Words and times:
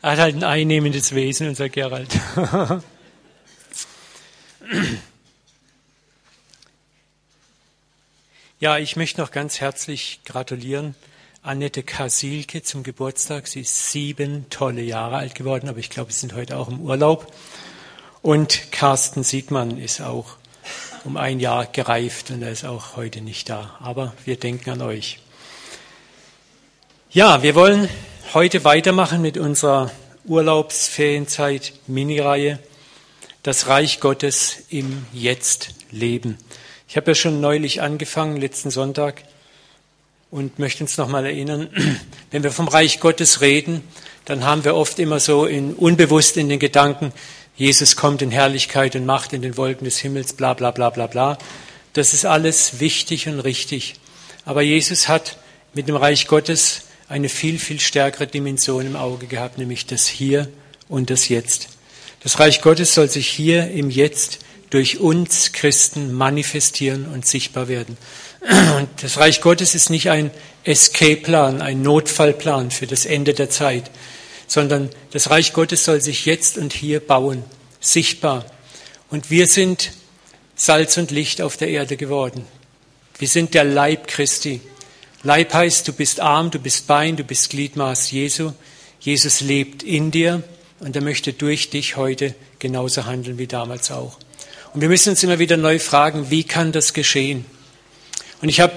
Er 0.00 0.12
hat 0.12 0.18
halt 0.18 0.36
ein 0.36 0.44
einnehmendes 0.44 1.12
Wesen, 1.12 1.48
unser 1.48 1.68
Gerald. 1.68 2.08
ja, 8.60 8.78
ich 8.78 8.94
möchte 8.94 9.20
noch 9.20 9.32
ganz 9.32 9.60
herzlich 9.60 10.20
gratulieren. 10.24 10.94
Annette 11.42 11.82
Kasilke 11.82 12.62
zum 12.62 12.84
Geburtstag. 12.84 13.48
Sie 13.48 13.62
ist 13.62 13.90
sieben 13.90 14.48
tolle 14.50 14.82
Jahre 14.82 15.16
alt 15.16 15.34
geworden, 15.34 15.68
aber 15.68 15.80
ich 15.80 15.90
glaube, 15.90 16.12
sie 16.12 16.20
sind 16.20 16.34
heute 16.34 16.58
auch 16.58 16.68
im 16.68 16.80
Urlaub. 16.80 17.32
Und 18.22 18.70
Carsten 18.70 19.24
Siegmann 19.24 19.78
ist 19.78 20.00
auch 20.00 20.36
um 21.02 21.16
ein 21.16 21.40
Jahr 21.40 21.66
gereift 21.66 22.30
und 22.30 22.42
er 22.42 22.52
ist 22.52 22.64
auch 22.64 22.94
heute 22.94 23.20
nicht 23.20 23.48
da. 23.48 23.76
Aber 23.80 24.14
wir 24.24 24.38
denken 24.38 24.70
an 24.70 24.82
euch. 24.82 25.18
Ja, 27.10 27.42
wir 27.42 27.56
wollen 27.56 27.88
heute 28.34 28.62
weitermachen 28.64 29.22
mit 29.22 29.38
unserer 29.38 29.90
Urlaubsferienzeit 30.26 31.72
Mini-Reihe 31.86 32.58
Das 33.42 33.68
Reich 33.68 34.00
Gottes 34.00 34.64
im 34.68 35.06
Jetzt 35.14 35.70
leben. 35.90 36.36
Ich 36.88 36.98
habe 36.98 37.12
ja 37.12 37.14
schon 37.14 37.40
neulich 37.40 37.80
angefangen, 37.80 38.36
letzten 38.36 38.70
Sonntag, 38.70 39.22
und 40.30 40.58
möchte 40.58 40.84
uns 40.84 40.98
nochmal 40.98 41.24
erinnern, 41.24 41.70
wenn 42.30 42.42
wir 42.42 42.50
vom 42.50 42.68
Reich 42.68 43.00
Gottes 43.00 43.40
reden, 43.40 43.82
dann 44.26 44.44
haben 44.44 44.62
wir 44.62 44.74
oft 44.74 44.98
immer 44.98 45.20
so 45.20 45.46
in, 45.46 45.72
unbewusst 45.72 46.36
in 46.36 46.50
den 46.50 46.58
Gedanken, 46.58 47.14
Jesus 47.56 47.96
kommt 47.96 48.20
in 48.20 48.30
Herrlichkeit 48.30 48.94
und 48.94 49.06
Macht 49.06 49.32
in 49.32 49.40
den 49.40 49.56
Wolken 49.56 49.86
des 49.86 49.98
Himmels, 49.98 50.34
bla 50.34 50.52
bla 50.52 50.70
bla 50.70 50.90
bla 50.90 51.06
bla. 51.06 51.38
Das 51.94 52.12
ist 52.12 52.26
alles 52.26 52.78
wichtig 52.78 53.26
und 53.26 53.40
richtig. 53.40 53.94
Aber 54.44 54.60
Jesus 54.60 55.08
hat 55.08 55.38
mit 55.72 55.88
dem 55.88 55.96
Reich 55.96 56.26
Gottes 56.26 56.82
eine 57.08 57.28
viel, 57.28 57.58
viel 57.58 57.80
stärkere 57.80 58.26
Dimension 58.26 58.86
im 58.86 58.96
Auge 58.96 59.26
gehabt, 59.26 59.58
nämlich 59.58 59.86
das 59.86 60.06
Hier 60.06 60.48
und 60.88 61.10
das 61.10 61.28
Jetzt. 61.28 61.68
Das 62.22 62.38
Reich 62.38 62.60
Gottes 62.60 62.94
soll 62.94 63.08
sich 63.08 63.28
hier 63.28 63.70
im 63.70 63.90
Jetzt 63.90 64.40
durch 64.70 64.98
uns 64.98 65.52
Christen 65.52 66.12
manifestieren 66.12 67.06
und 67.06 67.26
sichtbar 67.26 67.68
werden. 67.68 67.96
Und 68.76 68.88
das 69.00 69.18
Reich 69.18 69.40
Gottes 69.40 69.74
ist 69.74 69.90
nicht 69.90 70.10
ein 70.10 70.30
Escape-Plan, 70.64 71.62
ein 71.62 71.82
Notfallplan 71.82 72.70
für 72.70 72.86
das 72.86 73.06
Ende 73.06 73.34
der 73.34 73.50
Zeit, 73.50 73.90
sondern 74.46 74.90
das 75.10 75.30
Reich 75.30 75.52
Gottes 75.52 75.84
soll 75.84 76.00
sich 76.00 76.26
jetzt 76.26 76.58
und 76.58 76.72
hier 76.72 77.00
bauen, 77.00 77.44
sichtbar. 77.80 78.44
Und 79.10 79.30
wir 79.30 79.46
sind 79.46 79.92
Salz 80.54 80.98
und 80.98 81.10
Licht 81.10 81.40
auf 81.40 81.56
der 81.56 81.68
Erde 81.68 81.96
geworden. 81.96 82.44
Wir 83.18 83.28
sind 83.28 83.54
der 83.54 83.64
Leib 83.64 84.06
Christi. 84.06 84.60
Leib 85.24 85.52
heißt, 85.52 85.88
du 85.88 85.92
bist 85.92 86.20
Arm, 86.20 86.52
du 86.52 86.60
bist 86.60 86.86
Bein, 86.86 87.16
du 87.16 87.24
bist 87.24 87.50
Gliedmaß 87.50 88.12
Jesu. 88.12 88.52
Jesus 89.00 89.40
lebt 89.40 89.82
in 89.82 90.12
dir 90.12 90.44
und 90.78 90.94
er 90.94 91.02
möchte 91.02 91.32
durch 91.32 91.70
dich 91.70 91.96
heute 91.96 92.34
genauso 92.60 93.04
handeln 93.04 93.36
wie 93.36 93.48
damals 93.48 93.90
auch. 93.90 94.16
Und 94.74 94.80
wir 94.80 94.88
müssen 94.88 95.10
uns 95.10 95.22
immer 95.24 95.40
wieder 95.40 95.56
neu 95.56 95.80
fragen, 95.80 96.30
wie 96.30 96.44
kann 96.44 96.70
das 96.70 96.92
geschehen? 96.92 97.44
Und 98.40 98.48
ich 98.48 98.60
habe 98.60 98.74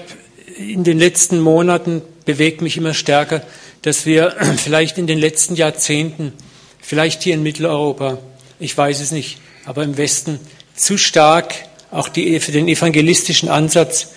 in 0.56 0.82
den 0.82 0.98
letzten 0.98 1.38
Monaten 1.38 2.02
bewegt 2.24 2.60
mich 2.60 2.76
immer 2.76 2.94
stärker, 2.94 3.44
dass 3.82 4.04
wir 4.04 4.34
vielleicht 4.56 4.98
in 4.98 5.06
den 5.06 5.18
letzten 5.18 5.54
Jahrzehnten, 5.54 6.32
vielleicht 6.80 7.22
hier 7.22 7.34
in 7.34 7.44
Mitteleuropa, 7.44 8.18
ich 8.58 8.76
weiß 8.76 9.00
es 9.00 9.12
nicht, 9.12 9.38
aber 9.64 9.84
im 9.84 9.96
Westen 9.96 10.40
zu 10.74 10.98
stark 10.98 11.54
auch 11.92 12.08
die, 12.08 12.40
für 12.40 12.50
den 12.50 12.66
evangelistischen 12.66 13.48
Ansatz 13.48 14.08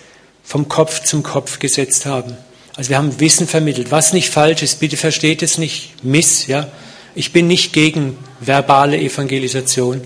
vom 0.46 0.68
Kopf 0.68 1.04
zum 1.04 1.24
Kopf 1.24 1.60
gesetzt 1.60 2.06
haben. 2.06 2.38
Also 2.76 2.90
wir 2.90 2.98
haben 2.98 3.20
Wissen 3.20 3.48
vermittelt, 3.48 3.92
was 3.92 4.14
nicht 4.14 4.30
falsch 4.30 4.62
ist. 4.62 4.80
Bitte 4.80 4.98
versteht 4.98 5.42
es 5.42 5.58
nicht 5.58 6.04
miss, 6.04 6.48
ja. 6.48 6.68
Ich 7.16 7.32
bin 7.32 7.48
nicht 7.48 7.72
gegen 7.72 8.18
verbale 8.42 8.98
Evangelisation, 8.98 10.02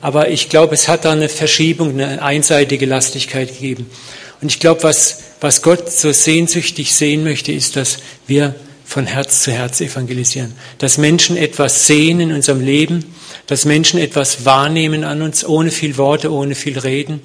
aber 0.00 0.30
ich 0.30 0.48
glaube, 0.48 0.74
es 0.74 0.88
hat 0.88 1.04
da 1.04 1.12
eine 1.12 1.28
Verschiebung, 1.28 1.92
eine 1.92 2.22
einseitige 2.22 2.86
Lastigkeit 2.86 3.48
gegeben. 3.48 3.90
Und 4.40 4.50
ich 4.50 4.60
glaube, 4.60 4.82
was, 4.82 5.18
was 5.40 5.62
Gott 5.62 5.90
so 5.90 6.12
sehnsüchtig 6.12 6.94
sehen 6.94 7.22
möchte, 7.24 7.52
ist, 7.52 7.76
dass 7.76 7.98
wir 8.26 8.54
von 8.84 9.06
Herz 9.06 9.42
zu 9.42 9.52
Herz 9.52 9.80
evangelisieren. 9.80 10.52
Dass 10.78 10.98
Menschen 10.98 11.36
etwas 11.36 11.86
sehen 11.86 12.20
in 12.20 12.32
unserem 12.32 12.60
Leben, 12.60 13.14
dass 13.46 13.64
Menschen 13.64 13.98
etwas 13.98 14.44
wahrnehmen 14.44 15.04
an 15.04 15.22
uns, 15.22 15.44
ohne 15.44 15.70
viel 15.70 15.96
Worte, 15.96 16.32
ohne 16.32 16.54
viel 16.54 16.78
Reden. 16.78 17.20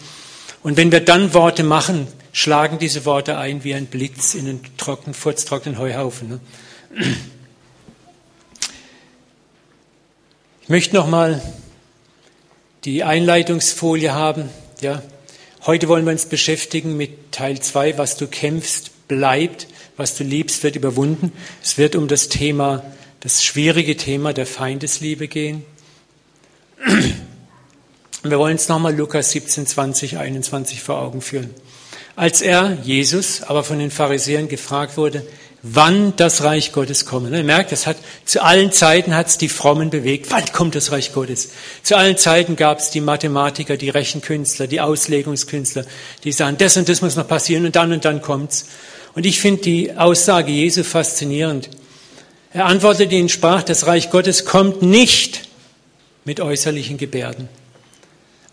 Und 0.61 0.75
wenn 0.77 0.91
wir 0.91 0.99
dann 0.99 1.33
Worte 1.33 1.63
machen, 1.63 2.07
schlagen 2.33 2.79
diese 2.79 3.05
Worte 3.05 3.37
ein 3.37 3.63
wie 3.63 3.73
ein 3.73 3.85
Blitz 3.85 4.33
in 4.33 4.47
einen 4.47 4.77
trockenen, 4.77 5.13
furztrockenen 5.13 5.79
Heuhaufen. 5.79 6.29
Ne? 6.29 6.39
Ich 10.61 10.69
möchte 10.69 10.95
noch 10.95 11.07
mal 11.07 11.41
die 12.83 13.03
Einleitungsfolie 13.03 14.13
haben. 14.13 14.49
Ja, 14.81 15.01
heute 15.65 15.87
wollen 15.87 16.05
wir 16.05 16.11
uns 16.11 16.25
beschäftigen 16.25 16.97
mit 16.97 17.31
Teil 17.31 17.59
2, 17.59 17.97
was 17.97 18.17
du 18.17 18.27
kämpfst, 18.27 19.07
bleibt, 19.07 19.67
was 19.97 20.15
du 20.15 20.23
liebst, 20.23 20.63
wird 20.63 20.75
überwunden. 20.75 21.31
Es 21.63 21.77
wird 21.77 21.95
um 21.95 22.07
das 22.07 22.29
Thema, 22.29 22.83
das 23.21 23.43
schwierige 23.43 23.97
Thema 23.97 24.33
der 24.33 24.45
Feindesliebe 24.45 25.27
gehen. 25.27 25.65
Wir 28.23 28.37
wollen 28.37 28.53
uns 28.53 28.67
nochmal 28.67 28.95
Lukas 28.95 29.31
17, 29.31 29.65
20, 29.65 30.17
21 30.17 30.81
vor 30.81 30.99
Augen 30.99 31.21
führen. 31.21 31.53
Als 32.17 32.41
er, 32.41 32.77
Jesus, 32.83 33.43
aber 33.43 33.63
von 33.63 33.79
den 33.79 33.91
Pharisäern 33.91 34.49
gefragt 34.49 34.97
wurde, 34.97 35.25
wann 35.61 36.13
das 36.17 36.43
Reich 36.43 36.73
Gottes 36.73 37.05
komme. 37.05 37.35
Ihr 37.35 37.45
merkt, 37.45 37.71
das 37.71 37.87
hat, 37.87 37.95
zu 38.25 38.43
allen 38.43 38.73
Zeiten 38.73 39.15
hat 39.15 39.27
es 39.27 39.37
die 39.37 39.47
Frommen 39.47 39.89
bewegt. 39.89 40.31
Wann 40.31 40.45
kommt 40.51 40.75
das 40.75 40.91
Reich 40.91 41.13
Gottes? 41.13 41.51
Zu 41.81 41.95
allen 41.95 42.17
Zeiten 42.17 42.57
gab 42.57 42.79
es 42.79 42.89
die 42.89 42.99
Mathematiker, 42.99 43.77
die 43.77 43.89
Rechenkünstler, 43.89 44.67
die 44.67 44.81
Auslegungskünstler, 44.81 45.85
die 46.25 46.33
sagen, 46.33 46.57
das 46.57 46.75
und 46.75 46.89
das 46.89 47.01
muss 47.01 47.15
noch 47.15 47.27
passieren 47.27 47.65
und 47.65 47.77
dann 47.77 47.93
und 47.93 48.03
dann 48.03 48.21
kommt's. 48.21 48.67
Und 49.15 49.25
ich 49.25 49.39
finde 49.39 49.61
die 49.61 49.93
Aussage 49.95 50.51
Jesu 50.51 50.83
faszinierend. 50.83 51.69
Er 52.51 52.65
antwortete 52.65 53.15
ihnen, 53.15 53.29
sprach, 53.29 53.63
das 53.63 53.87
Reich 53.87 54.09
Gottes 54.09 54.43
kommt 54.43 54.81
nicht 54.81 55.47
mit 56.25 56.41
äußerlichen 56.41 56.97
Gebärden, 56.97 57.47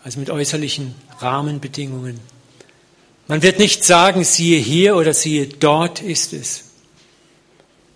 also 0.07 0.21
mit 0.21 0.29
äußerlichen 0.29 0.95
Rahmenbedingungen. 1.19 2.21
Man 3.27 3.43
wird 3.43 3.59
nicht 3.59 3.83
sagen, 3.83 4.23
siehe 4.23 4.57
hier 4.57 4.95
oder 4.95 5.13
siehe 5.13 5.47
dort 5.47 6.01
ist 6.01 6.31
es. 6.31 6.63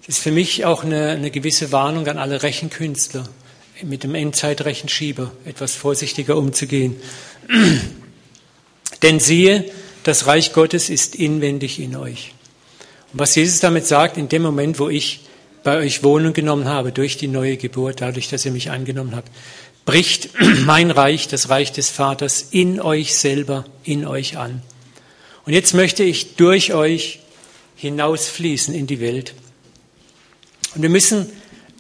Das 0.02 0.18
ist 0.18 0.22
für 0.22 0.34
mich 0.34 0.66
auch 0.66 0.84
eine, 0.84 1.12
eine 1.12 1.32
gewisse 1.32 1.72
Warnung 1.72 2.06
an 2.10 2.18
alle 2.18 2.44
Rechenkünstler, 2.44 3.30
mit 3.84 4.04
dem 4.04 4.14
Endzeitrechenschieber 4.14 5.32
etwas 5.46 5.76
vorsichtiger 5.76 6.36
umzugehen. 6.36 6.98
Denn 9.04 9.22
siehe, 9.22 9.72
das 10.04 10.28
Reich 10.28 10.52
Gottes 10.52 10.90
ist 10.90 11.16
inwendig 11.16 11.80
in 11.80 11.96
euch. 11.96 12.34
Und 13.14 13.22
was 13.22 13.36
Jesus 13.36 13.62
damit 13.62 13.88
sagt, 13.88 14.18
in 14.18 14.28
dem 14.28 14.42
Moment, 14.42 14.80
wo 14.80 14.90
ich 14.90 15.22
bei 15.64 15.78
euch 15.78 16.04
Wohnung 16.04 16.34
genommen 16.34 16.66
habe, 16.66 16.92
durch 16.92 17.16
die 17.16 17.30
neue 17.30 17.56
Geburt, 17.56 18.02
dadurch, 18.02 18.28
dass 18.28 18.46
ihr 18.46 18.52
mich 18.52 18.70
angenommen 18.70 19.16
habt, 19.16 19.30
bricht 19.86 20.30
mein 20.66 20.92
Reich, 20.92 21.28
das 21.28 21.50
Reich 21.50 21.72
des 21.72 21.90
Vaters, 21.90 22.48
in 22.52 22.80
euch 22.80 23.16
selber, 23.16 23.66
in 23.84 24.06
euch 24.06 24.38
an. 24.38 24.62
Und 25.46 25.54
jetzt 25.54 25.74
möchte 25.74 26.04
ich 26.04 26.36
durch 26.36 26.74
euch 26.74 27.20
hinausfließen 27.76 28.74
in 28.74 28.88
die 28.88 29.00
Welt. 29.00 29.34
Und 30.76 30.84
wir 30.84 30.90
müssen, 30.90 31.28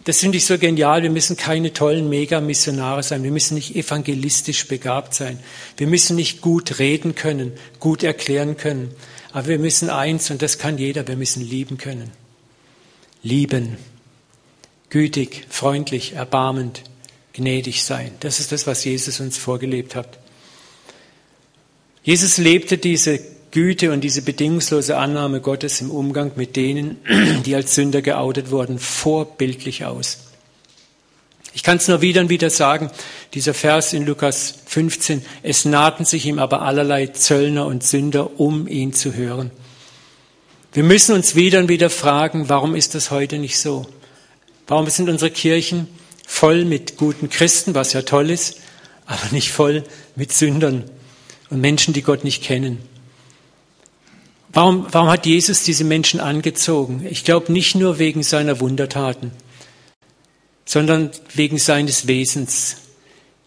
das 0.04 0.20
finde 0.20 0.40
ich 0.40 0.46
so 0.46 0.58
genial, 0.58 1.04
wir 1.04 1.12
müssen 1.12 1.38
keine 1.38 1.74
tollen 1.74 2.10
Mega-Missionare 2.10 3.04
sein. 3.04 3.24
Wir 3.24 3.32
müssen 3.32 3.54
nicht 3.54 3.76
evangelistisch 3.76 4.68
begabt 4.68 5.14
sein. 5.14 5.40
Wir 5.78 5.88
müssen 5.88 6.16
nicht 6.16 6.42
gut 6.42 6.80
reden 6.80 7.14
können, 7.14 7.54
gut 7.80 8.04
erklären 8.04 8.58
können. 8.58 8.94
Aber 9.32 9.48
wir 9.48 9.60
müssen 9.60 9.90
eins, 9.90 10.32
und 10.32 10.42
das 10.42 10.58
kann 10.58 10.78
jeder, 10.78 11.08
wir 11.08 11.16
müssen 11.16 11.48
lieben 11.48 11.78
können. 11.78 12.12
Lieben. 13.24 13.78
Gütig, 14.90 15.46
freundlich, 15.50 16.14
erbarmend, 16.14 16.82
gnädig 17.34 17.84
sein. 17.84 18.12
Das 18.20 18.40
ist 18.40 18.52
das, 18.52 18.68
was 18.68 18.84
Jesus 18.84 19.20
uns 19.20 19.38
vorgelebt 19.38 19.96
hat. 19.96 20.20
Jesus 22.04 22.38
lebte 22.38 22.78
diese 22.78 23.20
Güte 23.52 23.92
und 23.92 24.02
diese 24.02 24.22
bedingungslose 24.22 24.98
Annahme 24.98 25.42
Gottes 25.42 25.82
im 25.82 25.92
Umgang 25.92 26.32
mit 26.36 26.56
denen, 26.56 26.98
die 27.46 27.54
als 27.54 27.76
Sünder 27.76 28.02
geoutet 28.02 28.50
wurden, 28.50 28.80
vorbildlich 28.80 29.86
aus. 29.86 30.20
Ich 31.54 31.64
kann 31.64 31.78
es 31.78 31.88
nur 31.90 32.02
wieder 32.02 32.22
und 32.22 32.30
wieder 32.30 32.50
sagen, 32.50 32.90
dieser 33.34 33.54
Vers 33.54 33.92
in 33.92 34.06
Lukas 34.06 34.56
15, 34.68 35.22
es 35.44 35.66
nahten 35.66 36.06
sich 36.06 36.26
ihm 36.26 36.40
aber 36.40 36.62
allerlei 36.62 37.08
Zöllner 37.08 37.66
und 37.66 37.84
Sünder, 37.84 38.40
um 38.40 38.68
ihn 38.68 38.94
zu 38.94 39.14
hören. 39.14 39.52
Wir 40.72 40.84
müssen 40.84 41.14
uns 41.14 41.36
wieder 41.36 41.60
und 41.60 41.68
wieder 41.68 41.90
fragen, 41.90 42.48
warum 42.48 42.76
ist 42.76 42.96
das 42.96 43.12
heute 43.12 43.38
nicht 43.38 43.60
so? 43.60 43.86
Warum 44.68 44.90
sind 44.90 45.10
unsere 45.10 45.30
Kirchen 45.30 45.90
voll 46.32 46.64
mit 46.64 46.98
guten 46.98 47.30
Christen, 47.30 47.76
was 47.76 47.92
ja 47.92 48.02
toll 48.02 48.32
ist, 48.32 48.58
aber 49.06 49.22
nicht 49.32 49.52
voll 49.52 49.84
mit 50.16 50.32
Sündern 50.32 50.86
und 51.50 51.60
Menschen, 51.60 51.94
die 51.94 52.02
Gott 52.02 52.24
nicht 52.24 52.42
kennen? 52.42 52.80
Warum, 54.54 54.88
warum 54.92 55.10
hat 55.10 55.26
Jesus 55.26 55.64
diese 55.64 55.84
Menschen 55.84 56.20
angezogen? 56.20 57.06
Ich 57.08 57.26
glaube 57.26 57.52
nicht 57.52 57.76
nur 57.76 58.00
wegen 58.00 58.24
seiner 58.24 58.60
Wundertaten, 58.62 59.32
sondern 60.66 61.12
wegen 61.34 61.60
seines 61.60 62.08
Wesens. 62.08 62.78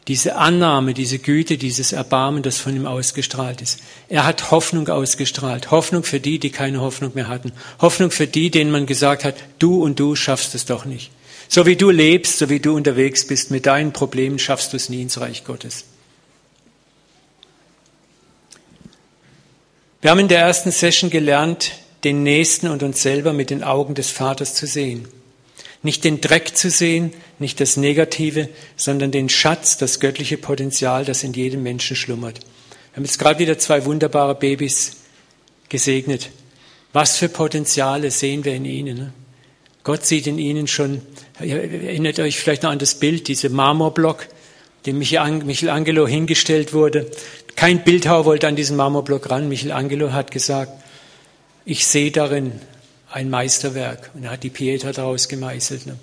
Diese 0.07 0.37
Annahme, 0.37 0.93
diese 0.93 1.19
Güte, 1.19 1.57
dieses 1.57 1.93
Erbarmen, 1.93 2.43
das 2.43 2.59
von 2.59 2.77
ihm 2.77 2.87
ausgestrahlt 2.87 3.63
ist. 3.63 3.81
Er 4.11 4.27
hat 4.27 4.51
Hoffnung 4.51 4.89
ausgestrahlt. 4.89 5.71
Hoffnung 5.71 6.05
für 6.05 6.21
die, 6.21 6.39
die 6.39 6.51
keine 6.51 6.83
Hoffnung 6.83 7.13
mehr 7.15 7.29
hatten. 7.29 7.53
Hoffnung 7.81 8.11
für 8.11 8.27
die, 8.27 8.51
denen 8.51 8.71
man 8.71 8.85
gesagt 8.85 9.25
hat, 9.25 9.37
du 9.59 9.83
und 9.83 9.99
du 9.99 10.15
schaffst 10.15 10.55
es 10.55 10.67
doch 10.67 10.85
nicht. 10.85 11.11
So 11.49 11.67
wie 11.67 11.77
du 11.77 11.91
lebst, 11.91 12.39
so 12.39 12.49
wie 12.49 12.61
du 12.61 12.75
unterwegs 12.75 13.27
bist, 13.27 13.51
mit 13.51 13.67
deinen 13.67 13.93
Problemen 13.93 14.39
schaffst 14.39 14.73
du 14.73 14.77
es 14.77 14.89
nie 14.89 15.03
ins 15.03 15.21
Reich 15.21 15.45
Gottes. 15.45 15.85
Wir 20.01 20.11
haben 20.11 20.21
in 20.21 20.29
der 20.29 20.41
ersten 20.41 20.71
Session 20.71 21.09
gelernt, 21.11 21.73
den 22.05 22.23
Nächsten 22.23 22.69
und 22.69 22.83
uns 22.83 23.01
selber 23.01 23.33
mit 23.33 23.51
den 23.51 23.63
Augen 23.63 23.95
des 23.95 24.11
Vaters 24.11 24.55
zu 24.55 24.67
sehen. 24.67 25.09
Nicht 25.83 26.05
den 26.05 26.21
Dreck 26.21 26.57
zu 26.57 26.71
sehen, 26.71 27.13
nicht 27.39 27.61
das 27.61 27.77
Negative, 27.77 28.49
sondern 28.77 29.11
den 29.11 29.29
Schatz, 29.29 29.77
das 29.77 30.01
göttliche 30.01 30.37
Potenzial, 30.37 31.05
das 31.05 31.25
in 31.25 31.33
jedem 31.33 31.63
Menschen 31.63 31.97
schlummert. 31.97 32.41
Wir 32.41 32.97
haben 32.97 33.05
jetzt 33.05 33.19
gerade 33.19 33.39
wieder 33.39 33.59
zwei 33.59 33.85
wunderbare 33.85 34.35
Babys 34.35 34.97
gesegnet. 35.69 36.31
Was 36.93 37.17
für 37.17 37.29
Potenziale 37.29 38.11
sehen 38.11 38.45
wir 38.45 38.55
in 38.55 38.65
ihnen? 38.65 38.97
Ne? 38.97 39.13
Gott 39.83 40.07
sieht 40.07 40.27
in 40.27 40.39
ihnen 40.39 40.67
schon, 40.67 41.03
erinnert 41.39 42.19
euch 42.21 42.39
vielleicht 42.39 42.63
noch 42.63 42.71
an 42.71 42.79
das 42.79 42.95
Bild, 42.95 43.29
diese 43.29 43.49
Marmorblock, 43.49 44.29
dem 44.87 44.99
Michelangelo 44.99 46.07
hingestellt 46.07 46.73
wurde. 46.73 47.11
Kein 47.57 47.85
Bildhauer 47.85 48.25
wollte 48.25 48.49
an 48.49 48.57
diesen 48.57 48.77
Marmorblock 48.77 49.31
ran. 49.31 49.49
Michelangelo 49.49 50.13
hat 50.13 50.31
gesagt, 50.31 50.73
ich 51.65 51.87
sehe 51.87 52.11
darin 52.11 52.53
ein 53.11 53.31
Meisterwerk. 53.31 54.11
Und 54.15 54.25
er 54.25 54.33
hat 54.33 54.43
die 54.43 54.51
Pietra 54.51 54.93
daraus 54.93 55.29
gemeißelt. 55.29 55.87
Ne? 55.87 55.97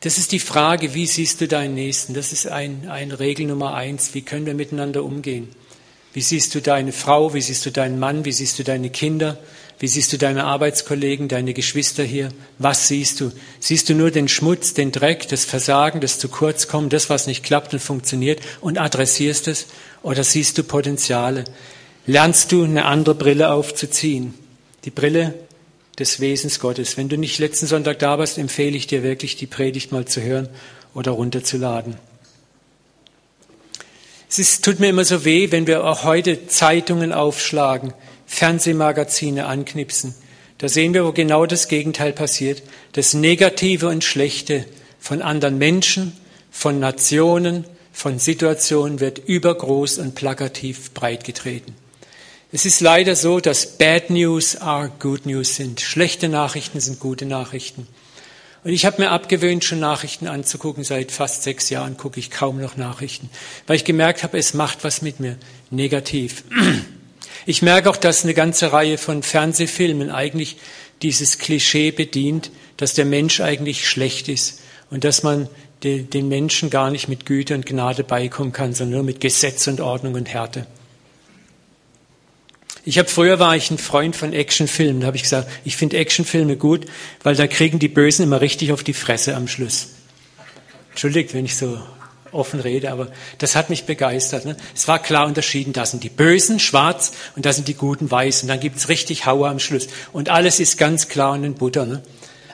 Das 0.00 0.16
ist 0.16 0.32
die 0.32 0.38
Frage, 0.38 0.94
wie 0.94 1.06
siehst 1.06 1.40
du 1.40 1.48
deinen 1.48 1.74
Nächsten? 1.74 2.14
Das 2.14 2.32
ist 2.32 2.46
ein, 2.46 2.88
ein 2.88 3.10
Regel 3.10 3.46
Nummer 3.46 3.74
eins. 3.74 4.14
Wie 4.14 4.22
können 4.22 4.46
wir 4.46 4.54
miteinander 4.54 5.04
umgehen? 5.04 5.48
Wie 6.12 6.20
siehst 6.20 6.54
du 6.54 6.62
deine 6.62 6.92
Frau? 6.92 7.34
Wie 7.34 7.40
siehst 7.40 7.66
du 7.66 7.70
deinen 7.70 7.98
Mann? 7.98 8.24
Wie 8.24 8.32
siehst 8.32 8.58
du 8.58 8.64
deine 8.64 8.90
Kinder? 8.90 9.38
Wie 9.80 9.86
siehst 9.86 10.12
du 10.12 10.18
deine 10.18 10.44
Arbeitskollegen, 10.44 11.28
deine 11.28 11.54
Geschwister 11.54 12.02
hier? 12.02 12.30
Was 12.58 12.88
siehst 12.88 13.20
du? 13.20 13.30
Siehst 13.60 13.88
du 13.88 13.94
nur 13.94 14.10
den 14.10 14.26
Schmutz, 14.26 14.74
den 14.74 14.90
Dreck, 14.90 15.28
das 15.28 15.44
Versagen, 15.44 16.00
das 16.00 16.18
zu 16.18 16.28
kurz 16.28 16.66
kommen, 16.66 16.88
das, 16.88 17.10
was 17.10 17.28
nicht 17.28 17.44
klappt 17.44 17.72
und 17.72 17.78
funktioniert 17.78 18.40
und 18.60 18.78
adressierst 18.78 19.46
es? 19.46 19.66
Oder 20.02 20.24
siehst 20.24 20.58
du 20.58 20.64
Potenziale? 20.64 21.44
Lernst 22.06 22.50
du 22.50 22.64
eine 22.64 22.86
andere 22.86 23.14
Brille 23.14 23.52
aufzuziehen? 23.52 24.34
Die 24.84 24.90
Brille 24.90 25.34
des 25.98 26.18
Wesens 26.18 26.58
Gottes. 26.58 26.96
Wenn 26.96 27.08
du 27.08 27.16
nicht 27.16 27.38
letzten 27.38 27.66
Sonntag 27.66 28.00
da 28.00 28.18
warst, 28.18 28.38
empfehle 28.38 28.76
ich 28.76 28.88
dir 28.88 29.04
wirklich, 29.04 29.36
die 29.36 29.46
Predigt 29.46 29.92
mal 29.92 30.06
zu 30.06 30.22
hören 30.22 30.48
oder 30.94 31.12
runterzuladen. 31.12 31.96
Es 34.28 34.38
ist, 34.38 34.64
tut 34.64 34.80
mir 34.80 34.88
immer 34.88 35.04
so 35.04 35.24
weh, 35.24 35.52
wenn 35.52 35.66
wir 35.66 35.84
auch 35.84 36.04
heute 36.04 36.48
Zeitungen 36.48 37.12
aufschlagen 37.12 37.94
Fernsehmagazine 38.28 39.46
anknipsen. 39.46 40.14
Da 40.58 40.68
sehen 40.68 40.94
wir, 40.94 41.04
wo 41.04 41.12
genau 41.12 41.46
das 41.46 41.66
Gegenteil 41.66 42.12
passiert. 42.12 42.62
Das 42.92 43.14
Negative 43.14 43.88
und 43.88 44.04
Schlechte 44.04 44.64
von 45.00 45.22
anderen 45.22 45.58
Menschen, 45.58 46.12
von 46.50 46.78
Nationen, 46.78 47.64
von 47.92 48.18
Situationen 48.20 49.00
wird 49.00 49.18
übergroß 49.18 49.98
und 49.98 50.14
plakativ 50.14 50.92
breitgetreten. 50.92 51.74
Es 52.52 52.64
ist 52.64 52.80
leider 52.80 53.16
so, 53.16 53.40
dass 53.40 53.78
Bad 53.78 54.10
News 54.10 54.56
are 54.56 54.90
Good 55.00 55.26
News 55.26 55.56
sind. 55.56 55.80
Schlechte 55.80 56.28
Nachrichten 56.28 56.80
sind 56.80 57.00
gute 57.00 57.26
Nachrichten. 57.26 57.86
Und 58.64 58.72
ich 58.72 58.84
habe 58.84 59.02
mir 59.02 59.10
abgewöhnt, 59.10 59.64
schon 59.64 59.80
Nachrichten 59.80 60.28
anzugucken. 60.28 60.84
Seit 60.84 61.12
fast 61.12 61.42
sechs 61.42 61.70
Jahren 61.70 61.96
gucke 61.96 62.20
ich 62.20 62.30
kaum 62.30 62.60
noch 62.60 62.76
Nachrichten, 62.76 63.30
weil 63.66 63.76
ich 63.76 63.84
gemerkt 63.84 64.22
habe, 64.22 64.38
es 64.38 64.54
macht 64.54 64.84
was 64.84 65.02
mit 65.02 65.20
mir. 65.20 65.36
Negativ. 65.70 66.44
Ich 67.48 67.62
merke 67.62 67.88
auch, 67.88 67.96
dass 67.96 68.24
eine 68.24 68.34
ganze 68.34 68.74
Reihe 68.74 68.98
von 68.98 69.22
Fernsehfilmen 69.22 70.10
eigentlich 70.10 70.58
dieses 71.00 71.38
Klischee 71.38 71.92
bedient, 71.92 72.50
dass 72.76 72.92
der 72.92 73.06
Mensch 73.06 73.40
eigentlich 73.40 73.88
schlecht 73.88 74.28
ist 74.28 74.60
und 74.90 75.02
dass 75.02 75.22
man 75.22 75.48
den 75.82 76.28
Menschen 76.28 76.68
gar 76.68 76.90
nicht 76.90 77.08
mit 77.08 77.24
Güte 77.24 77.54
und 77.54 77.64
Gnade 77.64 78.04
beikommen 78.04 78.52
kann, 78.52 78.74
sondern 78.74 78.96
nur 78.96 79.02
mit 79.02 79.22
Gesetz 79.22 79.66
und 79.66 79.80
Ordnung 79.80 80.12
und 80.12 80.28
Härte. 80.28 80.66
Ich 82.84 82.98
habe 82.98 83.08
früher 83.08 83.38
war 83.38 83.56
ich 83.56 83.70
ein 83.70 83.78
Freund 83.78 84.14
von 84.14 84.34
Actionfilmen. 84.34 85.00
Da 85.00 85.06
habe 85.06 85.16
ich 85.16 85.22
gesagt, 85.22 85.48
ich 85.64 85.78
finde 85.78 85.96
Actionfilme 85.96 86.56
gut, 86.58 86.84
weil 87.22 87.34
da 87.34 87.46
kriegen 87.46 87.78
die 87.78 87.88
Bösen 87.88 88.24
immer 88.24 88.42
richtig 88.42 88.72
auf 88.72 88.84
die 88.84 88.92
Fresse 88.92 89.34
am 89.34 89.48
Schluss. 89.48 89.94
Entschuldigt, 90.90 91.32
wenn 91.32 91.46
ich 91.46 91.56
so 91.56 91.80
offen 92.32 92.60
rede, 92.60 92.90
aber 92.90 93.08
das 93.38 93.56
hat 93.56 93.70
mich 93.70 93.84
begeistert. 93.84 94.44
Ne? 94.44 94.56
Es 94.74 94.88
war 94.88 94.98
klar 94.98 95.26
unterschieden, 95.26 95.72
da 95.72 95.86
sind 95.86 96.04
die 96.04 96.08
Bösen 96.08 96.58
schwarz 96.58 97.12
und 97.36 97.46
da 97.46 97.52
sind 97.52 97.68
die 97.68 97.74
Guten 97.74 98.10
weiß 98.10 98.42
und 98.42 98.48
dann 98.48 98.60
gibt 98.60 98.76
es 98.76 98.88
richtig 98.88 99.26
Hauer 99.26 99.48
am 99.48 99.58
Schluss 99.58 99.88
und 100.12 100.28
alles 100.28 100.60
ist 100.60 100.78
ganz 100.78 101.08
klar 101.08 101.32
und 101.32 101.44
in 101.44 101.54
Butter. 101.54 101.86
Ne? 101.86 102.02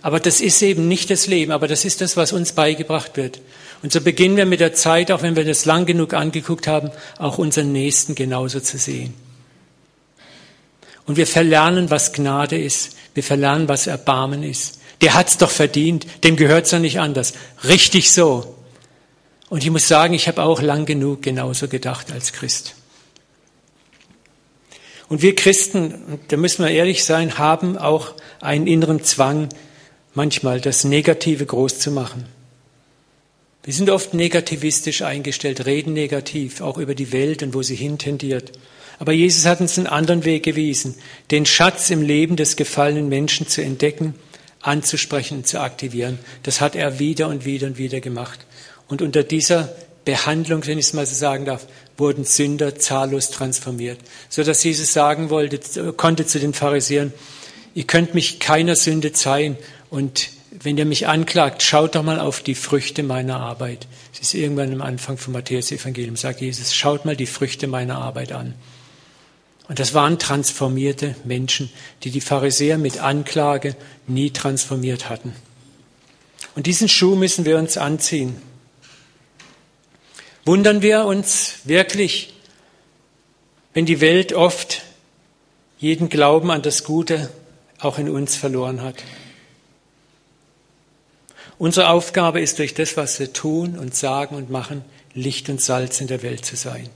Aber 0.02 0.20
das 0.20 0.40
ist 0.40 0.60
eben 0.62 0.86
nicht 0.86 1.10
das 1.10 1.26
Leben, 1.26 1.50
aber 1.50 1.66
das 1.66 1.84
ist 1.84 2.00
das, 2.00 2.16
was 2.16 2.32
uns 2.32 2.52
beigebracht 2.52 3.16
wird. 3.16 3.40
Und 3.82 3.92
so 3.92 4.00
beginnen 4.00 4.36
wir 4.36 4.46
mit 4.46 4.60
der 4.60 4.74
Zeit, 4.74 5.10
auch 5.10 5.22
wenn 5.22 5.36
wir 5.36 5.44
das 5.44 5.64
lang 5.64 5.86
genug 5.86 6.14
angeguckt 6.14 6.66
haben, 6.66 6.90
auch 7.18 7.38
unseren 7.38 7.72
Nächsten 7.72 8.14
genauso 8.14 8.60
zu 8.60 8.78
sehen. 8.78 9.14
Und 11.06 11.16
wir 11.16 11.26
verlernen, 11.26 11.90
was 11.90 12.12
Gnade 12.12 12.58
ist. 12.58 12.96
Wir 13.14 13.22
verlernen, 13.22 13.68
was 13.68 13.86
Erbarmen 13.86 14.42
ist. 14.42 14.80
Der 15.00 15.14
hat's 15.14 15.38
doch 15.38 15.50
verdient. 15.50 16.06
Dem 16.24 16.36
gehört's 16.36 16.70
doch 16.70 16.78
nicht 16.78 16.98
anders. 16.98 17.34
Richtig 17.64 18.12
so. 18.12 18.54
Und 19.54 19.62
ich 19.62 19.70
muss 19.70 19.86
sagen, 19.86 20.14
ich 20.14 20.26
habe 20.26 20.42
auch 20.42 20.60
lang 20.60 20.84
genug 20.84 21.22
genauso 21.22 21.68
gedacht 21.68 22.10
als 22.10 22.32
Christ. 22.32 22.74
Und 25.08 25.22
wir 25.22 25.36
Christen, 25.36 26.18
da 26.26 26.36
müssen 26.36 26.64
wir 26.64 26.72
ehrlich 26.72 27.04
sein, 27.04 27.38
haben 27.38 27.78
auch 27.78 28.14
einen 28.40 28.66
inneren 28.66 29.04
Zwang, 29.04 29.48
manchmal 30.12 30.60
das 30.60 30.82
Negative 30.82 31.46
groß 31.46 31.78
zu 31.78 31.92
machen. 31.92 32.24
Wir 33.62 33.72
sind 33.72 33.90
oft 33.90 34.12
negativistisch 34.12 35.02
eingestellt, 35.02 35.66
reden 35.66 35.92
negativ, 35.92 36.60
auch 36.60 36.76
über 36.78 36.96
die 36.96 37.12
Welt 37.12 37.44
und 37.44 37.54
wo 37.54 37.62
sie 37.62 37.76
hintendiert. 37.76 38.58
Aber 38.98 39.12
Jesus 39.12 39.44
hat 39.44 39.60
uns 39.60 39.78
einen 39.78 39.86
anderen 39.86 40.24
Weg 40.24 40.42
gewiesen, 40.42 40.96
den 41.30 41.46
Schatz 41.46 41.90
im 41.90 42.02
Leben 42.02 42.34
des 42.34 42.56
gefallenen 42.56 43.08
Menschen 43.08 43.46
zu 43.46 43.62
entdecken, 43.62 44.16
anzusprechen 44.62 45.38
und 45.38 45.46
zu 45.46 45.60
aktivieren. 45.60 46.18
Das 46.42 46.60
hat 46.60 46.74
er 46.74 46.98
wieder 46.98 47.28
und 47.28 47.44
wieder 47.44 47.68
und 47.68 47.78
wieder 47.78 48.00
gemacht. 48.00 48.44
Und 48.88 49.02
unter 49.02 49.22
dieser 49.22 49.74
Behandlung, 50.04 50.66
wenn 50.66 50.78
ich 50.78 50.86
es 50.86 50.92
mal 50.92 51.06
so 51.06 51.14
sagen 51.14 51.44
darf, 51.44 51.66
wurden 51.96 52.24
Sünder 52.24 52.76
zahllos 52.76 53.30
transformiert, 53.30 53.98
so 54.28 54.42
dass 54.42 54.62
Jesus 54.62 54.92
sagen 54.92 55.30
wollte, 55.30 55.92
konnte 55.92 56.26
zu 56.26 56.38
den 56.38 56.52
Pharisäern, 56.52 57.12
ihr 57.74 57.84
könnt 57.84 58.14
mich 58.14 58.40
keiner 58.40 58.76
Sünde 58.76 59.12
zeihen 59.12 59.56
und 59.90 60.30
wenn 60.62 60.78
ihr 60.78 60.84
mich 60.84 61.08
anklagt, 61.08 61.62
schaut 61.62 61.94
doch 61.94 62.02
mal 62.02 62.20
auf 62.20 62.40
die 62.40 62.54
Früchte 62.54 63.02
meiner 63.02 63.40
Arbeit. 63.40 63.88
Es 64.12 64.20
ist 64.20 64.34
irgendwann 64.34 64.72
am 64.72 64.82
Anfang 64.82 65.18
vom 65.18 65.32
Matthäus-Evangelium, 65.32 66.16
sagt 66.16 66.40
Jesus, 66.40 66.74
schaut 66.74 67.04
mal 67.04 67.16
die 67.16 67.26
Früchte 67.26 67.66
meiner 67.66 67.98
Arbeit 67.98 68.32
an. 68.32 68.54
Und 69.66 69.78
das 69.78 69.94
waren 69.94 70.18
transformierte 70.18 71.16
Menschen, 71.24 71.70
die 72.02 72.10
die 72.10 72.20
Pharisäer 72.20 72.78
mit 72.78 72.98
Anklage 72.98 73.74
nie 74.06 74.30
transformiert 74.30 75.08
hatten. 75.08 75.34
Und 76.54 76.66
diesen 76.66 76.88
Schuh 76.88 77.16
müssen 77.16 77.44
wir 77.44 77.58
uns 77.58 77.76
anziehen. 77.76 78.36
Wundern 80.44 80.82
wir 80.82 81.06
uns 81.06 81.54
wirklich, 81.64 82.34
wenn 83.72 83.86
die 83.86 84.00
Welt 84.00 84.32
oft 84.32 84.82
jeden 85.78 86.08
Glauben 86.08 86.50
an 86.50 86.62
das 86.62 86.84
Gute 86.84 87.30
auch 87.78 87.98
in 87.98 88.08
uns 88.08 88.36
verloren 88.36 88.82
hat. 88.82 88.96
Unsere 91.58 91.88
Aufgabe 91.88 92.40
ist 92.40 92.58
durch 92.58 92.74
das, 92.74 92.96
was 92.96 93.18
wir 93.20 93.32
tun 93.32 93.78
und 93.78 93.94
sagen 93.94 94.36
und 94.36 94.50
machen, 94.50 94.84
Licht 95.14 95.48
und 95.48 95.60
Salz 95.60 96.00
in 96.00 96.08
der 96.08 96.22
Welt 96.22 96.44
zu 96.44 96.56
sein. 96.56 96.90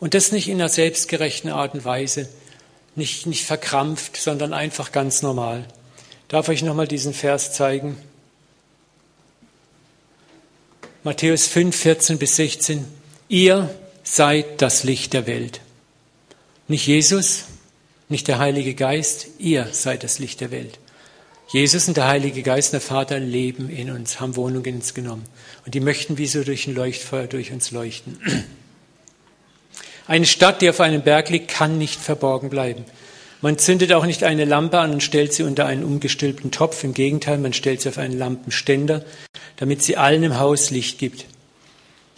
Und 0.00 0.14
das 0.14 0.32
nicht 0.32 0.48
in 0.48 0.60
einer 0.60 0.68
selbstgerechten 0.68 1.50
Art 1.50 1.74
und 1.74 1.84
Weise, 1.84 2.28
nicht, 2.96 3.26
nicht 3.26 3.44
verkrampft, 3.44 4.16
sondern 4.16 4.52
einfach 4.52 4.92
ganz 4.92 5.22
normal. 5.22 5.64
Darf 6.28 6.48
ich 6.48 6.62
nochmal 6.62 6.88
diesen 6.88 7.14
Vers 7.14 7.52
zeigen? 7.52 7.96
Matthäus 11.06 11.46
5, 11.48 11.76
14 11.76 12.16
bis 12.16 12.36
16. 12.36 12.82
Ihr 13.28 13.68
seid 14.04 14.62
das 14.62 14.84
Licht 14.84 15.12
der 15.12 15.26
Welt. 15.26 15.60
Nicht 16.66 16.86
Jesus, 16.86 17.44
nicht 18.08 18.26
der 18.26 18.38
Heilige 18.38 18.72
Geist, 18.72 19.26
ihr 19.38 19.68
seid 19.70 20.02
das 20.02 20.18
Licht 20.18 20.40
der 20.40 20.50
Welt. 20.50 20.78
Jesus 21.52 21.88
und 21.88 21.98
der 21.98 22.08
Heilige 22.08 22.42
Geist 22.42 22.68
und 22.68 22.80
der 22.80 22.88
Vater 22.88 23.18
leben 23.18 23.68
in 23.68 23.90
uns, 23.90 24.18
haben 24.18 24.34
Wohnung 24.34 24.64
in 24.64 24.76
uns 24.76 24.94
genommen. 24.94 25.26
Und 25.66 25.74
die 25.74 25.80
möchten 25.80 26.16
wie 26.16 26.26
so 26.26 26.42
durch 26.42 26.66
ein 26.66 26.74
Leuchtfeuer 26.74 27.26
durch 27.26 27.52
uns 27.52 27.70
leuchten. 27.70 28.18
Eine 30.06 30.24
Stadt, 30.24 30.62
die 30.62 30.70
auf 30.70 30.80
einem 30.80 31.02
Berg 31.02 31.28
liegt, 31.28 31.48
kann 31.48 31.76
nicht 31.76 32.00
verborgen 32.00 32.48
bleiben. 32.48 32.86
Man 33.44 33.58
zündet 33.58 33.92
auch 33.92 34.06
nicht 34.06 34.24
eine 34.24 34.46
Lampe 34.46 34.78
an 34.78 34.92
und 34.92 35.02
stellt 35.02 35.34
sie 35.34 35.42
unter 35.42 35.66
einen 35.66 35.84
umgestülpten 35.84 36.50
Topf. 36.50 36.82
Im 36.82 36.94
Gegenteil, 36.94 37.36
man 37.36 37.52
stellt 37.52 37.82
sie 37.82 37.90
auf 37.90 37.98
einen 37.98 38.16
Lampenständer, 38.16 39.04
damit 39.58 39.82
sie 39.82 39.98
allen 39.98 40.22
im 40.22 40.38
Haus 40.38 40.70
Licht 40.70 40.98
gibt. 40.98 41.26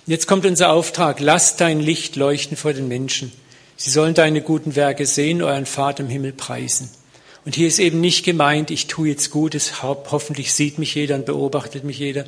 Jetzt 0.07 0.29
kommt 0.29 0.47
unser 0.47 0.71
Auftrag, 0.71 1.19
lass 1.19 1.57
dein 1.57 1.81
Licht 1.81 2.15
leuchten 2.15 2.57
vor 2.57 2.75
den 2.75 2.87
Menschen. 2.87 3.33
Sie 3.77 3.91
sollen 3.91 4.15
deine 4.15 4.41
guten 4.41 4.77
Werke 4.77 5.05
sehen, 5.05 5.43
euren 5.43 5.67
Vater 5.67 6.05
im 6.05 6.09
Himmel 6.09 6.33
preisen. 6.33 6.91
Und 7.45 7.57
hier 7.57 7.67
ist 7.67 7.81
eben 7.81 8.01
nicht 8.01 8.25
gemeint, 8.25 8.71
ich 8.71 8.87
tue 8.87 9.09
jetzt 9.09 9.33
Gutes, 9.33 9.83
hoffentlich 9.83 10.53
sieht 10.53 10.79
mich 10.79 10.95
jeder 10.95 11.17
und 11.17 11.27
beobachtet 11.27 11.83
mich 11.83 11.99
jeder, 11.99 12.25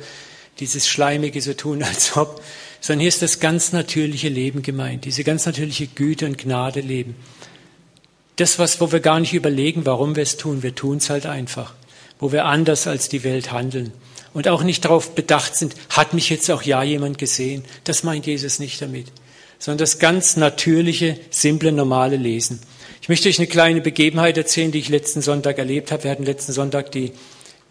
dieses 0.59 0.89
Schleimige 0.89 1.41
so 1.41 1.53
tun, 1.53 1.83
als 1.83 2.17
ob, 2.17 2.43
sondern 2.81 2.99
hier 2.99 3.07
ist 3.07 3.21
das 3.21 3.39
ganz 3.39 3.71
natürliche 3.71 4.27
Leben 4.27 4.61
gemeint, 4.61 5.05
diese 5.05 5.23
ganz 5.23 5.45
natürliche 5.45 5.87
Güte 5.87 6.25
und 6.25 6.37
Gnade 6.37 6.81
leben. 6.81 7.15
Das, 8.39 8.57
was, 8.57 8.79
wo 8.79 8.89
wir 8.93 9.01
gar 9.01 9.19
nicht 9.19 9.33
überlegen, 9.33 9.85
warum 9.85 10.15
wir 10.15 10.23
es 10.23 10.37
tun, 10.37 10.63
wir 10.63 10.73
tun 10.73 10.99
es 10.99 11.09
halt 11.09 11.25
einfach, 11.25 11.73
wo 12.19 12.31
wir 12.31 12.45
anders 12.45 12.87
als 12.87 13.09
die 13.09 13.25
Welt 13.25 13.51
handeln 13.51 13.91
und 14.33 14.47
auch 14.47 14.63
nicht 14.63 14.85
darauf 14.85 15.13
bedacht 15.13 15.57
sind, 15.57 15.75
hat 15.89 16.13
mich 16.13 16.29
jetzt 16.29 16.49
auch 16.49 16.61
ja 16.61 16.81
jemand 16.81 17.17
gesehen. 17.17 17.65
Das 17.83 18.03
meint 18.03 18.27
Jesus 18.27 18.59
nicht 18.59 18.81
damit, 18.81 19.07
sondern 19.57 19.79
das 19.79 19.99
ganz 19.99 20.37
natürliche, 20.37 21.19
simple, 21.29 21.73
normale 21.73 22.15
Lesen. 22.15 22.61
Ich 23.01 23.09
möchte 23.09 23.27
euch 23.27 23.39
eine 23.39 23.47
kleine 23.47 23.81
Begebenheit 23.81 24.37
erzählen, 24.37 24.71
die 24.71 24.79
ich 24.79 24.87
letzten 24.87 25.21
Sonntag 25.21 25.57
erlebt 25.57 25.91
habe. 25.91 26.05
Wir 26.05 26.11
hatten 26.11 26.23
letzten 26.23 26.53
Sonntag 26.53 26.93
die 26.93 27.11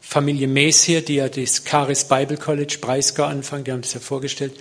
Familie 0.03 0.49
Mees 0.49 0.83
hier, 0.83 1.01
die 1.01 1.15
ja 1.15 1.31
das 1.31 1.65
Charis 1.65 2.05
Bible 2.05 2.37
College 2.37 2.77
Breisgau 2.79 3.25
anfangen, 3.25 3.65
die 3.65 3.73
haben 3.73 3.81
das 3.81 3.95
ja 3.95 4.01
vorgestellt. 4.01 4.53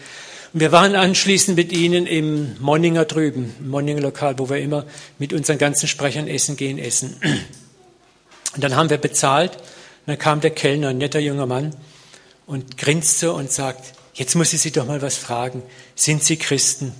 Und 0.53 0.59
wir 0.59 0.71
waren 0.71 0.95
anschließend 0.95 1.57
mit 1.57 1.71
ihnen 1.71 2.07
im 2.07 2.55
Monninger 2.59 3.05
drüben, 3.05 3.53
im 3.59 3.69
Monninger 3.69 4.01
Lokal, 4.01 4.39
wo 4.39 4.49
wir 4.49 4.57
immer 4.57 4.85
mit 5.19 5.33
unseren 5.33 5.57
ganzen 5.57 5.87
Sprechern 5.87 6.27
essen 6.27 6.55
gehen, 6.55 6.77
essen. 6.77 7.17
Und 8.55 8.63
dann 8.63 8.75
haben 8.75 8.89
wir 8.89 8.97
bezahlt 8.97 9.55
und 9.55 10.07
dann 10.07 10.17
kam 10.17 10.41
der 10.41 10.51
Kellner, 10.51 10.89
ein 10.89 10.97
netter 10.97 11.19
junger 11.19 11.45
Mann, 11.45 11.75
und 12.45 12.77
grinste 12.77 13.33
und 13.33 13.51
sagt, 13.51 13.93
jetzt 14.13 14.35
muss 14.35 14.53
ich 14.53 14.61
Sie 14.61 14.71
doch 14.71 14.87
mal 14.87 15.01
was 15.01 15.17
fragen. 15.17 15.61
Sind 15.95 16.23
Sie 16.23 16.37
Christen? 16.37 16.93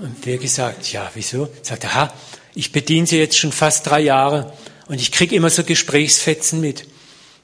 Und 0.00 0.26
wir 0.26 0.38
gesagt, 0.38 0.90
ja, 0.90 1.10
wieso? 1.14 1.48
Sagt 1.62 1.84
er, 1.84 1.94
ha, 1.94 2.14
ich 2.54 2.72
bediene 2.72 3.06
Sie 3.06 3.18
jetzt 3.18 3.38
schon 3.38 3.52
fast 3.52 3.86
drei 3.86 4.00
Jahre 4.00 4.52
und 4.86 5.00
ich 5.00 5.12
kriege 5.12 5.36
immer 5.36 5.50
so 5.50 5.64
Gesprächsfetzen 5.64 6.60
mit, 6.60 6.86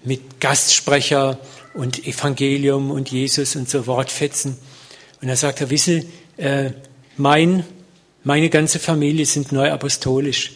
mit 0.03 0.41
Gastsprecher 0.41 1.39
und 1.75 2.07
Evangelium 2.07 2.91
und 2.91 3.11
Jesus 3.11 3.55
und 3.55 3.69
so 3.69 3.87
Wortfetzen. 3.87 4.57
Und 5.23 5.29
er 5.29 5.37
sagt, 5.37 5.61
er 5.61 5.71
wisse, 5.71 6.05
äh, 6.37 6.71
mein, 7.17 7.65
meine 8.25 8.51
ganze 8.51 8.79
Familie 8.79 9.27
sind 9.27 9.53
neu 9.53 9.71
apostolisch. 9.71 10.53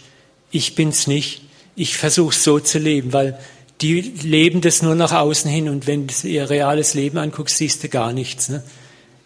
Ich 0.51 0.75
bin's 0.75 1.07
nicht. 1.07 1.43
Ich 1.77 1.97
versuche 1.97 2.35
so 2.35 2.61
zu 2.61 2.79
leben, 2.79 3.13
weil 3.13 3.39
die 3.81 4.01
leben 4.01 4.61
das 4.61 4.83
nur 4.83 4.95
nach 4.95 5.13
außen 5.13 5.51
hin 5.51 5.69
und 5.69 5.87
wenn 5.87 6.07
du 6.07 6.29
ihr 6.29 6.49
reales 6.49 6.95
Leben 6.95 7.19
anguckst, 7.19 7.59
siehst 7.59 7.83
du 7.83 7.89
gar 7.89 8.13
nichts. 8.13 8.49
Ne? 8.49 8.63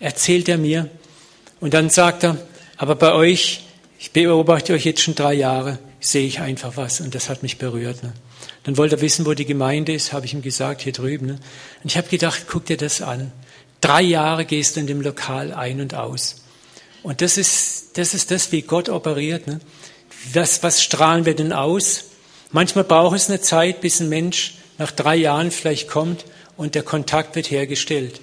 Erzählt 0.00 0.48
er 0.48 0.58
mir. 0.58 0.88
Und 1.60 1.74
dann 1.74 1.90
sagt 1.90 2.24
er, 2.24 2.38
aber 2.76 2.94
bei 2.94 3.12
euch, 3.12 3.64
ich 3.98 4.12
beobachte 4.12 4.72
euch 4.72 4.84
jetzt 4.84 5.02
schon 5.02 5.14
drei 5.14 5.34
Jahre, 5.34 5.78
sehe 6.00 6.26
ich 6.26 6.40
einfach 6.40 6.76
was 6.76 7.00
und 7.00 7.14
das 7.14 7.28
hat 7.28 7.42
mich 7.42 7.58
berührt. 7.58 8.02
Ne? 8.02 8.12
Dann 8.64 8.76
wollte 8.76 8.96
er 8.96 9.00
wissen, 9.00 9.26
wo 9.26 9.34
die 9.34 9.44
Gemeinde 9.44 9.92
ist, 9.92 10.12
habe 10.12 10.26
ich 10.26 10.34
ihm 10.34 10.42
gesagt, 10.42 10.82
hier 10.82 10.92
drüben. 10.92 11.26
Ne? 11.26 11.32
Und 11.82 11.90
ich 11.90 11.96
habe 11.96 12.08
gedacht, 12.08 12.46
guck 12.48 12.66
dir 12.66 12.76
das 12.76 13.02
an. 13.02 13.32
Drei 13.80 14.02
Jahre 14.02 14.44
gehst 14.44 14.76
du 14.76 14.80
in 14.80 14.86
dem 14.86 15.00
Lokal 15.00 15.52
ein 15.52 15.80
und 15.80 15.94
aus. 15.94 16.42
Und 17.02 17.20
das 17.20 17.38
ist 17.38 17.96
das, 17.98 18.14
ist 18.14 18.30
das 18.30 18.52
wie 18.52 18.62
Gott 18.62 18.88
operiert. 18.88 19.46
Ne? 19.46 19.60
Das, 20.32 20.62
was 20.62 20.82
strahlen 20.82 21.24
wir 21.24 21.34
denn 21.34 21.52
aus? 21.52 22.04
Manchmal 22.50 22.84
braucht 22.84 23.16
es 23.16 23.28
eine 23.28 23.40
Zeit, 23.40 23.80
bis 23.80 24.00
ein 24.00 24.08
Mensch 24.08 24.54
nach 24.78 24.90
drei 24.90 25.16
Jahren 25.16 25.50
vielleicht 25.50 25.88
kommt 25.88 26.24
und 26.56 26.74
der 26.74 26.82
Kontakt 26.82 27.36
wird 27.36 27.50
hergestellt. 27.50 28.20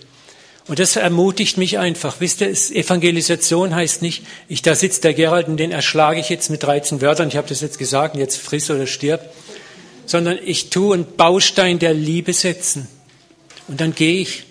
Und 0.68 0.80
das 0.80 0.96
ermutigt 0.96 1.58
mich 1.58 1.78
einfach. 1.78 2.16
Wisst 2.20 2.42
ihr, 2.42 2.50
Evangelisation 2.50 3.76
heißt 3.76 4.02
nicht, 4.02 4.24
ich 4.48 4.62
da 4.64 4.74
sitzt 4.74 5.04
der 5.04 5.14
Gerald 5.14 5.48
und 5.48 5.58
den 5.58 5.72
erschlage 5.72 6.20
ich 6.20 6.30
jetzt 6.30 6.50
mit 6.50 6.64
13 6.64 7.02
Wörtern, 7.02 7.28
ich 7.28 7.38
habe 7.38 7.48
das 7.48 7.62
jetzt 7.62 7.78
gesagt, 7.78 8.16
und 8.16 8.20
jetzt 8.20 8.38
friss 8.38 8.72
oder 8.72 8.88
stirb, 8.88 9.32
sondern 10.08 10.40
ich 10.44 10.72
tue 10.72 10.96
einen 10.96 11.16
Baustein 11.16 11.78
der 11.78 11.94
Liebe 11.94 12.34
setzen. 12.34 12.88
Und 13.68 13.80
dann 13.82 13.94
gehe 13.94 14.22
ich. 14.22 14.46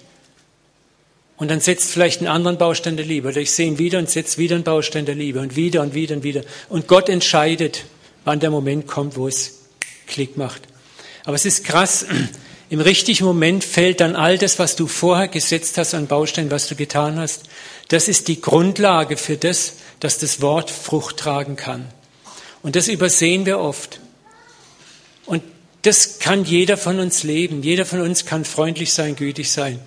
Und 1.36 1.50
dann 1.50 1.60
setzt 1.60 1.90
vielleicht 1.90 2.20
einen 2.20 2.28
anderen 2.28 2.58
Baustein 2.58 2.96
der 2.96 3.06
Liebe. 3.06 3.28
Oder 3.28 3.40
ich 3.40 3.50
sehe 3.50 3.66
ihn 3.66 3.78
wieder 3.78 3.98
und 3.98 4.08
setze 4.08 4.38
wieder 4.38 4.54
einen 4.54 4.64
Baustein 4.64 5.04
der 5.04 5.16
Liebe. 5.16 5.40
Und 5.40 5.56
wieder 5.56 5.82
und 5.82 5.94
wieder 5.94 6.14
und 6.14 6.22
wieder. 6.22 6.42
Und 6.68 6.86
Gott 6.86 7.08
entscheidet, 7.08 7.84
wann 8.24 8.40
der 8.40 8.50
Moment 8.50 8.86
kommt, 8.86 9.16
wo 9.16 9.26
es 9.26 9.62
Klick 10.06 10.36
macht. 10.36 10.62
Aber 11.24 11.34
es 11.34 11.44
ist 11.44 11.64
krass, 11.64 12.06
im 12.70 12.80
richtigen 12.80 13.24
Moment 13.24 13.64
fällt 13.64 14.00
dann 14.00 14.14
all 14.14 14.38
das, 14.38 14.58
was 14.58 14.76
du 14.76 14.86
vorher 14.86 15.28
gesetzt 15.28 15.76
hast 15.76 15.94
an 15.94 16.06
Bausteinen, 16.06 16.50
was 16.50 16.68
du 16.68 16.76
getan 16.76 17.18
hast. 17.18 17.42
Das 17.88 18.08
ist 18.08 18.28
die 18.28 18.40
Grundlage 18.40 19.16
für 19.16 19.36
das, 19.36 19.74
dass 20.00 20.18
das 20.18 20.40
Wort 20.40 20.70
Frucht 20.70 21.16
tragen 21.16 21.56
kann. 21.56 21.86
Und 22.62 22.76
das 22.76 22.88
übersehen 22.88 23.44
wir 23.44 23.58
oft. 23.58 24.00
Und 25.26 25.42
das 25.82 26.18
kann 26.18 26.44
jeder 26.44 26.76
von 26.76 26.98
uns 26.98 27.24
leben. 27.24 27.62
Jeder 27.62 27.84
von 27.84 28.00
uns 28.00 28.24
kann 28.24 28.44
freundlich 28.44 28.92
sein, 28.92 29.16
gütig 29.16 29.50
sein. 29.50 29.80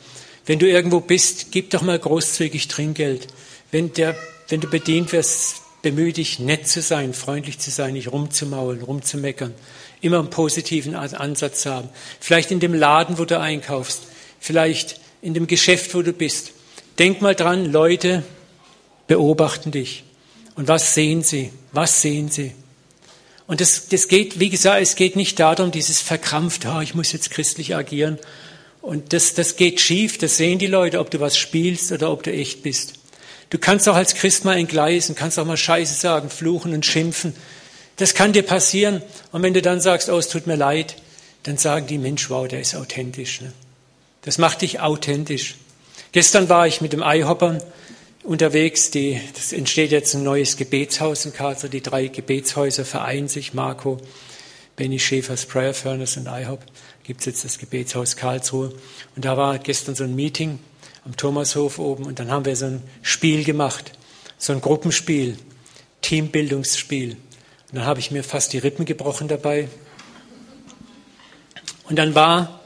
Wenn 0.48 0.58
du 0.58 0.68
irgendwo 0.68 1.00
bist, 1.00 1.52
gib 1.52 1.70
doch 1.70 1.84
mal 1.84 2.00
großzügig 2.00 2.68
Trinkgeld. 2.68 3.28
Wenn, 3.70 3.94
der, 3.94 4.16
wenn 4.48 4.62
du 4.62 4.68
bedient 4.68 5.12
wirst, 5.12 5.58
bemühe 5.84 6.14
dich, 6.14 6.40
nett 6.40 6.68
zu 6.68 6.82
sein, 6.82 7.14
freundlich 7.14 7.60
zu 7.60 7.70
sein, 7.70 7.94
nicht 7.94 8.12
rumzumaulen, 8.12 8.82
rumzumeckern 8.82 9.54
immer 10.02 10.20
einen 10.20 10.30
positiven 10.30 10.96
Ansatz 10.96 11.66
haben. 11.66 11.90
Vielleicht 12.20 12.52
in 12.52 12.60
dem 12.60 12.74
Laden, 12.74 13.18
wo 13.18 13.26
du 13.26 13.40
einkaufst, 13.40 14.04
vielleicht 14.40 15.00
in 15.22 15.34
dem 15.34 15.48
Geschäft, 15.48 15.94
wo 15.96 16.02
du 16.02 16.14
bist. 16.14 16.52
Denk 17.00 17.22
mal 17.22 17.36
dran, 17.36 17.72
Leute 17.72 18.24
beobachten 19.08 19.72
dich. 19.72 20.04
Und 20.56 20.68
was 20.68 20.94
sehen 20.94 21.24
sie? 21.24 21.52
Was 21.72 22.02
sehen 22.02 22.30
sie? 22.30 22.54
Und 23.46 23.62
das, 23.62 23.88
das 23.88 24.08
geht, 24.08 24.40
wie 24.40 24.50
gesagt, 24.50 24.82
es 24.82 24.96
geht 24.96 25.16
nicht 25.16 25.40
darum, 25.40 25.72
dieses 25.72 26.02
verkrampft, 26.02 26.66
oh, 26.66 26.82
ich 26.82 26.96
muss 26.96 27.14
jetzt 27.14 27.32
christlich 27.32 27.76
agieren. 27.76 28.20
Und 28.88 29.12
das, 29.12 29.34
das 29.34 29.58
geht 29.58 29.82
schief, 29.82 30.18
das 30.18 30.38
sehen 30.38 30.60
die 30.60 30.66
Leute, 30.66 31.00
ob 31.00 31.12
du 31.12 31.20
was 31.20 31.38
spielst 31.38 31.92
oder 31.92 32.10
ob 32.10 32.24
du 32.24 32.32
echt 32.32 32.64
bist. 32.64 32.94
Du 33.50 33.58
kannst 33.58 33.90
auch 33.90 33.96
als 33.96 34.16
Christ 34.16 34.46
mal 34.46 34.58
entgleisen, 34.58 35.14
kannst 35.14 35.38
auch 35.38 35.46
mal 35.46 35.58
Scheiße 35.58 35.94
sagen, 35.94 36.30
fluchen 36.30 36.74
und 36.74 36.86
schimpfen. 36.86 37.36
Das 37.98 38.14
kann 38.14 38.32
dir 38.32 38.44
passieren. 38.44 39.02
Und 39.34 39.44
wenn 39.44 39.54
du 39.54 39.62
dann 39.62 39.82
sagst, 39.82 40.08
oh, 40.08 40.18
es 40.18 40.30
tut 40.30 40.48
mir 40.48 40.56
leid, 40.56 40.96
dann 41.44 41.58
sagen 41.58 41.86
die, 41.88 41.98
Mensch, 41.98 42.30
wow, 42.30 42.48
der 42.48 42.62
ist 42.62 42.76
authentisch. 42.76 43.42
Ne? 43.42 43.52
Das 44.22 44.38
macht 44.38 44.62
dich 44.62 44.80
authentisch. 44.80 45.56
Gestern 46.14 46.48
war 46.48 46.66
ich 46.66 46.80
mit 46.80 46.94
dem 46.94 47.04
Eihoppern 47.04 47.62
unterwegs. 48.24 48.90
Die, 48.90 49.20
das 49.36 49.52
entsteht 49.52 49.92
jetzt 49.92 50.14
ein 50.14 50.24
neues 50.24 50.56
Gebetshaus 50.56 51.26
in 51.26 51.34
Karlsruhe. 51.34 51.70
Die 51.70 51.84
drei 51.84 52.08
Gebetshäuser 52.08 52.86
vereinen 52.86 53.28
sich. 53.28 53.54
Marco, 53.54 54.00
Benny 54.78 55.00
Schäfers 55.00 55.48
Prayer 55.48 55.74
Furnace 55.74 56.18
und 56.18 56.28
IHOP 56.28 56.64
gibt 57.04 57.22
es 57.22 57.26
jetzt 57.26 57.44
das 57.44 57.58
Gebetshaus 57.58 58.16
Karlsruhe. 58.16 58.72
Und 59.16 59.26
da 59.26 59.36
war 59.36 59.58
gestern 59.58 59.96
so 59.96 60.04
ein 60.04 60.16
Meeting 60.16 60.60
am 61.04 61.18
Thomashof 61.18 61.80
oben 61.80 62.06
und 62.06 62.20
dann 62.20 62.30
haben 62.30 62.46
wir 62.46 62.56
so 62.56 62.68
ein 62.68 62.84
Spiel 63.02 63.44
gemacht. 63.44 63.94
So 64.38 64.54
ein 64.54 64.62
Gruppenspiel, 64.62 65.36
Teambildungsspiel. 66.02 67.14
Und 67.14 67.20
dann 67.74 67.86
habe 67.86 68.00
ich 68.00 68.12
mir 68.12 68.24
fast 68.24 68.54
die 68.54 68.60
Rippen 68.60 68.86
gebrochen 68.86 69.28
dabei. 69.28 69.68
Und 71.90 71.98
dann 71.98 72.14
war 72.14 72.62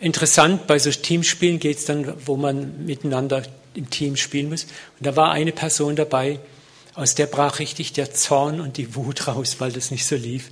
interessant, 0.00 0.66
bei 0.66 0.78
so 0.78 0.90
Teamspielen 0.90 1.60
geht 1.60 1.78
es 1.78 1.86
dann, 1.86 2.12
wo 2.26 2.36
man 2.36 2.84
miteinander 2.84 3.42
im 3.72 3.88
Team 3.88 4.16
spielen 4.16 4.50
muss. 4.50 4.64
Und 4.98 5.06
da 5.06 5.16
war 5.16 5.30
eine 5.30 5.52
Person 5.52 5.96
dabei, 5.96 6.40
aus 6.94 7.14
der 7.14 7.24
brach 7.24 7.58
richtig 7.58 7.94
der 7.94 8.12
Zorn 8.12 8.60
und 8.60 8.76
die 8.76 8.94
Wut 8.94 9.26
raus, 9.28 9.56
weil 9.60 9.72
das 9.72 9.90
nicht 9.90 10.04
so 10.04 10.14
lief. 10.14 10.50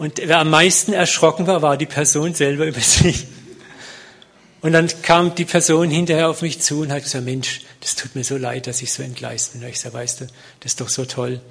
Und 0.00 0.16
wer 0.16 0.38
am 0.38 0.48
meisten 0.48 0.94
erschrocken 0.94 1.46
war, 1.46 1.60
war 1.60 1.76
die 1.76 1.84
Person 1.84 2.32
selber 2.32 2.64
über 2.64 2.80
sich. 2.80 3.26
Und 4.62 4.72
dann 4.72 4.88
kam 5.02 5.34
die 5.34 5.44
Person 5.44 5.90
hinterher 5.90 6.30
auf 6.30 6.40
mich 6.40 6.58
zu 6.62 6.80
und 6.80 6.90
hat 6.90 7.02
gesagt, 7.02 7.26
Mensch, 7.26 7.60
das 7.80 7.96
tut 7.96 8.14
mir 8.14 8.24
so 8.24 8.38
leid, 8.38 8.66
dass 8.66 8.80
ich 8.80 8.94
so 8.94 9.02
entgleist 9.02 9.52
bin. 9.52 9.62
Und 9.62 9.68
ich 9.68 9.78
sage, 9.78 9.92
weißt 9.92 10.22
du, 10.22 10.24
das 10.60 10.72
ist 10.72 10.80
doch 10.80 10.88
so 10.88 11.04
toll. 11.04 11.42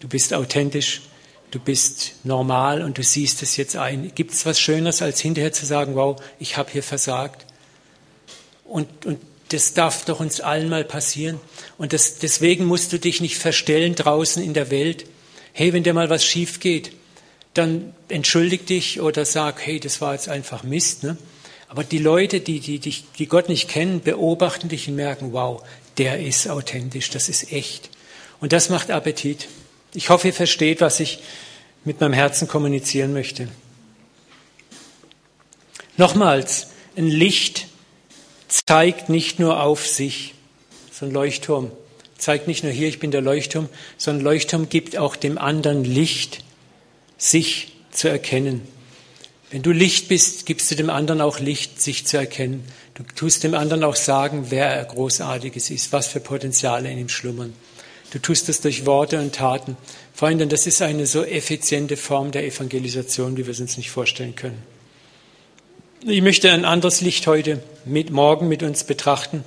Du 0.00 0.08
bist 0.08 0.32
authentisch, 0.32 1.02
du 1.50 1.58
bist 1.60 2.12
normal 2.24 2.80
und 2.80 2.96
du 2.96 3.02
siehst 3.02 3.42
es 3.42 3.58
jetzt 3.58 3.76
ein. 3.76 4.10
Gibt 4.14 4.32
es 4.32 4.46
was 4.46 4.58
Schöneres, 4.58 5.02
als 5.02 5.20
hinterher 5.20 5.52
zu 5.52 5.66
sagen, 5.66 5.94
wow, 5.94 6.18
ich 6.38 6.56
habe 6.56 6.70
hier 6.72 6.82
versagt? 6.82 7.44
Und, 8.64 9.04
und 9.04 9.20
das 9.50 9.74
darf 9.74 10.06
doch 10.06 10.20
uns 10.20 10.40
allen 10.40 10.70
mal 10.70 10.84
passieren. 10.84 11.38
Und 11.76 11.92
das, 11.92 12.16
deswegen 12.16 12.64
musst 12.64 12.90
du 12.90 12.98
dich 12.98 13.20
nicht 13.20 13.36
verstellen 13.36 13.94
draußen 13.94 14.42
in 14.42 14.54
der 14.54 14.70
Welt. 14.70 15.04
Hey, 15.52 15.74
wenn 15.74 15.82
dir 15.82 15.92
mal 15.92 16.08
was 16.08 16.24
schief 16.24 16.58
geht, 16.58 16.92
dann 17.58 17.94
entschuldig 18.08 18.66
dich 18.66 19.00
oder 19.00 19.24
sag, 19.24 19.64
hey, 19.66 19.80
das 19.80 20.00
war 20.00 20.14
jetzt 20.14 20.28
einfach 20.28 20.62
Mist. 20.62 21.02
Ne? 21.02 21.16
Aber 21.68 21.84
die 21.84 21.98
Leute, 21.98 22.40
die, 22.40 22.60
die, 22.60 22.78
die, 22.78 23.04
die 23.18 23.26
Gott 23.26 23.48
nicht 23.48 23.68
kennen, 23.68 24.00
beobachten 24.00 24.68
dich 24.68 24.88
und 24.88 24.96
merken, 24.96 25.32
wow, 25.32 25.62
der 25.98 26.20
ist 26.20 26.48
authentisch, 26.48 27.10
das 27.10 27.28
ist 27.28 27.52
echt. 27.52 27.90
Und 28.40 28.52
das 28.52 28.70
macht 28.70 28.90
Appetit. 28.90 29.48
Ich 29.94 30.10
hoffe, 30.10 30.28
ihr 30.28 30.34
versteht, 30.34 30.80
was 30.80 31.00
ich 31.00 31.18
mit 31.84 32.00
meinem 32.00 32.12
Herzen 32.12 32.48
kommunizieren 32.48 33.12
möchte. 33.12 33.48
Nochmals, 35.96 36.68
ein 36.96 37.06
Licht 37.06 37.66
zeigt 38.46 39.08
nicht 39.08 39.38
nur 39.38 39.62
auf 39.62 39.86
sich, 39.86 40.34
so 40.92 41.06
ein 41.06 41.12
Leuchtturm 41.12 41.72
zeigt 42.18 42.48
nicht 42.48 42.64
nur 42.64 42.72
hier, 42.72 42.88
ich 42.88 42.98
bin 42.98 43.10
der 43.10 43.20
Leuchtturm, 43.22 43.68
sondern 43.96 44.24
Leuchtturm 44.24 44.68
gibt 44.68 44.98
auch 44.98 45.16
dem 45.16 45.38
anderen 45.38 45.84
Licht, 45.84 46.44
sich 47.18 47.72
zu 47.90 48.08
erkennen. 48.08 48.66
Wenn 49.50 49.62
du 49.62 49.72
Licht 49.72 50.08
bist, 50.08 50.46
gibst 50.46 50.70
du 50.70 50.74
dem 50.74 50.90
anderen 50.90 51.20
auch 51.20 51.40
Licht, 51.40 51.80
sich 51.82 52.06
zu 52.06 52.16
erkennen. 52.16 52.64
Du 52.94 53.02
tust 53.02 53.44
dem 53.44 53.54
anderen 53.54 53.84
auch 53.84 53.96
sagen, 53.96 54.46
wer 54.50 54.66
er 54.66 54.84
großartiges 54.84 55.70
ist, 55.70 55.92
was 55.92 56.06
für 56.06 56.20
Potenziale 56.20 56.90
in 56.90 56.98
ihm 56.98 57.08
schlummern. 57.08 57.54
Du 58.10 58.18
tust 58.18 58.48
das 58.48 58.60
durch 58.60 58.86
Worte 58.86 59.20
und 59.20 59.34
Taten. 59.34 59.76
Freunde, 60.14 60.46
das 60.46 60.66
ist 60.66 60.80
eine 60.80 61.06
so 61.06 61.24
effiziente 61.24 61.96
Form 61.96 62.30
der 62.30 62.44
Evangelisation, 62.44 63.36
wie 63.36 63.46
wir 63.46 63.52
es 63.52 63.60
uns 63.60 63.76
nicht 63.76 63.90
vorstellen 63.90 64.34
können. 64.34 64.62
Ich 66.06 66.22
möchte 66.22 66.50
ein 66.52 66.64
anderes 66.64 67.00
Licht 67.00 67.26
heute 67.26 67.62
mit, 67.84 68.10
morgen 68.10 68.48
mit 68.48 68.62
uns 68.62 68.84
betrachten. 68.84 69.44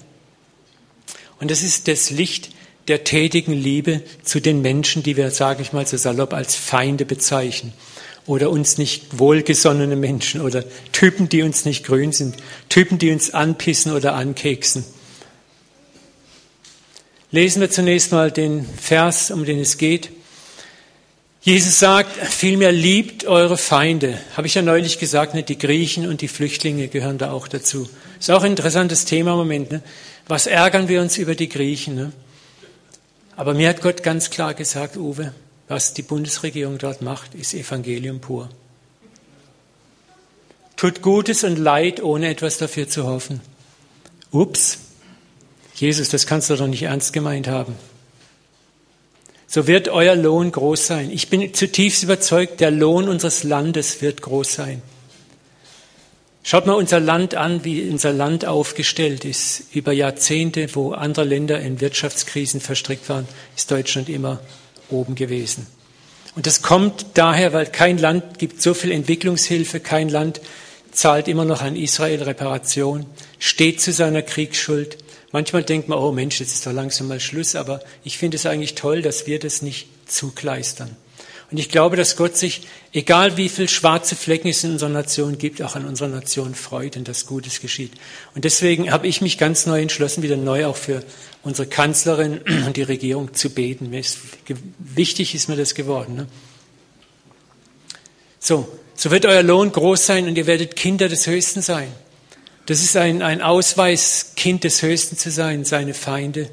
Und 1.39 1.49
das 1.49 1.63
ist 1.63 1.87
das 1.87 2.09
Licht 2.09 2.51
der 2.91 3.05
tätigen 3.05 3.53
Liebe 3.53 4.01
zu 4.21 4.41
den 4.41 4.61
Menschen, 4.61 5.01
die 5.01 5.15
wir, 5.15 5.31
sage 5.31 5.61
ich 5.61 5.71
mal 5.71 5.87
so 5.87 5.95
salopp, 5.95 6.33
als 6.33 6.57
Feinde 6.57 7.05
bezeichnen. 7.05 7.71
Oder 8.25 8.49
uns 8.49 8.77
nicht 8.77 9.17
wohlgesonnene 9.17 9.95
Menschen 9.95 10.41
oder 10.41 10.65
Typen, 10.91 11.29
die 11.29 11.41
uns 11.41 11.63
nicht 11.63 11.85
grün 11.85 12.11
sind. 12.11 12.35
Typen, 12.67 12.97
die 12.97 13.11
uns 13.11 13.33
anpissen 13.33 13.93
oder 13.93 14.13
ankeksen. 14.15 14.83
Lesen 17.31 17.61
wir 17.61 17.71
zunächst 17.71 18.11
mal 18.11 18.29
den 18.29 18.65
Vers, 18.65 19.31
um 19.31 19.45
den 19.45 19.59
es 19.59 19.77
geht. 19.77 20.09
Jesus 21.43 21.79
sagt, 21.79 22.13
vielmehr 22.27 22.73
liebt 22.73 23.23
eure 23.23 23.57
Feinde. 23.57 24.19
Habe 24.35 24.47
ich 24.47 24.55
ja 24.55 24.61
neulich 24.61 24.99
gesagt, 24.99 25.33
ne? 25.33 25.43
die 25.43 25.57
Griechen 25.57 26.09
und 26.09 26.19
die 26.19 26.27
Flüchtlinge 26.27 26.89
gehören 26.89 27.17
da 27.17 27.31
auch 27.31 27.47
dazu. 27.47 27.89
Ist 28.19 28.29
auch 28.31 28.43
ein 28.43 28.51
interessantes 28.51 29.05
Thema 29.05 29.31
im 29.31 29.37
Moment. 29.37 29.71
Ne? 29.71 29.81
Was 30.27 30.45
ärgern 30.45 30.89
wir 30.89 31.01
uns 31.01 31.17
über 31.17 31.35
die 31.35 31.47
Griechen? 31.47 31.95
Ne? 31.95 32.11
Aber 33.41 33.55
mir 33.55 33.69
hat 33.69 33.81
Gott 33.81 34.03
ganz 34.03 34.29
klar 34.29 34.53
gesagt, 34.53 34.97
Uwe, 34.97 35.33
was 35.67 35.95
die 35.95 36.03
Bundesregierung 36.03 36.77
dort 36.77 37.01
macht, 37.01 37.33
ist 37.33 37.55
Evangelium 37.55 38.19
pur. 38.19 38.49
Tut 40.77 41.01
Gutes 41.01 41.43
und 41.43 41.57
Leid, 41.57 42.03
ohne 42.03 42.29
etwas 42.29 42.59
dafür 42.59 42.87
zu 42.87 43.07
hoffen. 43.07 43.41
Ups, 44.29 44.77
Jesus, 45.73 46.09
das 46.09 46.27
kannst 46.27 46.51
du 46.51 46.55
doch 46.55 46.67
nicht 46.67 46.83
ernst 46.83 47.13
gemeint 47.13 47.47
haben. 47.47 47.73
So 49.47 49.65
wird 49.65 49.89
euer 49.89 50.15
Lohn 50.15 50.51
groß 50.51 50.85
sein. 50.85 51.09
Ich 51.09 51.31
bin 51.31 51.51
zutiefst 51.51 52.03
überzeugt, 52.03 52.59
der 52.59 52.69
Lohn 52.69 53.09
unseres 53.09 53.41
Landes 53.41 54.03
wird 54.03 54.21
groß 54.21 54.53
sein. 54.53 54.83
Schaut 56.43 56.65
mal 56.65 56.73
unser 56.73 56.99
Land 56.99 57.35
an, 57.35 57.63
wie 57.63 57.87
unser 57.89 58.13
Land 58.13 58.45
aufgestellt 58.45 59.25
ist. 59.25 59.63
Über 59.73 59.91
Jahrzehnte, 59.91 60.73
wo 60.73 60.91
andere 60.93 61.23
Länder 61.23 61.59
in 61.59 61.81
Wirtschaftskrisen 61.81 62.61
verstrickt 62.61 63.07
waren, 63.09 63.27
ist 63.55 63.69
Deutschland 63.69 64.09
immer 64.09 64.39
oben 64.89 65.15
gewesen. 65.15 65.67
Und 66.35 66.47
das 66.47 66.61
kommt 66.61 67.05
daher, 67.13 67.53
weil 67.53 67.67
kein 67.67 67.97
Land 67.97 68.39
gibt 68.39 68.61
so 68.61 68.73
viel 68.73 68.91
Entwicklungshilfe, 68.91 69.79
kein 69.79 70.09
Land 70.09 70.41
zahlt 70.91 71.27
immer 71.27 71.45
noch 71.45 71.61
an 71.61 71.75
Israel 71.75 72.23
Reparation, 72.23 73.05
steht 73.39 73.81
zu 73.81 73.91
seiner 73.91 74.21
Kriegsschuld. 74.21 74.97
Manchmal 75.31 75.63
denkt 75.63 75.87
man, 75.87 75.99
oh 75.99 76.11
Mensch, 76.11 76.39
jetzt 76.39 76.53
ist 76.53 76.65
doch 76.65 76.73
langsam 76.73 77.07
mal 77.07 77.19
Schluss, 77.19 77.55
aber 77.55 77.81
ich 78.03 78.17
finde 78.17 78.35
es 78.35 78.45
eigentlich 78.45 78.75
toll, 78.75 79.01
dass 79.01 79.27
wir 79.27 79.39
das 79.39 79.61
nicht 79.61 79.87
zugleistern. 80.07 80.95
Und 81.51 81.57
ich 81.57 81.67
glaube, 81.67 81.97
dass 81.97 82.15
Gott 82.15 82.37
sich, 82.37 82.61
egal 82.93 83.35
wie 83.35 83.49
viele 83.49 83.67
schwarze 83.67 84.15
Flecken 84.15 84.47
es 84.47 84.63
in 84.63 84.71
unserer 84.71 84.89
Nation 84.89 85.37
gibt, 85.37 85.61
auch 85.61 85.75
an 85.75 85.85
unserer 85.85 86.07
Nation 86.07 86.55
freut 86.55 86.95
und 86.95 87.09
dass 87.09 87.25
Gutes 87.25 87.59
geschieht. 87.59 87.91
Und 88.33 88.45
deswegen 88.45 88.91
habe 88.91 89.07
ich 89.07 89.19
mich 89.19 89.37
ganz 89.37 89.65
neu 89.65 89.81
entschlossen, 89.81 90.23
wieder 90.23 90.37
neu 90.37 90.65
auch 90.65 90.77
für 90.77 91.03
unsere 91.43 91.67
Kanzlerin 91.67 92.39
und 92.65 92.77
die 92.77 92.83
Regierung 92.83 93.33
zu 93.33 93.49
beten. 93.49 93.91
Wichtig 94.79 95.35
ist 95.35 95.49
mir 95.49 95.57
das 95.57 95.75
geworden. 95.75 96.15
Ne? 96.15 96.27
So, 98.39 98.67
so 98.95 99.11
wird 99.11 99.25
euer 99.25 99.43
Lohn 99.43 99.73
groß 99.73 100.05
sein 100.05 100.27
und 100.27 100.37
ihr 100.37 100.47
werdet 100.47 100.77
Kinder 100.77 101.09
des 101.09 101.27
Höchsten 101.27 101.61
sein. 101.61 101.91
Das 102.65 102.81
ist 102.81 102.95
ein, 102.95 103.21
ein 103.21 103.41
Ausweis, 103.41 104.33
Kind 104.37 104.63
des 104.63 104.81
Höchsten 104.81 105.17
zu 105.17 105.29
sein, 105.29 105.65
seine 105.65 105.93
Feinde 105.93 106.49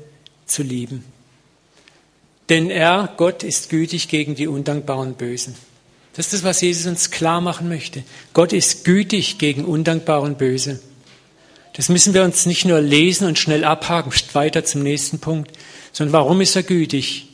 zu 0.47 0.65
lieben. 0.65 1.05
Denn 2.49 2.71
er, 2.71 3.13
Gott, 3.17 3.43
ist 3.43 3.69
gütig 3.69 4.09
gegen 4.09 4.35
die 4.35 4.49
undankbaren 4.49 5.15
Bösen. 5.15 5.55
Das 6.15 6.27
ist 6.27 6.35
das, 6.35 6.45
was 6.45 6.61
Jesus 6.61 6.87
uns 6.87 7.11
klar 7.11 7.41
machen 7.41 7.69
möchte. 7.69 8.03
Gott 8.33 8.53
ist 8.53 8.85
gütig 8.85 9.39
gegen 9.39 9.65
undankbaren 9.65 10.37
Böse. 10.37 10.81
Das 11.75 11.89
müssen 11.89 12.13
wir 12.13 12.25
uns 12.25 12.47
nicht 12.47 12.65
nur 12.65 12.81
lesen 12.81 13.29
und 13.29 13.39
schnell 13.39 13.65
abhaken, 13.65 14.13
weiter 14.33 14.65
zum 14.65 14.83
nächsten 14.83 15.21
Punkt, 15.21 15.53
sondern 15.93 16.13
warum 16.13 16.41
ist 16.41 16.57
er 16.57 16.65
gütig 16.65 17.29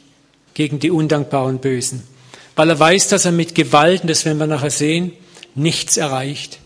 gegen 0.53 0.81
die 0.81 0.91
undankbaren 0.91 1.61
Bösen? 1.61 2.03
Weil 2.57 2.69
er 2.69 2.79
weiß, 2.79 3.09
dass 3.09 3.25
er 3.25 3.33
mit 3.33 3.55
Gewalt, 3.55 4.03
und 4.03 4.11
das 4.11 4.25
werden 4.25 4.39
wir 4.39 4.47
nachher 4.47 4.71
sehen, 4.71 5.13
nichts 5.55 5.97
erreicht. 5.97 6.59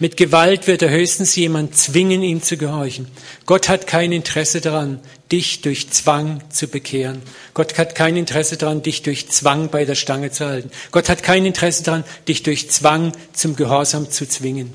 Mit 0.00 0.16
Gewalt 0.16 0.66
wird 0.66 0.80
er 0.80 0.88
höchstens 0.88 1.36
jemand 1.36 1.76
zwingen, 1.76 2.22
ihm 2.22 2.42
zu 2.42 2.56
gehorchen. 2.56 3.06
Gott 3.44 3.68
hat 3.68 3.86
kein 3.86 4.12
Interesse 4.12 4.62
daran, 4.62 4.98
dich 5.30 5.60
durch 5.60 5.90
Zwang 5.90 6.40
zu 6.48 6.68
bekehren. 6.68 7.20
Gott 7.52 7.76
hat 7.76 7.94
kein 7.94 8.16
Interesse 8.16 8.56
daran, 8.56 8.80
dich 8.80 9.02
durch 9.02 9.28
Zwang 9.28 9.68
bei 9.68 9.84
der 9.84 9.96
Stange 9.96 10.30
zu 10.30 10.46
halten. 10.46 10.70
Gott 10.90 11.10
hat 11.10 11.22
kein 11.22 11.44
Interesse 11.44 11.82
daran, 11.82 12.04
dich 12.26 12.42
durch 12.42 12.70
Zwang 12.70 13.12
zum 13.34 13.56
Gehorsam 13.56 14.10
zu 14.10 14.26
zwingen. 14.26 14.72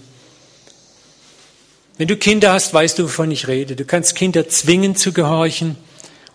Wenn 1.97 2.07
du 2.07 2.17
Kinder 2.17 2.53
hast, 2.53 2.71
weißt 2.75 2.99
du, 2.99 3.05
wovon 3.05 3.31
ich 3.31 3.47
rede. 3.47 3.75
Du 3.75 3.83
kannst 3.83 4.13
Kinder 4.13 4.47
zwingen 4.47 4.95
zu 4.95 5.11
gehorchen 5.11 5.75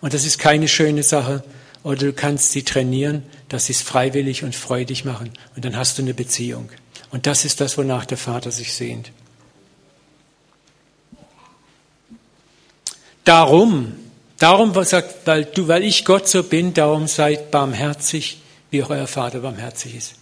und 0.01 0.13
das 0.13 0.25
ist 0.25 0.37
keine 0.37 0.67
schöne 0.67 1.03
Sache. 1.03 1.45
Oder 1.83 2.07
du 2.07 2.13
kannst 2.13 2.51
sie 2.51 2.63
trainieren, 2.63 3.23
dass 3.47 3.67
sie 3.67 3.73
es 3.73 3.81
freiwillig 3.81 4.43
und 4.43 4.53
freudig 4.53 5.05
machen 5.05 5.31
und 5.55 5.63
dann 5.63 5.77
hast 5.77 5.97
du 5.97 6.01
eine 6.01 6.13
Beziehung. 6.13 6.69
Und 7.11 7.27
das 7.27 7.45
ist 7.45 7.61
das, 7.61 7.77
wonach 7.77 8.05
der 8.05 8.17
Vater 8.17 8.51
sich 8.51 8.73
sehnt. 8.73 9.11
Darum, 13.23 13.95
darum 14.39 14.73
sagt, 14.83 15.27
weil 15.27 15.45
du, 15.45 15.67
weil 15.67 15.83
ich 15.83 16.05
Gott 16.05 16.27
so 16.27 16.43
bin, 16.43 16.73
darum 16.73 17.07
seid 17.07 17.51
barmherzig, 17.51 18.41
wie 18.71 18.81
auch 18.81 18.89
euer 18.89 19.07
Vater 19.07 19.41
barmherzig 19.41 19.95
ist. 19.95 20.15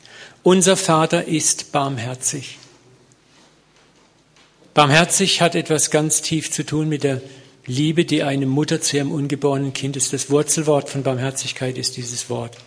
Unser 0.44 0.76
Vater 0.76 1.26
ist 1.26 1.72
barmherzig. 1.72 2.58
Barmherzig 4.74 5.42
hat 5.42 5.56
etwas 5.56 5.92
ganz 5.92 6.22
tief 6.22 6.52
zu 6.52 6.66
tun 6.66 6.90
mit 6.90 7.04
der 7.04 7.22
Liebe, 7.66 8.06
die 8.06 8.24
eine 8.24 8.46
Mutter 8.46 8.82
zu 8.82 8.98
ihrem 8.98 9.12
ungeborenen 9.12 9.74
Kind 9.74 9.96
ist. 9.96 10.12
Das 10.12 10.30
Wurzelwort 10.30 10.90
von 10.90 11.04
Barmherzigkeit 11.04 11.78
ist 11.78 11.98
dieses 11.98 12.30
Wort. 12.30 12.58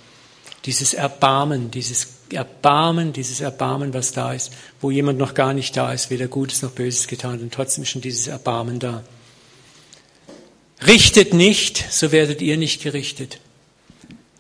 Dieses 0.65 0.95
Erbarmen, 0.95 1.71
dieses 1.71 2.07
Erbarmen, 2.33 3.13
dieses 3.13 3.41
Erbarmen, 3.41 3.95
was 3.95 4.13
da 4.13 4.33
ist, 4.33 4.53
wo 4.81 4.91
jemand 4.91 5.19
noch 5.19 5.35
gar 5.35 5.53
nicht 5.53 5.77
da 5.77 5.93
ist, 5.93 6.11
weder 6.11 6.29
Gutes 6.29 6.63
noch 6.63 6.71
Böses 6.71 7.07
getan 7.07 7.41
und 7.41 7.53
trotzdem 7.53 7.83
ist 7.83 7.91
schon 7.91 8.03
dieses 8.03 8.27
Erbarmen 8.27 8.79
da. 8.79 9.03
Richtet 10.87 11.33
nicht, 11.33 11.85
so 11.91 12.13
werdet 12.13 12.43
ihr 12.43 12.57
nicht 12.57 12.83
gerichtet. 12.83 13.39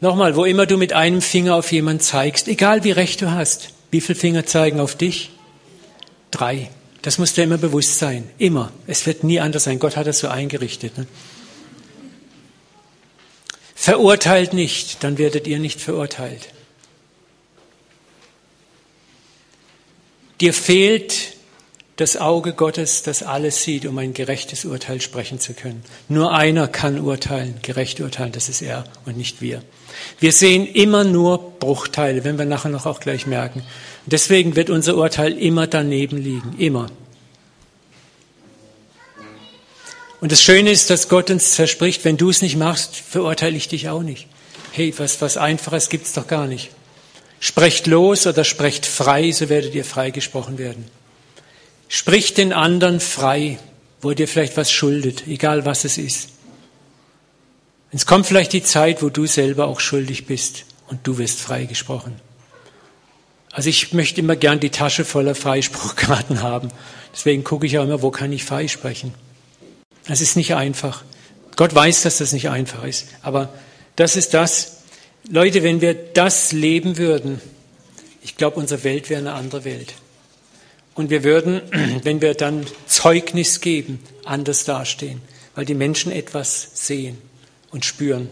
Nochmal, 0.01 0.35
wo 0.35 0.45
immer 0.45 0.67
du 0.67 0.77
mit 0.77 0.93
einem 0.93 1.23
Finger 1.23 1.55
auf 1.55 1.71
jemanden 1.71 2.01
zeigst, 2.01 2.49
egal 2.49 2.83
wie 2.83 2.91
recht 2.91 3.23
du 3.23 3.31
hast, 3.31 3.71
wie 3.93 4.01
viele 4.01 4.19
Finger 4.19 4.45
zeigen 4.47 4.81
auf 4.81 4.97
dich? 4.97 5.31
Drei. 6.33 6.71
Das 7.03 7.19
muss 7.19 7.35
dir 7.35 7.45
immer 7.45 7.59
bewusst 7.59 7.99
sein. 7.99 8.29
Immer. 8.39 8.73
Es 8.87 9.07
wird 9.07 9.23
nie 9.23 9.41
anders 9.41 9.65
sein. 9.65 9.79
Gott 9.79 9.97
hat 9.97 10.07
das 10.07 10.21
so 10.21 10.29
eingerichtet. 10.29 10.99
Ne? 10.99 11.07
Verurteilt 13.75 14.53
nicht, 14.53 15.03
dann 15.03 15.19
werdet 15.19 15.49
ihr 15.49 15.59
nicht 15.59 15.81
verurteilt. 15.81 16.49
Dir 20.40 20.55
fehlt 20.55 21.35
das 21.97 22.16
Auge 22.16 22.55
Gottes, 22.55 23.03
das 23.03 23.23
alles 23.23 23.62
sieht, 23.62 23.87
um 23.87 23.99
ein 23.99 24.14
gerechtes 24.14 24.64
Urteil 24.64 25.01
sprechen 25.01 25.38
zu 25.38 25.53
können. 25.53 25.85
Nur 26.09 26.33
einer 26.33 26.66
kann 26.66 26.99
urteilen, 26.99 27.55
gerecht 27.62 28.01
urteilen, 28.01 28.33
das 28.33 28.49
ist 28.49 28.62
er 28.62 28.85
und 29.05 29.16
nicht 29.16 29.40
wir. 29.40 29.62
Wir 30.18 30.33
sehen 30.33 30.66
immer 30.66 31.05
nur 31.05 31.38
Bruchteile, 31.59 32.25
wenn 32.25 32.38
wir 32.38 32.47
nachher 32.47 32.71
noch 32.71 32.87
auch 32.87 32.99
gleich 32.99 33.27
merken. 33.27 33.62
Deswegen 34.07 34.57
wird 34.57 34.71
unser 34.71 34.97
Urteil 34.97 35.38
immer 35.38 35.66
daneben 35.66 36.16
liegen, 36.16 36.57
immer. 36.59 36.87
Und 40.21 40.33
das 40.33 40.42
Schöne 40.42 40.71
ist, 40.71 40.88
dass 40.88 41.09
Gott 41.09 41.31
uns 41.31 41.55
verspricht, 41.55 42.05
wenn 42.05 42.16
du 42.16 42.31
es 42.31 42.42
nicht 42.42 42.57
machst, 42.57 42.97
verurteile 42.97 43.57
ich 43.57 43.68
dich 43.68 43.88
auch 43.88 44.03
nicht. 44.03 44.29
Hey, 44.71 44.95
was, 44.97 45.21
was 45.21 45.37
Einfaches 45.37 45.88
gibt's 45.88 46.14
doch 46.14 46.27
gar 46.27 46.47
nicht. 46.47 46.71
Sprecht 47.43 47.89
los 47.89 48.29
oder 48.29 48.45
sprecht 48.45 48.87
frei, 48.87 49.33
so 49.33 49.49
werdet 49.49 49.75
ihr 49.75 49.85
freigesprochen 49.85 50.59
werden. 50.59 50.87
Sprich 51.89 52.35
den 52.35 52.53
anderen 52.53 53.01
frei, 53.01 53.59
wo 54.01 54.13
dir 54.13 54.29
vielleicht 54.29 54.57
was 54.57 54.71
schuldet, 54.71 55.27
egal 55.27 55.67
was 55.67 55.85
es 55.85 55.99
ist. 55.99 56.29
Es 57.91 58.07
kommt 58.07 58.27
vielleicht 58.27 58.53
die 58.53 58.63
Zeit, 58.63 59.03
wo 59.03 59.09
du 59.09 59.27
selber 59.27 59.67
auch 59.67 59.81
schuldig 59.81 60.27
bist 60.27 60.67
und 60.87 61.05
du 61.05 61.19
wirst 61.19 61.41
freigesprochen. 61.41 62.15
Also 63.51 63.71
ich 63.71 63.93
möchte 63.93 64.21
immer 64.21 64.37
gern 64.37 64.61
die 64.61 64.71
Tasche 64.71 65.05
voller 65.05 65.35
Freispruchkarten 65.35 66.43
haben. 66.45 66.69
Deswegen 67.13 67.43
gucke 67.43 67.67
ich 67.67 67.77
auch 67.77 67.83
immer, 67.83 68.03
wo 68.03 68.13
kann 68.13 68.33
ich 68.33 68.45
freisprechen. 68.45 69.15
Es 70.07 70.21
ist 70.21 70.37
nicht 70.37 70.55
einfach. 70.55 71.03
Gott 71.57 71.75
weiß, 71.75 72.03
dass 72.03 72.19
das 72.19 72.33
nicht 72.33 72.51
einfach 72.51 72.85
ist. 72.85 73.09
Aber 73.21 73.53
das 73.97 74.15
ist 74.15 74.33
das. 74.33 74.82
Leute, 75.29 75.63
wenn 75.63 75.81
wir 75.81 75.95
das 75.95 76.53
leben 76.53 76.97
würden, 76.97 77.41
ich 78.23 78.37
glaube, 78.37 78.59
unsere 78.59 78.83
Welt 78.85 79.09
wäre 79.11 79.21
eine 79.21 79.33
andere 79.33 79.65
Welt. 79.65 79.95
Und 80.95 81.11
wir 81.11 81.25
würden, 81.25 81.63
wenn 82.03 82.21
wir 82.21 82.35
dann 82.35 82.67
Zeugnis 82.87 83.61
geben, 83.61 84.01
anders 84.25 84.65
dastehen, 84.65 85.21
weil 85.55 85.65
die 85.65 85.75
Menschen 85.75 86.13
etwas 86.13 86.71
sehen 86.75 87.19
und 87.71 87.85
spüren. 87.85 88.29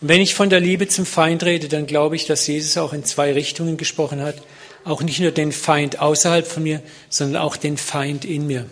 Und 0.00 0.08
wenn 0.08 0.20
ich 0.20 0.34
von 0.34 0.50
der 0.50 0.60
Liebe 0.60 0.88
zum 0.88 1.04
Feind 1.04 1.42
rede, 1.42 1.68
dann 1.68 1.86
glaube 1.86 2.16
ich, 2.16 2.26
dass 2.26 2.46
Jesus 2.46 2.76
auch 2.76 2.92
in 2.92 3.04
zwei 3.04 3.32
Richtungen 3.32 3.76
gesprochen 3.76 4.20
hat. 4.22 4.42
Auch 4.84 5.02
nicht 5.02 5.20
nur 5.20 5.30
den 5.30 5.52
Feind 5.52 6.00
außerhalb 6.00 6.46
von 6.46 6.62
mir, 6.62 6.82
sondern 7.10 7.42
auch 7.42 7.56
den 7.56 7.76
Feind 7.76 8.24
in 8.24 8.46
mir. 8.46 8.64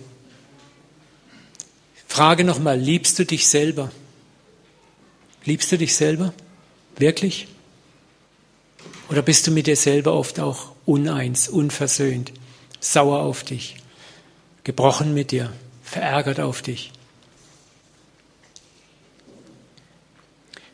Frage 2.06 2.44
nochmal, 2.44 2.78
liebst 2.78 3.18
du 3.18 3.24
dich 3.24 3.48
selber? 3.48 3.90
Liebst 5.48 5.72
du 5.72 5.78
dich 5.78 5.96
selber? 5.96 6.34
Wirklich? 6.98 7.48
Oder 9.08 9.22
bist 9.22 9.46
du 9.46 9.50
mit 9.50 9.66
dir 9.66 9.76
selber 9.76 10.12
oft 10.12 10.40
auch 10.40 10.72
uneins, 10.84 11.48
unversöhnt, 11.48 12.32
sauer 12.80 13.20
auf 13.20 13.44
dich, 13.44 13.76
gebrochen 14.62 15.14
mit 15.14 15.30
dir, 15.30 15.50
verärgert 15.82 16.38
auf 16.38 16.60
dich? 16.60 16.92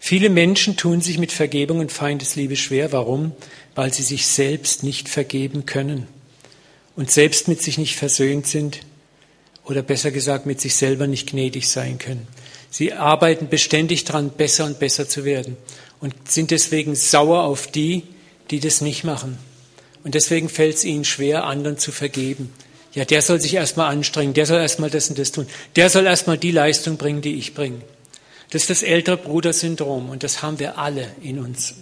Viele 0.01 0.29
Menschen 0.29 0.77
tun 0.77 1.01
sich 1.01 1.19
mit 1.19 1.31
Vergebung 1.31 1.79
und 1.79 1.93
Feindesliebe 1.93 2.57
schwer. 2.57 2.91
Warum? 2.91 3.31
Weil 3.77 3.95
sie 3.95 4.03
sich 4.03 4.27
selbst 4.27 4.83
nicht 4.83 5.09
vergeben 5.09 5.67
können 5.67 6.09
und 6.97 7.13
selbst 7.13 7.47
mit 7.47 7.63
sich 7.63 7.79
nicht 7.79 7.95
versöhnt 7.95 8.49
sind 8.49 8.81
oder 9.63 9.83
besser 9.83 10.11
gesagt 10.11 10.47
mit 10.47 10.61
sich 10.61 10.75
selber 10.75 11.07
nicht 11.07 11.31
gnädig 11.31 11.69
sein 11.69 11.99
können. 11.99 12.27
Sie 12.75 12.93
arbeiten 12.93 13.49
beständig 13.49 14.03
daran, 14.03 14.31
besser 14.31 14.65
und 14.65 14.81
besser 14.81 15.09
zu 15.09 15.25
werden 15.25 15.57
und 16.01 16.13
sind 16.29 16.51
deswegen 16.51 16.97
sauer 16.97 17.45
auf 17.45 17.69
die, 17.69 18.03
die 18.51 18.59
das 18.59 18.81
nicht 18.81 19.05
machen. 19.05 19.39
Und 20.03 20.17
deswegen 20.17 20.49
fällt 20.49 20.75
es 20.75 20.85
ihnen 20.85 21.05
schwer, 21.05 21.45
anderen 21.45 21.79
zu 21.79 21.93
vergeben. 21.93 22.53
Ja, 22.93 23.05
der 23.05 23.23
soll 23.23 23.41
sich 23.41 23.55
erstmal 23.55 23.93
anstrengen, 23.93 24.35
der 24.35 24.47
soll 24.47 24.61
erstmal 24.61 24.91
das 24.91 25.09
und 25.09 25.21
das 25.21 25.31
tun, 25.31 25.47
der 25.77 25.89
soll 25.89 26.05
erstmal 26.05 26.37
die 26.37 26.51
Leistung 26.51 26.97
bringen, 26.97 27.23
die 27.23 27.37
ich 27.37 27.55
bringe. 27.55 27.81
Das 28.51 28.63
ist 28.63 28.71
das 28.71 28.83
ältere 28.83 29.19
Bruder-Syndrom 29.19 30.11
und 30.11 30.25
das 30.25 30.43
haben 30.43 30.59
wir 30.59 30.77
alle 30.77 31.07
in 31.23 31.39
uns. 31.39 31.77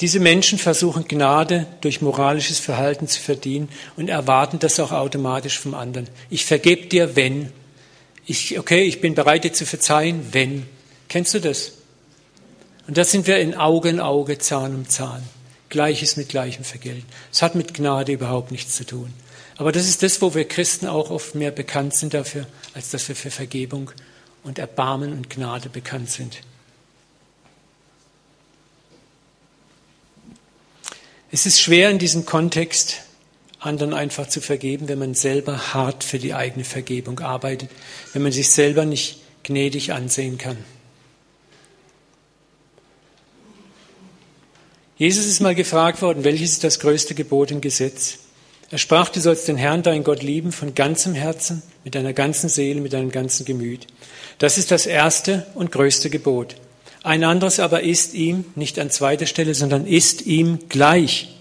Diese 0.00 0.18
Menschen 0.18 0.58
versuchen 0.58 1.06
Gnade 1.06 1.68
durch 1.80 2.02
moralisches 2.02 2.58
Verhalten 2.58 3.06
zu 3.06 3.20
verdienen 3.20 3.68
und 3.96 4.08
erwarten 4.08 4.58
das 4.58 4.80
auch 4.80 4.90
automatisch 4.90 5.60
vom 5.60 5.74
anderen. 5.74 6.08
Ich 6.28 6.44
vergebe 6.44 6.86
dir, 6.88 7.14
wenn. 7.14 7.52
Ich, 8.26 8.58
okay, 8.58 8.82
ich 8.82 9.00
bin 9.00 9.14
bereit, 9.14 9.44
dir 9.44 9.52
zu 9.52 9.64
verzeihen, 9.64 10.28
wenn. 10.32 10.66
Kennst 11.08 11.32
du 11.32 11.40
das? 11.40 11.72
Und 12.88 12.98
da 12.98 13.04
sind 13.04 13.26
wir 13.26 13.38
in 13.38 13.54
Auge 13.54 13.88
in 13.88 14.00
Auge, 14.00 14.38
Zahn 14.38 14.74
um 14.74 14.88
Zahn. 14.88 15.22
Gleiches 15.68 16.16
mit 16.16 16.28
Gleichem 16.28 16.64
vergelten. 16.64 17.06
Es 17.32 17.42
hat 17.42 17.54
mit 17.54 17.74
Gnade 17.74 18.12
überhaupt 18.12 18.50
nichts 18.50 18.76
zu 18.76 18.84
tun. 18.84 19.12
Aber 19.56 19.72
das 19.72 19.88
ist 19.88 20.02
das, 20.02 20.20
wo 20.20 20.34
wir 20.34 20.46
Christen 20.46 20.86
auch 20.86 21.10
oft 21.10 21.34
mehr 21.34 21.50
bekannt 21.50 21.94
sind 21.94 22.14
dafür, 22.14 22.46
als 22.74 22.90
dass 22.90 23.08
wir 23.08 23.16
für 23.16 23.30
Vergebung 23.30 23.90
und 24.42 24.58
Erbarmen 24.58 25.12
und 25.12 25.30
Gnade 25.30 25.68
bekannt 25.68 26.10
sind. 26.10 26.38
Es 31.32 31.46
ist 31.46 31.60
schwer 31.60 31.90
in 31.90 31.98
diesem 31.98 32.24
Kontext, 32.26 33.02
anderen 33.66 33.92
einfach 33.92 34.28
zu 34.28 34.40
vergeben, 34.40 34.88
wenn 34.88 34.98
man 34.98 35.14
selber 35.14 35.74
hart 35.74 36.04
für 36.04 36.18
die 36.18 36.34
eigene 36.34 36.64
Vergebung 36.64 37.20
arbeitet, 37.20 37.70
wenn 38.12 38.22
man 38.22 38.32
sich 38.32 38.50
selber 38.50 38.84
nicht 38.84 39.20
gnädig 39.42 39.92
ansehen 39.92 40.38
kann. 40.38 40.56
Jesus 44.96 45.26
ist 45.26 45.40
mal 45.40 45.54
gefragt 45.54 46.00
worden, 46.00 46.24
welches 46.24 46.52
ist 46.52 46.64
das 46.64 46.80
größte 46.80 47.14
Gebot 47.14 47.50
im 47.50 47.60
Gesetz? 47.60 48.18
Er 48.70 48.78
sprach, 48.78 49.10
du 49.10 49.20
sollst 49.20 49.46
den 49.46 49.56
Herrn, 49.56 49.82
dein 49.82 50.02
Gott, 50.02 50.22
lieben 50.22 50.52
von 50.52 50.74
ganzem 50.74 51.14
Herzen, 51.14 51.62
mit 51.84 51.94
deiner 51.94 52.14
ganzen 52.14 52.48
Seele, 52.48 52.80
mit 52.80 52.94
deinem 52.94 53.12
ganzen 53.12 53.44
Gemüt. 53.44 53.86
Das 54.38 54.58
ist 54.58 54.70
das 54.70 54.86
erste 54.86 55.46
und 55.54 55.70
größte 55.70 56.10
Gebot. 56.10 56.56
Ein 57.02 57.22
anderes 57.22 57.60
aber 57.60 57.82
ist 57.82 58.14
ihm, 58.14 58.46
nicht 58.56 58.78
an 58.80 58.90
zweiter 58.90 59.26
Stelle, 59.26 59.54
sondern 59.54 59.86
ist 59.86 60.22
ihm 60.22 60.68
gleich. 60.68 61.35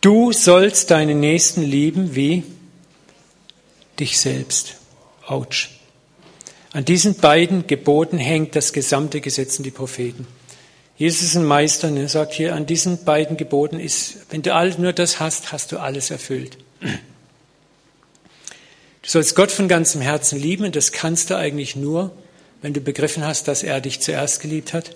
Du 0.00 0.32
sollst 0.32 0.92
deinen 0.92 1.18
Nächsten 1.18 1.62
lieben 1.62 2.14
wie 2.14 2.44
dich 3.98 4.20
selbst. 4.20 4.76
Autsch. 5.26 5.70
An 6.72 6.84
diesen 6.84 7.16
beiden 7.16 7.66
Geboten 7.66 8.18
hängt 8.18 8.54
das 8.54 8.72
gesamte 8.72 9.20
Gesetz 9.20 9.58
und 9.58 9.64
die 9.64 9.72
Propheten. 9.72 10.26
Jesus 10.96 11.22
ist 11.22 11.36
ein 11.36 11.44
Meister, 11.44 11.94
er 11.94 12.08
sagt 12.08 12.32
hier, 12.32 12.54
an 12.54 12.66
diesen 12.66 13.04
beiden 13.04 13.36
Geboten 13.36 13.80
ist, 13.80 14.18
wenn 14.30 14.42
du 14.42 14.54
all, 14.54 14.70
nur 14.78 14.92
das 14.92 15.18
hast, 15.18 15.52
hast 15.52 15.72
du 15.72 15.78
alles 15.78 16.10
erfüllt. 16.10 16.58
Du 16.80 16.88
sollst 19.02 19.34
Gott 19.34 19.50
von 19.50 19.68
ganzem 19.68 20.00
Herzen 20.00 20.38
lieben 20.38 20.64
und 20.64 20.76
das 20.76 20.92
kannst 20.92 21.30
du 21.30 21.36
eigentlich 21.36 21.74
nur, 21.74 22.12
wenn 22.62 22.72
du 22.72 22.80
begriffen 22.80 23.24
hast, 23.24 23.48
dass 23.48 23.62
er 23.62 23.80
dich 23.80 24.00
zuerst 24.00 24.40
geliebt 24.40 24.72
hat. 24.72 24.94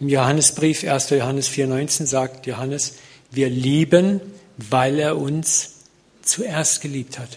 Im 0.00 0.08
Johannesbrief, 0.08 0.84
1. 0.84 1.10
Johannes 1.10 1.48
4,19 1.48 2.06
sagt 2.06 2.46
Johannes, 2.46 2.94
wir 3.32 3.48
lieben, 3.48 4.20
weil 4.56 4.98
er 4.98 5.18
uns 5.18 5.74
zuerst 6.22 6.80
geliebt 6.80 7.18
hat. 7.18 7.28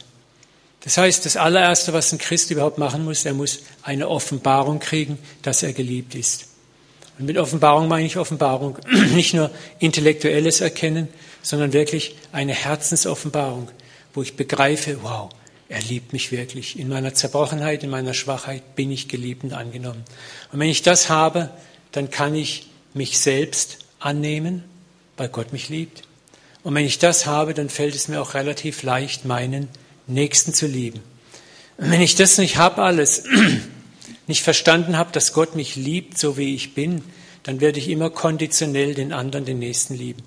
Das 0.81 0.97
heißt, 0.97 1.25
das 1.25 1.35
allererste, 1.35 1.93
was 1.93 2.11
ein 2.11 2.19
Christ 2.19 2.51
überhaupt 2.51 2.77
machen 2.77 3.03
muss, 3.03 3.25
er 3.25 3.33
muss 3.33 3.61
eine 3.81 4.07
Offenbarung 4.07 4.79
kriegen, 4.79 5.17
dass 5.41 5.63
er 5.63 5.73
geliebt 5.73 6.13
ist. 6.13 6.47
Und 7.17 7.25
mit 7.25 7.37
Offenbarung 7.37 7.87
meine 7.87 8.05
ich 8.05 8.17
Offenbarung, 8.17 8.77
nicht 9.15 9.33
nur 9.33 9.49
intellektuelles 9.79 10.61
Erkennen, 10.61 11.07
sondern 11.41 11.73
wirklich 11.73 12.15
eine 12.31 12.53
Herzensoffenbarung, 12.53 13.69
wo 14.13 14.21
ich 14.21 14.35
begreife, 14.35 14.99
wow, 15.01 15.29
er 15.69 15.81
liebt 15.81 16.13
mich 16.13 16.31
wirklich. 16.31 16.77
In 16.77 16.89
meiner 16.89 17.13
Zerbrochenheit, 17.13 17.83
in 17.83 17.89
meiner 17.89 18.13
Schwachheit 18.13 18.75
bin 18.75 18.91
ich 18.91 19.07
geliebt 19.07 19.43
und 19.43 19.53
angenommen. 19.53 20.03
Und 20.51 20.59
wenn 20.59 20.69
ich 20.69 20.83
das 20.83 21.09
habe, 21.09 21.49
dann 21.91 22.11
kann 22.11 22.35
ich 22.35 22.67
mich 22.93 23.17
selbst 23.17 23.79
annehmen, 23.99 24.63
weil 25.17 25.29
Gott 25.29 25.53
mich 25.53 25.69
liebt. 25.69 26.03
Und 26.63 26.73
wenn 26.75 26.85
ich 26.85 26.99
das 26.99 27.25
habe, 27.25 27.53
dann 27.53 27.69
fällt 27.69 27.95
es 27.95 28.07
mir 28.07 28.21
auch 28.21 28.33
relativ 28.33 28.83
leicht, 28.83 29.25
meinen 29.25 29.69
Nächsten 30.07 30.53
zu 30.53 30.67
lieben. 30.67 31.01
Und 31.77 31.91
wenn 31.91 32.01
ich 32.01 32.15
das 32.15 32.37
nicht 32.37 32.57
habe 32.57 32.81
alles, 32.81 33.23
nicht 34.27 34.41
verstanden 34.41 34.97
habe, 34.97 35.11
dass 35.11 35.33
Gott 35.33 35.55
mich 35.55 35.75
liebt, 35.75 36.17
so 36.17 36.37
wie 36.37 36.55
ich 36.55 36.73
bin, 36.73 37.03
dann 37.43 37.61
werde 37.61 37.79
ich 37.79 37.89
immer 37.89 38.09
konditionell 38.09 38.95
den 38.95 39.13
anderen, 39.13 39.45
den 39.45 39.59
Nächsten 39.59 39.93
lieben. 39.93 40.23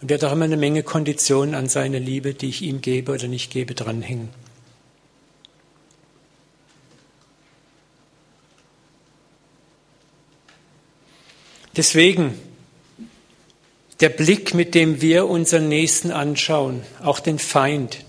Und 0.00 0.08
werde 0.08 0.28
auch 0.28 0.32
immer 0.32 0.44
eine 0.44 0.56
Menge 0.56 0.82
Konditionen 0.82 1.54
an 1.54 1.68
seine 1.68 1.98
Liebe, 1.98 2.34
die 2.34 2.48
ich 2.48 2.62
ihm 2.62 2.80
gebe 2.80 3.12
oder 3.12 3.26
nicht 3.26 3.50
gebe, 3.50 3.74
dranhängen. 3.74 4.28
Deswegen 11.76 12.34
der 14.00 14.08
Blick, 14.08 14.54
mit 14.54 14.74
dem 14.74 15.00
wir 15.00 15.28
unseren 15.28 15.68
Nächsten 15.68 16.10
anschauen, 16.10 16.82
auch 17.02 17.20
den 17.20 17.38
Feind, 17.38 18.04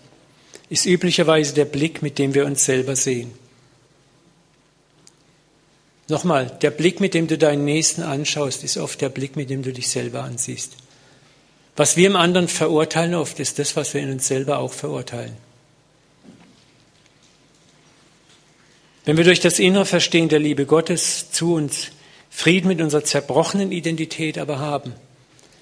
ist 0.70 0.86
üblicherweise 0.86 1.54
der 1.54 1.66
Blick, 1.66 2.02
mit 2.02 2.18
dem 2.18 2.34
wir 2.34 2.46
uns 2.46 2.64
selber 2.64 2.96
sehen. 2.96 3.34
Nochmal, 6.08 6.58
der 6.62 6.72
Blick, 6.72 7.00
mit 7.00 7.14
dem 7.14 7.28
du 7.28 7.38
deinen 7.38 7.66
Nächsten 7.66 8.04
anschaust, 8.04 8.64
ist 8.64 8.78
oft 8.78 9.02
der 9.02 9.10
Blick, 9.10 9.36
mit 9.36 9.50
dem 9.50 9.64
du 9.64 9.74
dich 9.74 9.90
selber 9.90 10.24
ansiehst. 10.24 10.74
Was 11.76 11.98
wir 11.98 12.08
im 12.08 12.16
anderen 12.16 12.48
verurteilen 12.48 13.16
oft, 13.16 13.40
ist 13.40 13.60
das, 13.60 13.76
was 13.76 13.94
wir 13.94 14.02
in 14.02 14.12
uns 14.12 14.28
selber 14.28 14.60
auch 14.60 14.74
verurteilen. 14.74 15.36
Wenn 19.06 19.18
wir 19.18 19.24
durch 19.24 19.40
das 19.40 19.60
innere 19.60 19.86
Verstehen 19.86 20.30
der 20.30 20.40
Liebe 20.40 20.66
Gottes 20.66 21.32
zu 21.32 21.56
uns 21.56 21.88
Frieden 22.30 22.68
mit 22.68 22.82
unserer 22.82 23.04
zerbrochenen 23.04 23.72
Identität 23.72 24.38
aber 24.38 24.60
haben, 24.60 24.94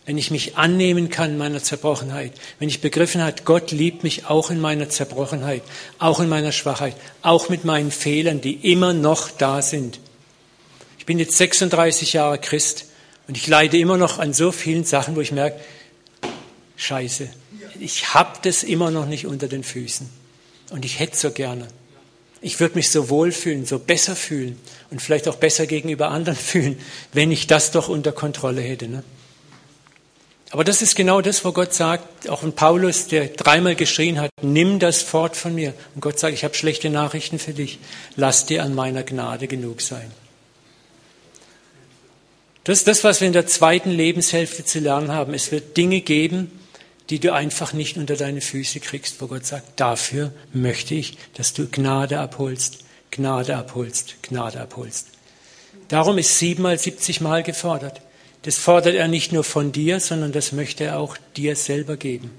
wenn 0.05 0.17
ich 0.17 0.31
mich 0.31 0.57
annehmen 0.57 1.09
kann 1.09 1.37
meiner 1.37 1.61
Zerbrochenheit, 1.61 2.33
wenn 2.57 2.69
ich 2.69 2.81
begriffen 2.81 3.21
habe, 3.21 3.43
Gott 3.45 3.71
liebt 3.71 4.03
mich 4.03 4.25
auch 4.25 4.49
in 4.49 4.59
meiner 4.59 4.89
Zerbrochenheit, 4.89 5.61
auch 5.99 6.19
in 6.19 6.29
meiner 6.29 6.51
Schwachheit, 6.51 6.95
auch 7.21 7.49
mit 7.49 7.65
meinen 7.65 7.91
Fehlern, 7.91 8.41
die 8.41 8.71
immer 8.71 8.93
noch 8.93 9.29
da 9.29 9.61
sind, 9.61 9.99
bin 11.09 11.17
jetzt 11.17 11.37
36 11.39 12.13
Jahre 12.13 12.37
Christ 12.37 12.85
und 13.27 13.35
ich 13.35 13.47
leide 13.47 13.79
immer 13.79 13.97
noch 13.97 14.19
an 14.19 14.31
so 14.31 14.51
vielen 14.51 14.83
Sachen, 14.83 15.15
wo 15.15 15.21
ich 15.21 15.31
merke, 15.31 15.59
scheiße, 16.75 17.27
ich 17.79 18.13
habe 18.13 18.37
das 18.43 18.61
immer 18.61 18.91
noch 18.91 19.07
nicht 19.07 19.25
unter 19.25 19.47
den 19.47 19.63
Füßen. 19.63 20.07
Und 20.69 20.85
ich 20.85 20.99
hätte 20.99 21.17
so 21.17 21.31
gerne. 21.31 21.67
Ich 22.41 22.59
würde 22.59 22.75
mich 22.75 22.91
so 22.91 23.09
wohl 23.09 23.31
fühlen, 23.31 23.65
so 23.65 23.79
besser 23.79 24.15
fühlen 24.15 24.59
und 24.91 25.01
vielleicht 25.01 25.27
auch 25.27 25.37
besser 25.37 25.65
gegenüber 25.65 26.09
anderen 26.09 26.37
fühlen, 26.37 26.77
wenn 27.11 27.31
ich 27.31 27.47
das 27.47 27.71
doch 27.71 27.89
unter 27.89 28.11
Kontrolle 28.11 28.61
hätte. 28.61 28.87
Ne? 28.87 29.03
Aber 30.51 30.63
das 30.63 30.81
ist 30.81 30.95
genau 30.95 31.21
das, 31.21 31.45
wo 31.45 31.51
Gott 31.51 31.73
sagt, 31.73 32.27
auch 32.27 32.41
in 32.41 32.53
Paulus, 32.53 33.07
der 33.07 33.27
dreimal 33.27 33.75
geschrien 33.75 34.19
hat, 34.19 34.31
nimm 34.41 34.79
das 34.79 35.03
fort 35.03 35.35
von 35.35 35.53
mir. 35.53 35.73
Und 35.93 36.01
Gott 36.01 36.17
sagt, 36.17 36.33
ich 36.33 36.43
habe 36.43 36.55
schlechte 36.55 36.89
Nachrichten 36.89 37.37
für 37.37 37.53
dich. 37.53 37.77
Lass 38.15 38.47
dir 38.47 38.63
an 38.63 38.73
meiner 38.73 39.03
Gnade 39.03 39.47
genug 39.47 39.81
sein. 39.81 40.11
Das 42.63 42.79
ist 42.79 42.87
das, 42.87 43.03
was 43.03 43.21
wir 43.21 43.27
in 43.27 43.33
der 43.33 43.47
zweiten 43.47 43.91
Lebenshälfte 43.91 44.65
zu 44.65 44.79
lernen 44.79 45.11
haben. 45.11 45.33
Es 45.33 45.51
wird 45.51 45.77
Dinge 45.77 46.01
geben, 46.01 46.51
die 47.09 47.19
du 47.19 47.33
einfach 47.33 47.73
nicht 47.73 47.97
unter 47.97 48.15
deine 48.15 48.41
Füße 48.41 48.79
kriegst, 48.79 49.21
wo 49.21 49.27
Gott 49.27 49.45
sagt, 49.45 49.79
dafür 49.79 50.31
möchte 50.53 50.95
ich, 50.95 51.17
dass 51.35 51.53
du 51.53 51.67
Gnade 51.67 52.19
abholst, 52.19 52.79
Gnade 53.11 53.55
abholst, 53.55 54.21
Gnade 54.23 54.61
abholst. 54.61 55.07
Darum 55.87 56.17
ist 56.17 56.37
siebenmal, 56.37 56.77
siebzigmal 56.77 57.41
gefordert. 57.41 58.01
Das 58.43 58.57
fordert 58.57 58.95
er 58.95 59.07
nicht 59.07 59.31
nur 59.31 59.43
von 59.43 59.71
dir, 59.71 59.99
sondern 59.99 60.31
das 60.31 60.51
möchte 60.51 60.85
er 60.85 60.99
auch 60.99 61.17
dir 61.35 61.55
selber 61.55 61.97
geben. 61.97 62.31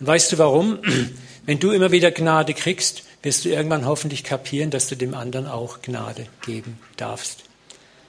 Und 0.00 0.06
weißt 0.06 0.32
du 0.32 0.38
warum? 0.38 0.78
Wenn 1.46 1.58
du 1.58 1.70
immer 1.70 1.92
wieder 1.92 2.10
Gnade 2.10 2.54
kriegst, 2.54 3.02
wirst 3.22 3.44
du 3.44 3.48
irgendwann 3.48 3.86
hoffentlich 3.86 4.24
kapieren, 4.24 4.70
dass 4.70 4.88
du 4.88 4.96
dem 4.96 5.14
anderen 5.14 5.46
auch 5.46 5.82
Gnade 5.82 6.26
geben 6.44 6.78
darfst. 6.96 7.44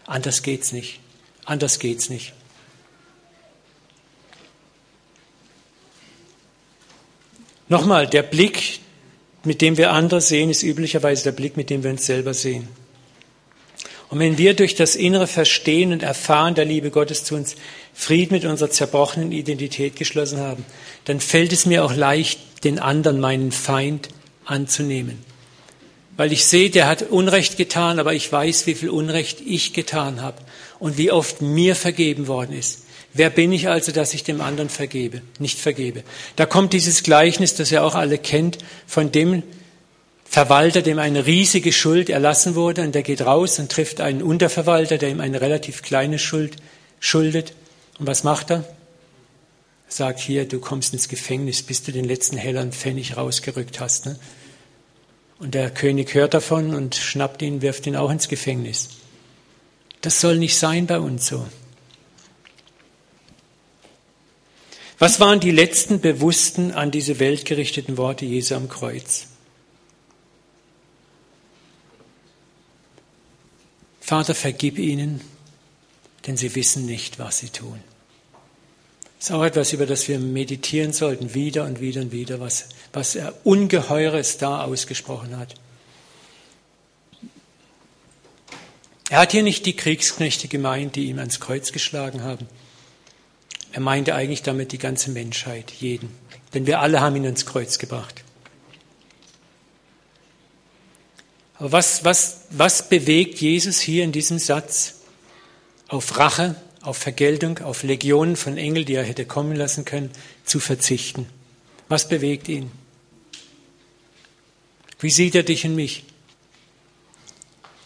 Anders 0.06 0.44
geht's 0.44 0.72
nicht. 0.72 1.00
Anders 1.46 1.80
geht's 1.80 2.10
nicht. 2.10 2.34
Nochmal, 7.68 8.08
der 8.08 8.24
Blick, 8.24 8.80
mit 9.44 9.62
dem 9.62 9.78
wir 9.78 9.92
andere 9.92 10.22
sehen, 10.22 10.50
ist 10.50 10.64
üblicherweise 10.64 11.26
der 11.26 11.32
Blick, 11.34 11.56
mit 11.56 11.70
dem 11.70 11.84
wir 11.84 11.92
uns 11.92 12.06
selber 12.06 12.34
sehen. 12.34 12.68
Und 14.10 14.20
wenn 14.20 14.38
wir 14.38 14.56
durch 14.56 14.76
das 14.76 14.96
innere 14.96 15.28
Verstehen 15.28 15.92
und 15.92 16.02
Erfahren 16.02 16.56
der 16.56 16.66
Liebe 16.66 16.90
Gottes 16.90 17.24
zu 17.24 17.36
uns 17.36 17.56
Frieden 17.94 18.34
mit 18.34 18.46
unserer 18.46 18.72
zerbrochenen 18.72 19.32
Identität 19.32 19.96
geschlossen 19.96 20.40
haben, 20.40 20.66
dann 21.06 21.20
fällt 21.20 21.54
es 21.54 21.66
mir 21.66 21.86
auch 21.86 21.94
leicht, 21.94 22.40
den 22.64 22.80
anderen, 22.80 23.20
meinen 23.20 23.52
Feind, 23.52 24.10
anzunehmen. 24.46 25.20
Weil 26.18 26.34
ich 26.34 26.46
sehe, 26.46 26.70
der 26.70 26.88
hat 26.88 27.04
Unrecht 27.04 27.56
getan, 27.56 28.00
aber 28.00 28.14
ich 28.14 28.30
weiß, 28.32 28.68
wie 28.68 28.74
viel 28.74 28.90
Unrecht 28.90 29.42
ich 29.46 29.74
getan 29.74 30.22
habe 30.22 30.38
und 30.80 30.98
wie 30.98 31.12
oft 31.12 31.42
mir 31.42 31.76
vergeben 31.76 32.28
worden 32.28 32.54
ist. 32.58 32.86
Wer 33.14 33.30
bin 33.30 33.52
ich 33.52 33.70
also, 33.70 33.92
dass 33.92 34.14
ich 34.14 34.24
dem 34.24 34.42
anderen 34.42 34.70
vergebe, 34.70 35.22
nicht 35.40 35.60
vergebe? 35.60 36.04
Da 36.36 36.46
kommt 36.46 36.74
dieses 36.74 37.04
Gleichnis, 37.04 37.56
das 37.56 37.72
ihr 37.72 37.84
auch 37.84 37.96
alle 37.96 38.18
kennt, 38.18 38.58
von 38.86 39.12
dem 39.12 39.44
Verwalter, 40.30 40.84
dem 40.84 41.00
eine 41.00 41.26
riesige 41.26 41.72
Schuld 41.72 42.08
erlassen 42.08 42.54
wurde, 42.54 42.84
und 42.84 42.94
der 42.94 43.02
geht 43.02 43.22
raus 43.22 43.58
und 43.58 43.72
trifft 43.72 44.00
einen 44.00 44.22
Unterverwalter, 44.22 45.00
der 45.00 45.10
ihm 45.10 45.22
eine 45.22 45.42
relativ 45.42 45.82
kleine 45.82 46.20
Schuld 46.20 46.58
schuldet. 47.00 47.54
Und 47.98 48.06
was 48.06 48.24
macht 48.24 48.52
er? 48.52 48.64
Sagt 49.88 50.20
hier, 50.20 50.48
du 50.48 50.60
kommst 50.60 50.94
ins 50.94 51.08
Gefängnis, 51.08 51.64
bis 51.64 51.82
du 51.82 51.92
den 51.92 52.06
letzten 52.06 52.38
Hellern 52.38 52.72
Pfennig 52.72 53.18
rausgerückt 53.18 53.80
hast. 53.80 54.06
Ne? 54.06 54.20
Und 55.40 55.56
der 55.56 55.72
König 55.72 56.14
hört 56.14 56.36
davon 56.36 56.76
und 56.76 56.94
schnappt 56.94 57.42
ihn, 57.42 57.64
wirft 57.64 57.88
ihn 57.88 57.96
auch 57.96 58.12
ins 58.12 58.28
Gefängnis. 58.28 58.90
Das 60.02 60.22
soll 60.22 60.38
nicht 60.38 60.60
sein 60.60 60.86
bei 60.86 61.00
uns 61.00 61.26
so. 61.26 61.48
Was 65.00 65.20
waren 65.20 65.40
die 65.40 65.50
letzten 65.50 66.02
bewussten 66.02 66.72
an 66.72 66.92
diese 66.92 67.20
Welt 67.20 67.46
gerichteten 67.46 67.98
Worte 67.98 68.26
Jesu 68.26 68.54
am 68.54 68.70
Kreuz? 68.70 69.29
Vater, 74.10 74.34
vergib 74.34 74.80
ihnen, 74.80 75.22
denn 76.26 76.36
sie 76.36 76.56
wissen 76.56 76.88
nicht, 76.88 77.20
was 77.20 77.38
sie 77.38 77.50
tun. 77.50 77.80
Das 79.20 79.30
ist 79.30 79.36
auch 79.36 79.44
etwas, 79.44 79.72
über 79.72 79.86
das 79.86 80.08
wir 80.08 80.18
meditieren 80.18 80.94
sollten, 80.94 81.36
wieder 81.36 81.66
und 81.66 81.80
wieder 81.80 82.02
und 82.02 82.12
wieder, 82.12 82.40
was, 82.40 82.70
was 82.92 83.14
er 83.14 83.36
Ungeheures 83.44 84.40
da 84.40 84.64
ausgesprochen 84.64 85.38
hat. 85.38 85.54
Er 89.12 89.20
hat 89.20 89.32
hier 89.32 89.44
nicht 89.44 89.68
die 89.68 89.76
Kriegsknechte 89.76 90.48
gemeint, 90.48 90.96
die 90.96 91.06
ihm 91.06 91.20
ans 91.20 91.40
Kreuz 91.40 91.72
geschlagen 91.72 92.24
haben. 92.24 92.48
Er 93.74 93.82
meinte 93.82 94.16
eigentlich 94.16 94.42
damit 94.42 94.72
die 94.72 94.80
ganze 94.80 95.12
Menschheit, 95.12 95.70
jeden. 95.70 96.10
Denn 96.56 96.66
wir 96.66 96.80
alle 96.80 97.00
haben 97.02 97.16
ihn 97.16 97.26
ans 97.26 97.46
Kreuz 97.46 97.78
gebracht. 97.78 98.24
Aber 101.49 101.49
was, 101.60 102.06
was, 102.06 102.46
was 102.52 102.88
bewegt 102.88 103.40
Jesus 103.42 103.80
hier 103.80 104.04
in 104.04 104.12
diesem 104.12 104.40
Satz? 104.40 104.96
Auf 105.88 106.18
Rache, 106.18 106.56
auf 106.82 106.98
Vergeltung, 106.98 107.60
auf 107.60 107.84
Legionen 107.84 108.36
von 108.36 108.58
Engeln, 108.58 108.86
die 108.86 108.96
er 108.96 109.04
hätte 109.04 109.26
kommen 109.26 109.56
lassen 109.56 109.86
können, 109.86 110.12
zu 110.46 110.60
verzichten. 110.60 111.28
Was 111.90 112.08
bewegt 112.08 112.48
ihn? 112.48 112.72
Wie 115.00 115.10
sieht 115.10 115.36
er 115.36 115.44
dich 115.44 115.66
und 115.66 115.76
mich? 115.76 116.06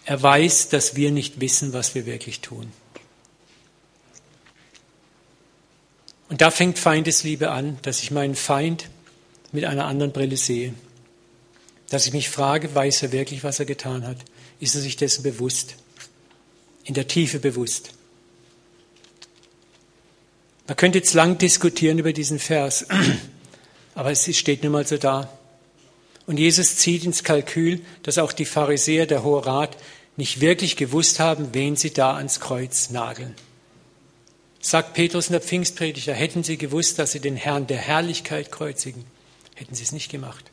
Er 0.06 0.22
weiß, 0.22 0.70
dass 0.70 0.96
wir 0.96 1.12
nicht 1.12 1.40
wissen, 1.40 1.74
was 1.74 1.96
wir 1.96 2.06
wirklich 2.06 2.42
tun. 2.42 2.72
Und 6.30 6.42
da 6.42 6.52
fängt 6.52 6.80
Feindesliebe 6.80 7.52
an, 7.52 7.78
dass 7.84 8.02
ich 8.04 8.12
meinen 8.12 8.36
Feind 8.36 8.90
mit 9.52 9.66
einer 9.66 9.86
anderen 9.86 10.12
Brille 10.12 10.36
sehe. 10.36 10.74
Dass 11.94 12.08
ich 12.08 12.14
mich 12.14 12.28
frage, 12.28 12.74
weiß 12.74 13.04
er 13.04 13.12
wirklich, 13.12 13.44
was 13.44 13.60
er 13.60 13.66
getan 13.66 14.08
hat? 14.08 14.18
Ist 14.60 14.74
er 14.74 14.82
sich 14.82 14.96
dessen 14.96 15.22
bewusst? 15.22 15.76
In 16.86 16.96
der 16.96 17.08
Tiefe 17.08 17.38
bewusst? 17.38 17.92
Man 20.66 20.76
könnte 20.76 20.98
jetzt 20.98 21.14
lang 21.14 21.38
diskutieren 21.38 22.00
über 22.00 22.12
diesen 22.12 22.40
Vers, 22.40 22.88
aber 23.94 24.10
es 24.10 24.36
steht 24.36 24.64
nun 24.64 24.72
mal 24.72 24.88
so 24.88 24.98
da. 24.98 25.38
Und 26.26 26.40
Jesus 26.40 26.78
zieht 26.78 27.04
ins 27.04 27.24
Kalkül, 27.24 27.82
dass 28.02 28.18
auch 28.18 28.32
die 28.32 28.46
Pharisäer, 28.46 29.06
der 29.06 29.24
Hohe 29.24 29.46
Rat, 29.46 29.78
nicht 30.18 30.42
wirklich 30.42 30.78
gewusst 30.78 31.20
haben, 31.20 31.50
wen 31.54 31.76
sie 31.76 31.94
da 31.94 32.16
ans 32.16 32.40
Kreuz 32.40 32.90
nageln. 32.90 33.36
Sagt 34.62 34.96
Petrus 34.96 35.28
in 35.28 35.34
der 35.34 35.42
Pfingstpredigt, 35.42 36.08
hätten 36.08 36.44
sie 36.44 36.58
gewusst, 36.58 36.98
dass 36.98 37.12
sie 37.12 37.20
den 37.20 37.36
Herrn 37.36 37.68
der 37.68 37.78
Herrlichkeit 37.78 38.52
kreuzigen, 38.52 39.06
hätten 39.54 39.76
sie 39.76 39.84
es 39.84 39.92
nicht 39.92 40.10
gemacht. 40.10 40.53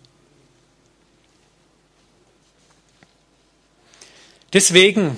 Deswegen, 4.53 5.17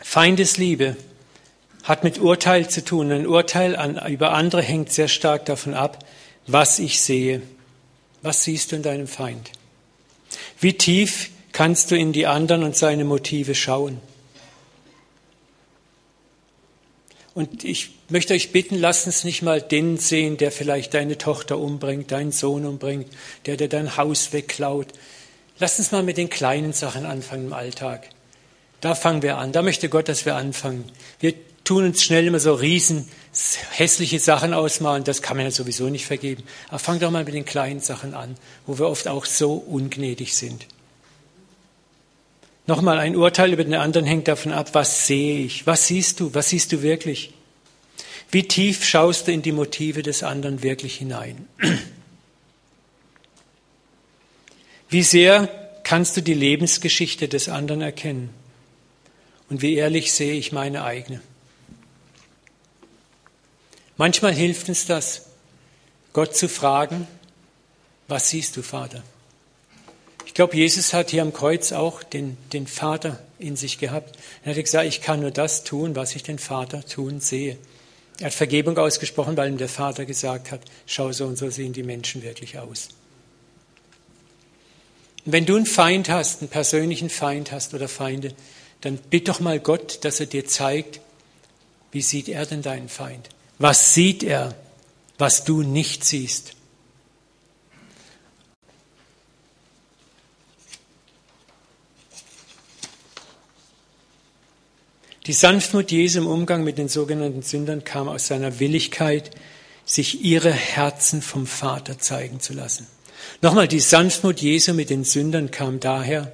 Feindesliebe 0.00 0.96
hat 1.82 2.04
mit 2.04 2.18
Urteil 2.18 2.68
zu 2.68 2.84
tun. 2.84 3.12
Ein 3.12 3.26
Urteil 3.26 3.76
an, 3.76 4.00
über 4.10 4.32
andere 4.32 4.62
hängt 4.62 4.90
sehr 4.90 5.08
stark 5.08 5.44
davon 5.44 5.74
ab, 5.74 6.04
was 6.46 6.78
ich 6.78 7.00
sehe. 7.00 7.42
Was 8.22 8.44
siehst 8.44 8.72
du 8.72 8.76
in 8.76 8.82
deinem 8.82 9.06
Feind? 9.06 9.50
Wie 10.58 10.72
tief 10.72 11.30
kannst 11.52 11.90
du 11.90 11.96
in 11.96 12.12
die 12.12 12.26
anderen 12.26 12.64
und 12.64 12.74
seine 12.74 13.04
Motive 13.04 13.54
schauen? 13.54 14.00
Und 17.34 17.64
ich 17.64 17.90
möchte 18.08 18.32
euch 18.32 18.52
bitten, 18.52 18.76
lasst 18.76 19.06
uns 19.06 19.24
nicht 19.24 19.42
mal 19.42 19.60
den 19.60 19.98
sehen, 19.98 20.36
der 20.36 20.52
vielleicht 20.52 20.94
deine 20.94 21.18
Tochter 21.18 21.58
umbringt, 21.58 22.12
deinen 22.12 22.32
Sohn 22.32 22.64
umbringt, 22.64 23.08
der 23.44 23.56
dir 23.56 23.68
dein 23.68 23.96
Haus 23.96 24.32
wegklaut. 24.32 24.86
Lasst 25.58 25.80
uns 25.80 25.92
mal 25.92 26.02
mit 26.02 26.16
den 26.16 26.30
kleinen 26.30 26.72
Sachen 26.72 27.04
anfangen 27.04 27.46
im 27.46 27.52
Alltag. 27.52 28.08
Da 28.84 28.94
fangen 28.94 29.22
wir 29.22 29.38
an. 29.38 29.50
Da 29.50 29.62
möchte 29.62 29.88
Gott, 29.88 30.10
dass 30.10 30.26
wir 30.26 30.36
anfangen. 30.36 30.84
Wir 31.18 31.32
tun 31.64 31.84
uns 31.86 32.04
schnell 32.04 32.26
immer 32.26 32.38
so 32.38 32.52
riesen 32.52 33.08
hässliche 33.70 34.20
Sachen 34.20 34.52
ausmalen. 34.52 35.04
Das 35.04 35.22
kann 35.22 35.38
man 35.38 35.46
ja 35.46 35.50
sowieso 35.50 35.88
nicht 35.88 36.04
vergeben. 36.04 36.42
Aber 36.68 36.78
fang 36.78 37.00
doch 37.00 37.10
mal 37.10 37.24
mit 37.24 37.32
den 37.32 37.46
kleinen 37.46 37.80
Sachen 37.80 38.12
an, 38.12 38.36
wo 38.66 38.78
wir 38.78 38.86
oft 38.86 39.08
auch 39.08 39.24
so 39.24 39.54
ungnädig 39.54 40.34
sind. 40.36 40.66
Nochmal, 42.66 42.98
ein 42.98 43.16
Urteil 43.16 43.54
über 43.54 43.64
den 43.64 43.72
anderen 43.72 44.04
hängt 44.04 44.28
davon 44.28 44.52
ab, 44.52 44.74
was 44.74 45.06
sehe 45.06 45.38
ich? 45.38 45.66
Was 45.66 45.86
siehst 45.86 46.20
du? 46.20 46.34
Was 46.34 46.50
siehst 46.50 46.70
du 46.70 46.82
wirklich? 46.82 47.32
Wie 48.30 48.46
tief 48.46 48.84
schaust 48.84 49.28
du 49.28 49.32
in 49.32 49.40
die 49.40 49.52
Motive 49.52 50.02
des 50.02 50.22
anderen 50.22 50.62
wirklich 50.62 50.96
hinein? 50.96 51.48
Wie 54.90 55.02
sehr 55.02 55.48
kannst 55.84 56.18
du 56.18 56.20
die 56.20 56.34
Lebensgeschichte 56.34 57.28
des 57.28 57.48
anderen 57.48 57.80
erkennen? 57.80 58.43
Und 59.50 59.62
wie 59.62 59.74
ehrlich 59.74 60.12
sehe 60.12 60.34
ich 60.34 60.52
meine 60.52 60.84
eigene. 60.84 61.20
Manchmal 63.96 64.32
hilft 64.32 64.68
uns 64.68 64.86
das, 64.86 65.26
Gott 66.12 66.36
zu 66.36 66.48
fragen, 66.48 67.06
was 68.08 68.30
siehst 68.30 68.56
du, 68.56 68.62
Vater? 68.62 69.02
Ich 70.26 70.34
glaube, 70.34 70.56
Jesus 70.56 70.92
hat 70.92 71.10
hier 71.10 71.22
am 71.22 71.32
Kreuz 71.32 71.72
auch 71.72 72.02
den, 72.02 72.36
den 72.52 72.66
Vater 72.66 73.20
in 73.38 73.56
sich 73.56 73.78
gehabt. 73.78 74.18
Er 74.42 74.54
hat 74.54 74.62
gesagt, 74.62 74.86
ich 74.86 75.00
kann 75.00 75.20
nur 75.20 75.30
das 75.30 75.62
tun, 75.62 75.94
was 75.94 76.16
ich 76.16 76.22
den 76.24 76.38
Vater 76.38 76.84
tun 76.84 77.20
sehe. 77.20 77.56
Er 78.18 78.26
hat 78.26 78.34
Vergebung 78.34 78.76
ausgesprochen, 78.78 79.36
weil 79.36 79.50
ihm 79.50 79.58
der 79.58 79.68
Vater 79.68 80.04
gesagt 80.04 80.50
hat, 80.50 80.60
schau 80.86 81.12
so 81.12 81.26
und 81.26 81.36
so 81.36 81.50
sehen 81.50 81.72
die 81.72 81.82
Menschen 81.82 82.22
wirklich 82.22 82.58
aus. 82.58 82.88
Und 85.24 85.32
wenn 85.32 85.46
du 85.46 85.56
einen 85.56 85.66
Feind 85.66 86.08
hast, 86.08 86.40
einen 86.40 86.50
persönlichen 86.50 87.10
Feind 87.10 87.52
hast 87.52 87.74
oder 87.74 87.88
Feinde, 87.88 88.34
dann 88.84 88.98
bitt 88.98 89.28
doch 89.28 89.40
mal 89.40 89.58
Gott, 89.58 90.04
dass 90.04 90.20
er 90.20 90.26
dir 90.26 90.44
zeigt, 90.44 91.00
wie 91.90 92.02
sieht 92.02 92.28
er 92.28 92.44
denn 92.44 92.60
deinen 92.60 92.90
Feind? 92.90 93.30
Was 93.58 93.94
sieht 93.94 94.22
er, 94.22 94.54
was 95.16 95.44
du 95.44 95.62
nicht 95.62 96.04
siehst? 96.04 96.52
Die 105.26 105.32
Sanftmut 105.32 105.90
Jesu 105.90 106.18
im 106.18 106.26
Umgang 106.26 106.64
mit 106.64 106.76
den 106.76 106.88
sogenannten 106.88 107.40
Sündern 107.40 107.84
kam 107.84 108.08
aus 108.08 108.26
seiner 108.26 108.60
Willigkeit, 108.60 109.30
sich 109.86 110.22
ihre 110.22 110.52
Herzen 110.52 111.22
vom 111.22 111.46
Vater 111.46 111.98
zeigen 111.98 112.40
zu 112.40 112.52
lassen. 112.52 112.86
Nochmal, 113.40 113.66
die 113.66 113.80
Sanftmut 113.80 114.40
Jesu 114.42 114.74
mit 114.74 114.90
den 114.90 115.04
Sündern 115.04 115.50
kam 115.50 115.80
daher, 115.80 116.30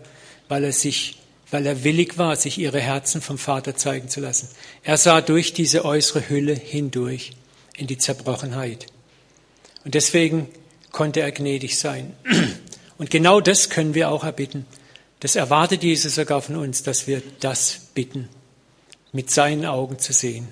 weil 0.49 0.65
er 0.65 0.73
sich, 0.73 1.20
weil 1.51 1.67
er 1.67 1.85
willig 1.85 2.19
war, 2.19 2.37
sich 2.37 2.59
ihre 2.59 2.81
Herzen 2.81 3.21
vom 3.21 3.39
Vater 3.39 3.77
zeigen 3.77 4.09
zu 4.09 4.21
lassen. 4.21 4.49
Er 4.83 4.97
sah 4.97 5.21
durch 5.21 5.53
diese 5.53 5.85
äußere 5.85 6.29
Hülle 6.29 6.55
hindurch 6.55 7.33
in 7.77 7.87
die 7.87 7.99
Zerbrochenheit. 7.99 8.87
Und 9.85 9.95
deswegen 9.95 10.49
konnte 10.93 11.21
er 11.21 11.33
gnädig 11.33 11.79
sein. 11.79 12.15
Und 12.99 13.11
genau 13.11 13.41
das 13.41 13.71
können 13.71 13.95
wir 13.95 14.11
auch 14.11 14.25
erbitten. 14.25 14.67
Das 15.21 15.37
erwartet 15.37 15.83
Jesus 15.83 16.15
sogar 16.15 16.43
von 16.43 16.57
uns, 16.57 16.83
dass 16.83 17.07
wir 17.07 17.23
das 17.41 17.81
bitten 17.95 18.29
mit 19.13 19.31
seinen 19.31 19.67
Augen 19.67 19.99
zu 19.99 20.13
sehen. 20.13 20.49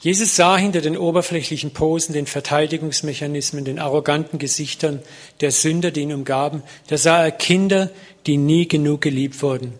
Jesus 0.00 0.34
sah 0.34 0.56
hinter 0.56 0.80
den 0.80 0.96
oberflächlichen 0.96 1.72
Posen, 1.72 2.14
den 2.14 2.26
Verteidigungsmechanismen, 2.26 3.66
den 3.66 3.78
arroganten 3.78 4.38
Gesichtern 4.38 5.02
der 5.42 5.50
Sünder, 5.50 5.90
die 5.90 6.00
ihn 6.00 6.14
umgaben, 6.14 6.62
da 6.88 6.96
sah 6.96 7.22
er 7.22 7.30
Kinder, 7.30 7.90
die 8.26 8.38
nie 8.38 8.66
genug 8.66 9.02
geliebt 9.02 9.42
wurden, 9.42 9.74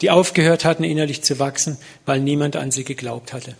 die 0.00 0.10
aufgehört 0.10 0.64
hatten, 0.64 0.82
innerlich 0.82 1.22
zu 1.22 1.38
wachsen, 1.38 1.78
weil 2.04 2.18
niemand 2.18 2.56
an 2.56 2.72
sie 2.72 2.82
geglaubt 2.82 3.32
hatte. 3.32 3.54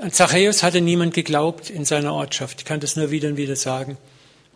An 0.00 0.10
Zachäus 0.10 0.64
hatte 0.64 0.80
niemand 0.80 1.14
geglaubt 1.14 1.70
in 1.70 1.84
seiner 1.84 2.14
Ortschaft. 2.14 2.62
Ich 2.62 2.64
kann 2.64 2.80
das 2.80 2.96
nur 2.96 3.12
wieder 3.12 3.28
und 3.28 3.36
wieder 3.36 3.54
sagen. 3.54 3.98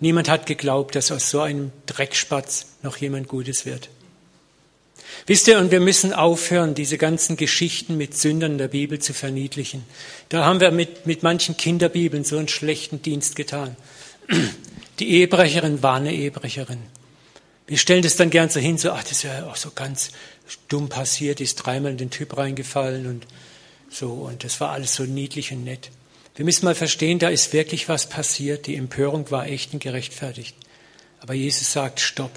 Niemand 0.00 0.28
hat 0.28 0.44
geglaubt, 0.46 0.96
dass 0.96 1.12
aus 1.12 1.30
so 1.30 1.40
einem 1.40 1.70
Dreckspatz 1.86 2.66
noch 2.82 2.96
jemand 2.96 3.28
Gutes 3.28 3.64
wird. 3.64 3.90
Wisst 5.26 5.48
ihr, 5.48 5.58
und 5.58 5.70
wir 5.70 5.80
müssen 5.80 6.12
aufhören, 6.12 6.74
diese 6.74 6.98
ganzen 6.98 7.36
Geschichten 7.36 7.96
mit 7.96 8.16
Sündern 8.16 8.58
der 8.58 8.68
Bibel 8.68 8.98
zu 8.98 9.12
verniedlichen. 9.12 9.84
Da 10.28 10.44
haben 10.44 10.60
wir 10.60 10.70
mit, 10.70 11.06
mit 11.06 11.22
manchen 11.22 11.56
Kinderbibeln 11.56 12.24
so 12.24 12.38
einen 12.38 12.48
schlechten 12.48 13.02
Dienst 13.02 13.36
getan. 13.36 13.76
Die 14.98 15.10
Ehebrecherin 15.10 15.82
war 15.82 15.96
eine 15.96 16.12
Ehebrecherin. 16.12 16.80
Wir 17.66 17.78
stellen 17.78 18.02
das 18.02 18.16
dann 18.16 18.30
gern 18.30 18.48
so 18.48 18.60
hin, 18.60 18.78
so, 18.78 18.92
ach, 18.92 19.02
das 19.02 19.12
ist 19.12 19.22
ja 19.24 19.46
auch 19.46 19.56
so 19.56 19.72
ganz 19.74 20.12
dumm 20.68 20.88
passiert, 20.88 21.40
ist 21.40 21.56
dreimal 21.56 21.90
in 21.90 21.98
den 21.98 22.10
Typ 22.10 22.36
reingefallen 22.36 23.06
und 23.06 23.26
so, 23.90 24.10
und 24.12 24.44
das 24.44 24.60
war 24.60 24.70
alles 24.70 24.94
so 24.94 25.04
niedlich 25.04 25.52
und 25.52 25.64
nett. 25.64 25.90
Wir 26.36 26.44
müssen 26.44 26.66
mal 26.66 26.74
verstehen, 26.74 27.18
da 27.18 27.28
ist 27.28 27.54
wirklich 27.54 27.88
was 27.88 28.08
passiert. 28.08 28.66
Die 28.66 28.76
Empörung 28.76 29.30
war 29.30 29.46
echt 29.46 29.72
und 29.72 29.82
gerechtfertigt. 29.82 30.54
Aber 31.20 31.32
Jesus 31.32 31.72
sagt, 31.72 31.98
stopp. 31.98 32.30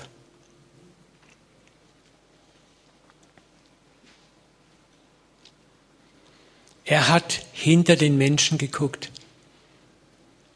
Er 6.89 7.07
hat 7.07 7.45
hinter 7.53 7.95
den 7.95 8.17
Menschen 8.17 8.57
geguckt 8.57 9.11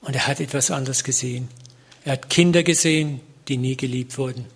und 0.02 0.15
er 0.15 0.26
hat 0.26 0.39
etwas 0.39 0.72
anderes 0.72 1.04
gesehen. 1.04 1.48
Er 2.06 2.13
hat 2.13 2.32
Kinder 2.32 2.63
gesehen, 2.63 3.22
die 3.48 3.58
nie 3.58 3.78
geliebt 3.78 4.17
wurden. 4.17 4.48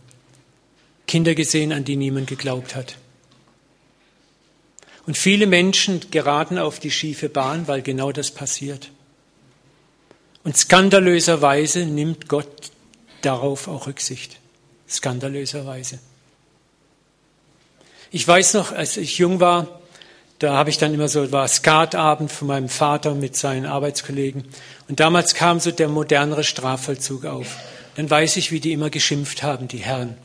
Kinder 1.06 1.36
gesehen, 1.36 1.72
an 1.72 1.84
die 1.84 1.96
niemand 1.96 2.26
geglaubt 2.26 2.74
hat. 2.74 2.98
Und 5.06 5.20
viele 5.20 5.46
Menschen 5.46 6.02
geraten 6.10 6.58
auf 6.58 6.80
die 6.80 6.90
schiefe 6.90 7.30
Bahn, 7.30 7.68
weil 7.68 7.84
genau 7.84 8.12
das 8.12 8.32
passiert. 8.32 8.90
Und 10.44 10.58
skandalöserweise 10.58 11.86
nimmt 11.86 12.28
Gott 12.28 12.72
darauf 13.22 13.68
auch 13.68 13.86
Rücksicht. 13.86 14.40
Skandalöserweise. 14.90 16.00
Ich 18.10 18.28
weiß 18.28 18.56
noch, 18.56 18.72
als 18.72 18.98
ich 18.98 19.20
jung 19.20 19.40
war, 19.40 19.80
da 20.39 20.54
habe 20.54 20.69
ich 20.69 20.78
dann 20.78 20.93
immer 20.93 21.08
so, 21.08 21.32
war 21.32 21.47
Skatabend 21.47 22.32
von 22.32 22.47
meinem 22.47 22.69
Vater 22.69 23.15
mit 23.15 23.36
seinen 23.36 23.65
Arbeitskollegen. 23.65 24.45
Und 24.88 25.00
damals 25.00 25.34
kam 25.34 25.60
so 25.60 25.71
der 25.71 25.88
modernere 25.88 26.43
Strafvollzug 26.43 27.26
auf. 27.26 27.58
Dann 27.95 28.10
weiß 28.10 28.38
ich, 28.38 28.52
wie 28.52 28.60
die 28.60 28.73
immer 28.73 28.91
geschimpft 28.91 29.41
haben, 29.41 29.67
die 29.67 29.80
Herren. 29.80 30.15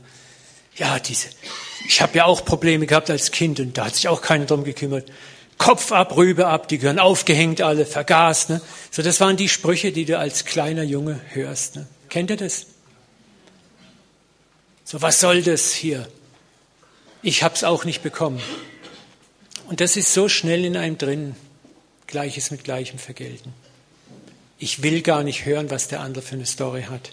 Ja, 0.77 0.99
diese, 0.99 1.29
ich 1.87 2.03
habe 2.03 2.17
ja 2.19 2.25
auch 2.27 2.45
Probleme 2.45 2.87
gehabt 2.87 3.11
als 3.11 3.31
Kind 3.31 3.61
und 3.61 3.77
da 3.77 3.87
hat 3.87 3.95
sich 3.95 4.09
auch 4.09 4.21
keiner 4.21 4.45
drum 4.45 4.65
gekümmert. 4.65 5.07
Kopf 5.59 5.93
ab, 5.93 6.17
Rübe 6.17 6.47
ab, 6.47 6.69
die 6.69 6.79
gehören 6.79 6.99
aufgehängt 6.99 7.63
alle, 7.63 7.87
vergaßt. 7.87 8.51
Ne? 8.51 8.61
So, 8.91 9.03
das 9.03 9.21
waren 9.21 9.37
die 9.37 9.49
Sprüche, 9.49 9.93
die 9.93 10.05
du 10.05 10.19
als 10.19 10.45
kleiner 10.45 10.83
Junge 10.83 11.21
hörst. 11.29 11.77
Ne? 11.77 11.87
Kennt 12.09 12.31
ihr 12.31 12.37
das? 12.37 12.67
So, 14.85 15.01
was 15.01 15.21
soll 15.21 15.43
das 15.43 15.73
hier? 15.73 16.09
Ich 17.23 17.43
hab's 17.43 17.65
auch 17.65 17.85
nicht 17.85 18.03
bekommen. 18.03 18.43
Und 19.73 19.81
das 19.81 19.97
ist 19.97 20.13
so 20.13 20.29
schnell 20.29 20.67
in 20.67 20.77
einem 20.77 20.99
drin, 20.99 21.35
Gleiches 22.07 22.51
mit 22.51 22.63
Gleichem 22.63 22.99
vergelten. 22.99 23.55
Ich 24.59 24.83
will 24.83 25.01
gar 25.01 25.23
nicht 25.23 25.47
hören, 25.47 25.71
was 25.71 25.89
der 25.89 26.01
andere 26.01 26.23
für 26.23 26.35
eine 26.35 26.45
Story 26.45 26.83
hat. 26.91 27.13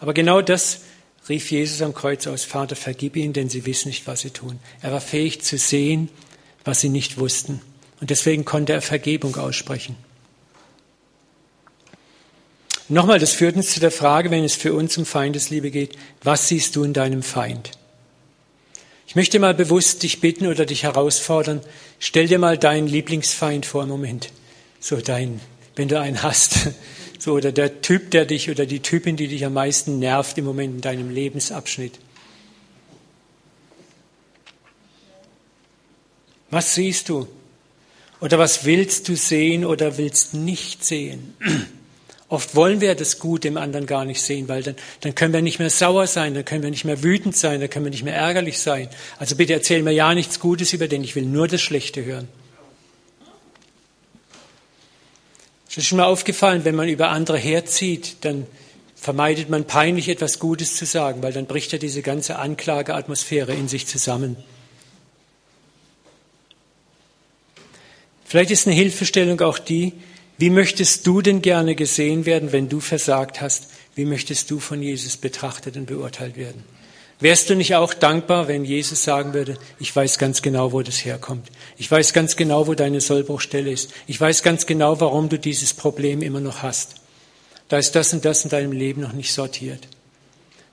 Aber 0.00 0.12
genau 0.12 0.42
das 0.42 0.80
rief 1.28 1.52
Jesus 1.52 1.82
am 1.82 1.94
Kreuz 1.94 2.26
aus, 2.26 2.42
Vater, 2.42 2.74
vergib 2.74 3.14
ihnen, 3.14 3.32
denn 3.32 3.48
sie 3.48 3.64
wissen 3.64 3.90
nicht, 3.90 4.08
was 4.08 4.22
sie 4.22 4.30
tun. 4.30 4.58
Er 4.82 4.90
war 4.90 5.00
fähig 5.00 5.40
zu 5.40 5.56
sehen, 5.56 6.08
was 6.64 6.80
sie 6.80 6.88
nicht 6.88 7.16
wussten. 7.18 7.60
Und 8.00 8.10
deswegen 8.10 8.44
konnte 8.44 8.72
er 8.72 8.82
Vergebung 8.82 9.36
aussprechen. 9.36 9.94
Nochmal, 12.88 13.20
das 13.20 13.34
führt 13.34 13.54
uns 13.54 13.70
zu 13.70 13.78
der 13.78 13.92
Frage, 13.92 14.32
wenn 14.32 14.42
es 14.42 14.56
für 14.56 14.74
uns 14.74 14.98
um 14.98 15.06
Feindesliebe 15.06 15.70
geht, 15.70 15.96
was 16.24 16.48
siehst 16.48 16.74
du 16.74 16.82
in 16.82 16.92
deinem 16.92 17.22
Feind? 17.22 17.70
Ich 19.10 19.16
möchte 19.16 19.40
mal 19.40 19.54
bewusst 19.54 20.04
dich 20.04 20.20
bitten 20.20 20.46
oder 20.46 20.64
dich 20.64 20.84
herausfordern, 20.84 21.62
stell 21.98 22.28
dir 22.28 22.38
mal 22.38 22.56
deinen 22.56 22.86
Lieblingsfeind 22.86 23.66
vor 23.66 23.82
im 23.82 23.88
Moment. 23.88 24.30
So 24.78 24.98
dein, 25.00 25.40
wenn 25.74 25.88
du 25.88 25.98
einen 26.00 26.22
hast. 26.22 26.54
So, 27.18 27.34
oder 27.34 27.52
der 27.52 27.82
Typ, 27.82 28.12
der 28.12 28.24
dich 28.24 28.50
oder 28.50 28.64
die 28.64 28.80
Typin, 28.80 29.16
die 29.16 29.28
dich 29.28 29.44
am 29.44 29.52
meisten 29.52 29.98
nervt 29.98 30.38
im 30.38 30.46
Moment 30.46 30.76
in 30.76 30.80
deinem 30.80 31.10
Lebensabschnitt. 31.10 31.98
Was 36.48 36.74
siehst 36.74 37.10
du? 37.10 37.28
Oder 38.22 38.38
was 38.38 38.64
willst 38.64 39.06
du 39.10 39.16
sehen 39.16 39.66
oder 39.66 39.98
willst 39.98 40.32
nicht 40.32 40.82
sehen? 40.82 41.34
Oft 42.30 42.54
wollen 42.54 42.80
wir 42.80 42.94
das 42.94 43.18
Gute 43.18 43.48
im 43.48 43.56
anderen 43.56 43.86
gar 43.86 44.04
nicht 44.04 44.22
sehen, 44.22 44.48
weil 44.48 44.62
dann, 44.62 44.76
dann 45.00 45.16
können 45.16 45.34
wir 45.34 45.42
nicht 45.42 45.58
mehr 45.58 45.68
sauer 45.68 46.06
sein, 46.06 46.32
dann 46.32 46.44
können 46.44 46.62
wir 46.62 46.70
nicht 46.70 46.84
mehr 46.84 47.02
wütend 47.02 47.36
sein, 47.36 47.58
dann 47.58 47.68
können 47.68 47.84
wir 47.84 47.90
nicht 47.90 48.04
mehr 48.04 48.14
ärgerlich 48.14 48.60
sein. 48.60 48.88
Also 49.18 49.34
bitte 49.34 49.52
erzähl 49.52 49.82
mir 49.82 49.90
ja 49.90 50.14
nichts 50.14 50.38
Gutes 50.38 50.72
über 50.72 50.86
den, 50.86 51.02
ich 51.02 51.16
will 51.16 51.24
nur 51.24 51.48
das 51.48 51.60
Schlechte 51.60 52.04
hören. 52.04 52.28
Es 55.68 55.76
ist 55.76 55.86
schon 55.86 55.98
mal 55.98 56.04
aufgefallen, 56.04 56.64
wenn 56.64 56.76
man 56.76 56.88
über 56.88 57.08
andere 57.08 57.36
herzieht, 57.36 58.18
dann 58.20 58.46
vermeidet 58.94 59.50
man 59.50 59.64
peinlich 59.64 60.08
etwas 60.08 60.38
Gutes 60.38 60.76
zu 60.76 60.86
sagen, 60.86 61.24
weil 61.24 61.32
dann 61.32 61.46
bricht 61.46 61.72
ja 61.72 61.78
diese 61.78 62.00
ganze 62.00 62.38
Anklageatmosphäre 62.38 63.54
in 63.54 63.66
sich 63.66 63.88
zusammen. 63.88 64.36
Vielleicht 68.24 68.52
ist 68.52 68.68
eine 68.68 68.76
Hilfestellung 68.76 69.40
auch 69.40 69.58
die, 69.58 69.94
wie 70.40 70.48
möchtest 70.48 71.06
du 71.06 71.20
denn 71.20 71.42
gerne 71.42 71.74
gesehen 71.74 72.24
werden, 72.24 72.50
wenn 72.50 72.70
du 72.70 72.80
versagt 72.80 73.42
hast? 73.42 73.66
Wie 73.94 74.06
möchtest 74.06 74.50
du 74.50 74.58
von 74.58 74.80
Jesus 74.80 75.18
betrachtet 75.18 75.76
und 75.76 75.84
beurteilt 75.84 76.38
werden? 76.38 76.64
Wärst 77.18 77.50
du 77.50 77.54
nicht 77.54 77.74
auch 77.74 77.92
dankbar, 77.92 78.48
wenn 78.48 78.64
Jesus 78.64 79.04
sagen 79.04 79.34
würde, 79.34 79.58
ich 79.78 79.94
weiß 79.94 80.16
ganz 80.16 80.40
genau, 80.40 80.72
wo 80.72 80.80
das 80.80 81.04
herkommt. 81.04 81.50
Ich 81.76 81.90
weiß 81.90 82.14
ganz 82.14 82.36
genau, 82.36 82.66
wo 82.66 82.72
deine 82.72 83.02
Sollbruchstelle 83.02 83.70
ist. 83.70 83.92
Ich 84.06 84.18
weiß 84.18 84.42
ganz 84.42 84.64
genau, 84.64 84.98
warum 85.02 85.28
du 85.28 85.38
dieses 85.38 85.74
Problem 85.74 86.22
immer 86.22 86.40
noch 86.40 86.62
hast. 86.62 86.94
Da 87.68 87.76
ist 87.76 87.94
das 87.94 88.14
und 88.14 88.24
das 88.24 88.42
in 88.42 88.48
deinem 88.48 88.72
Leben 88.72 89.02
noch 89.02 89.12
nicht 89.12 89.34
sortiert. 89.34 89.88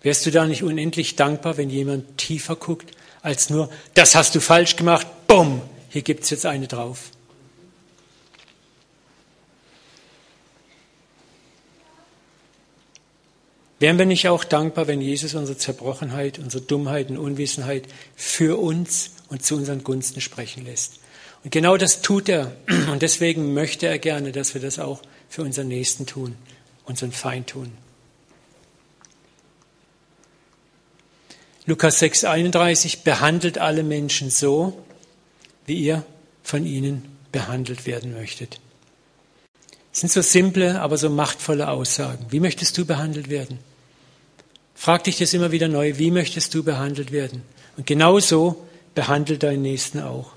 Wärst 0.01 0.25
du 0.25 0.31
da 0.31 0.45
nicht 0.45 0.63
unendlich 0.63 1.17
dankbar, 1.17 1.57
wenn 1.57 1.69
jemand 1.69 2.17
tiefer 2.17 2.55
guckt, 2.55 2.95
als 3.21 3.49
nur, 3.49 3.69
das 3.95 4.15
hast 4.15 4.33
du 4.33 4.39
falsch 4.39 4.77
gemacht, 4.77 5.05
bumm, 5.27 5.61
hier 5.89 6.03
gibt's 6.03 6.29
jetzt 6.29 6.45
eine 6.45 6.67
drauf. 6.67 7.11
Wären 13.79 13.99
wir 13.99 14.05
nicht 14.05 14.27
auch 14.27 14.43
dankbar, 14.43 14.87
wenn 14.87 15.01
Jesus 15.01 15.35
unsere 15.35 15.57
Zerbrochenheit, 15.57 16.39
unsere 16.39 16.63
Dummheit 16.63 17.09
und 17.09 17.17
Unwissenheit 17.17 17.83
für 18.15 18.59
uns 18.59 19.11
und 19.29 19.45
zu 19.45 19.55
unseren 19.55 19.83
Gunsten 19.83 20.19
sprechen 20.19 20.65
lässt? 20.65 20.99
Und 21.43 21.51
genau 21.51 21.77
das 21.77 22.01
tut 22.01 22.27
er. 22.27 22.55
Und 22.91 23.01
deswegen 23.03 23.53
möchte 23.53 23.87
er 23.87 23.99
gerne, 23.99 24.31
dass 24.31 24.53
wir 24.53 24.61
das 24.61 24.79
auch 24.79 25.01
für 25.29 25.43
unseren 25.43 25.67
Nächsten 25.67 26.07
tun, 26.07 26.35
unseren 26.85 27.11
Feind 27.11 27.51
tun. 27.51 27.71
Lukas 31.67 31.99
6, 31.99 32.23
31, 32.23 33.03
behandelt 33.03 33.57
alle 33.57 33.83
Menschen 33.83 34.29
so, 34.29 34.85
wie 35.65 35.75
ihr 35.75 36.03
von 36.41 36.65
ihnen 36.65 37.17
behandelt 37.31 37.85
werden 37.85 38.13
möchtet. 38.13 38.59
Das 39.91 39.99
sind 39.99 40.11
so 40.11 40.21
simple, 40.21 40.79
aber 40.79 40.97
so 40.97 41.09
machtvolle 41.09 41.69
Aussagen. 41.69 42.25
Wie 42.29 42.39
möchtest 42.39 42.77
du 42.77 42.85
behandelt 42.85 43.29
werden? 43.29 43.59
Frag 44.79 45.03
dich 45.05 45.17
das 45.17 45.33
immer 45.33 45.51
wieder 45.51 45.67
neu, 45.67 45.97
wie 45.97 46.11
möchtest 46.11 46.53
du 46.53 46.63
behandelt 46.63 47.11
werden? 47.11 47.41
Und 47.77 47.87
genauso 47.87 48.67
behandelt 48.93 49.41
deinen 49.41 49.63
Nächsten 49.63 49.99
auch. 49.99 50.33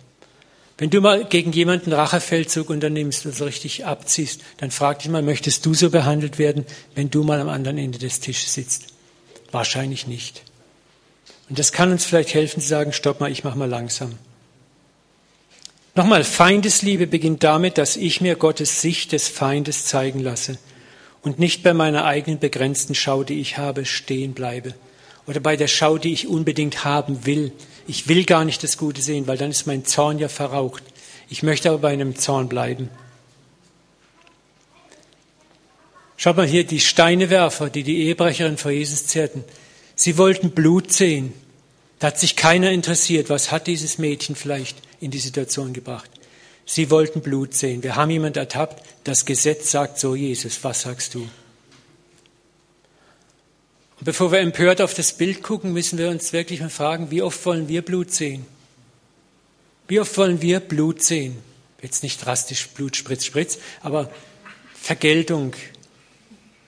Wenn 0.78 0.88
du 0.88 1.02
mal 1.02 1.26
gegen 1.26 1.52
jemanden 1.52 1.92
Rachefeldzug 1.92 2.70
unternimmst 2.70 3.26
und 3.26 3.36
so 3.36 3.44
richtig 3.44 3.84
abziehst, 3.84 4.40
dann 4.56 4.70
frag 4.70 5.00
dich 5.00 5.10
mal, 5.10 5.20
möchtest 5.20 5.66
du 5.66 5.74
so 5.74 5.90
behandelt 5.90 6.38
werden, 6.38 6.64
wenn 6.94 7.10
du 7.10 7.22
mal 7.22 7.38
am 7.38 7.50
anderen 7.50 7.76
Ende 7.76 7.98
des 7.98 8.20
Tisches 8.20 8.54
sitzt? 8.54 8.86
Wahrscheinlich 9.52 10.06
nicht. 10.06 10.42
Und 11.50 11.58
das 11.58 11.72
kann 11.72 11.92
uns 11.92 12.06
vielleicht 12.06 12.32
helfen 12.32 12.62
zu 12.62 12.66
sagen, 12.68 12.94
stopp 12.94 13.20
mal, 13.20 13.30
ich 13.30 13.44
mach 13.44 13.56
mal 13.56 13.68
langsam. 13.68 14.14
Nochmal, 15.94 16.24
Feindesliebe 16.24 17.06
beginnt 17.06 17.44
damit, 17.44 17.76
dass 17.76 17.96
ich 17.96 18.22
mir 18.22 18.36
Gottes 18.36 18.80
Sicht 18.80 19.12
des 19.12 19.28
Feindes 19.28 19.84
zeigen 19.84 20.20
lasse 20.20 20.56
und 21.22 21.38
nicht 21.38 21.62
bei 21.62 21.74
meiner 21.74 22.04
eigenen 22.04 22.38
begrenzten 22.38 22.94
Schau, 22.94 23.24
die 23.24 23.40
ich 23.40 23.58
habe, 23.58 23.84
stehen 23.84 24.32
bleibe. 24.32 24.74
Oder 25.26 25.40
bei 25.40 25.56
der 25.56 25.68
Schau, 25.68 25.98
die 25.98 26.12
ich 26.12 26.26
unbedingt 26.26 26.84
haben 26.84 27.26
will. 27.26 27.52
Ich 27.86 28.08
will 28.08 28.24
gar 28.24 28.44
nicht 28.44 28.62
das 28.62 28.78
Gute 28.78 29.02
sehen, 29.02 29.26
weil 29.26 29.36
dann 29.36 29.50
ist 29.50 29.66
mein 29.66 29.84
Zorn 29.84 30.18
ja 30.18 30.28
verraucht. 30.28 30.82
Ich 31.28 31.42
möchte 31.42 31.68
aber 31.68 31.78
bei 31.78 31.92
einem 31.92 32.16
Zorn 32.16 32.48
bleiben. 32.48 32.88
Schaut 36.16 36.36
mal 36.36 36.46
hier, 36.46 36.64
die 36.64 36.80
Steinewerfer, 36.80 37.70
die 37.70 37.82
die 37.82 37.98
Ehebrecherin 37.98 38.58
vor 38.58 38.70
Jesus 38.70 39.06
zerrten. 39.06 39.44
Sie 39.94 40.18
wollten 40.18 40.50
Blut 40.50 40.92
sehen. 40.92 41.32
Da 41.98 42.08
hat 42.08 42.18
sich 42.18 42.36
keiner 42.36 42.70
interessiert, 42.70 43.30
was 43.30 43.52
hat 43.52 43.66
dieses 43.66 43.98
Mädchen 43.98 44.34
vielleicht 44.34 44.78
in 45.00 45.10
die 45.10 45.18
Situation 45.18 45.72
gebracht. 45.72 46.10
Sie 46.72 46.88
wollten 46.88 47.20
Blut 47.20 47.52
sehen. 47.52 47.82
Wir 47.82 47.96
haben 47.96 48.10
jemand 48.10 48.36
ertappt. 48.36 48.84
Das 49.02 49.24
Gesetz 49.24 49.72
sagt 49.72 49.98
so, 49.98 50.14
Jesus, 50.14 50.62
was 50.62 50.82
sagst 50.82 51.14
du? 51.14 51.22
Und 53.98 54.04
bevor 54.04 54.30
wir 54.30 54.38
empört 54.38 54.80
auf 54.80 54.94
das 54.94 55.12
Bild 55.14 55.42
gucken, 55.42 55.72
müssen 55.72 55.98
wir 55.98 56.08
uns 56.10 56.32
wirklich 56.32 56.60
mal 56.60 56.70
fragen, 56.70 57.10
wie 57.10 57.22
oft 57.22 57.44
wollen 57.44 57.66
wir 57.66 57.82
Blut 57.82 58.12
sehen? 58.12 58.46
Wie 59.88 59.98
oft 59.98 60.16
wollen 60.16 60.42
wir 60.42 60.60
Blut 60.60 61.02
sehen? 61.02 61.38
Jetzt 61.82 62.04
nicht 62.04 62.24
drastisch 62.24 62.68
Blut, 62.68 62.94
Spritz, 62.94 63.24
Spritz, 63.24 63.58
aber 63.80 64.08
Vergeltung. 64.80 65.56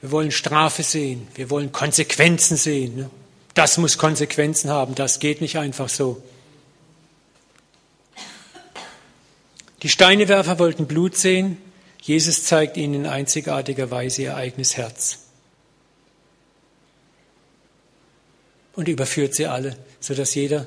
Wir 0.00 0.11
wollen 0.11 0.32
Strafe 0.32 0.82
sehen. 0.82 1.28
Wir 1.36 1.48
wollen 1.48 1.70
Konsequenzen 1.70 2.57
sehen. 2.57 2.96
Ne? 2.96 3.11
Das 3.55 3.78
muss 3.78 3.98
Konsequenzen 3.98 4.68
haben, 4.68 4.96
das 4.96 5.20
geht 5.20 5.40
nicht 5.40 5.59
einfach 5.59 5.88
so. 5.88 6.20
Die 9.83 9.89
Steinewerfer 9.89 10.59
wollten 10.59 10.87
Blut 10.87 11.16
sehen, 11.16 11.59
Jesus 12.01 12.45
zeigt 12.45 12.76
ihnen 12.76 12.95
in 12.95 13.07
einzigartiger 13.07 13.91
Weise 13.91 14.22
ihr 14.22 14.37
eigenes 14.37 14.76
Herz. 14.76 15.18
Und 18.74 18.89
überführt 18.89 19.35
sie 19.35 19.47
alle, 19.47 19.76
sodass 20.01 20.35
jeder 20.35 20.66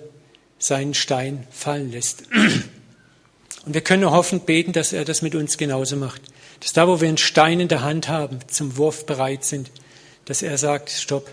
seinen 0.59 0.93
Stein 0.93 1.47
fallen 1.49 1.91
lässt. 1.91 2.23
Und 3.65 3.73
wir 3.73 3.81
können 3.81 4.09
hoffen, 4.09 4.41
beten, 4.41 4.73
dass 4.73 4.93
er 4.93 5.05
das 5.05 5.21
mit 5.21 5.33
uns 5.33 5.57
genauso 5.57 5.95
macht. 5.95 6.21
Dass 6.59 6.73
da, 6.73 6.87
wo 6.87 7.01
wir 7.01 7.07
einen 7.07 7.17
Stein 7.17 7.59
in 7.59 7.67
der 7.67 7.81
Hand 7.81 8.07
haben, 8.07 8.39
zum 8.47 8.77
Wurf 8.77 9.05
bereit 9.05 9.43
sind, 9.43 9.71
dass 10.25 10.41
er 10.41 10.57
sagt, 10.57 10.89
stopp, 10.91 11.29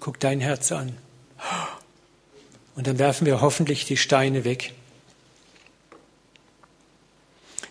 guck 0.00 0.18
dein 0.18 0.40
Herz 0.40 0.72
an. 0.72 0.96
Und 2.74 2.86
dann 2.86 2.98
werfen 2.98 3.26
wir 3.26 3.40
hoffentlich 3.40 3.84
die 3.84 3.96
Steine 3.96 4.44
weg. 4.44 4.72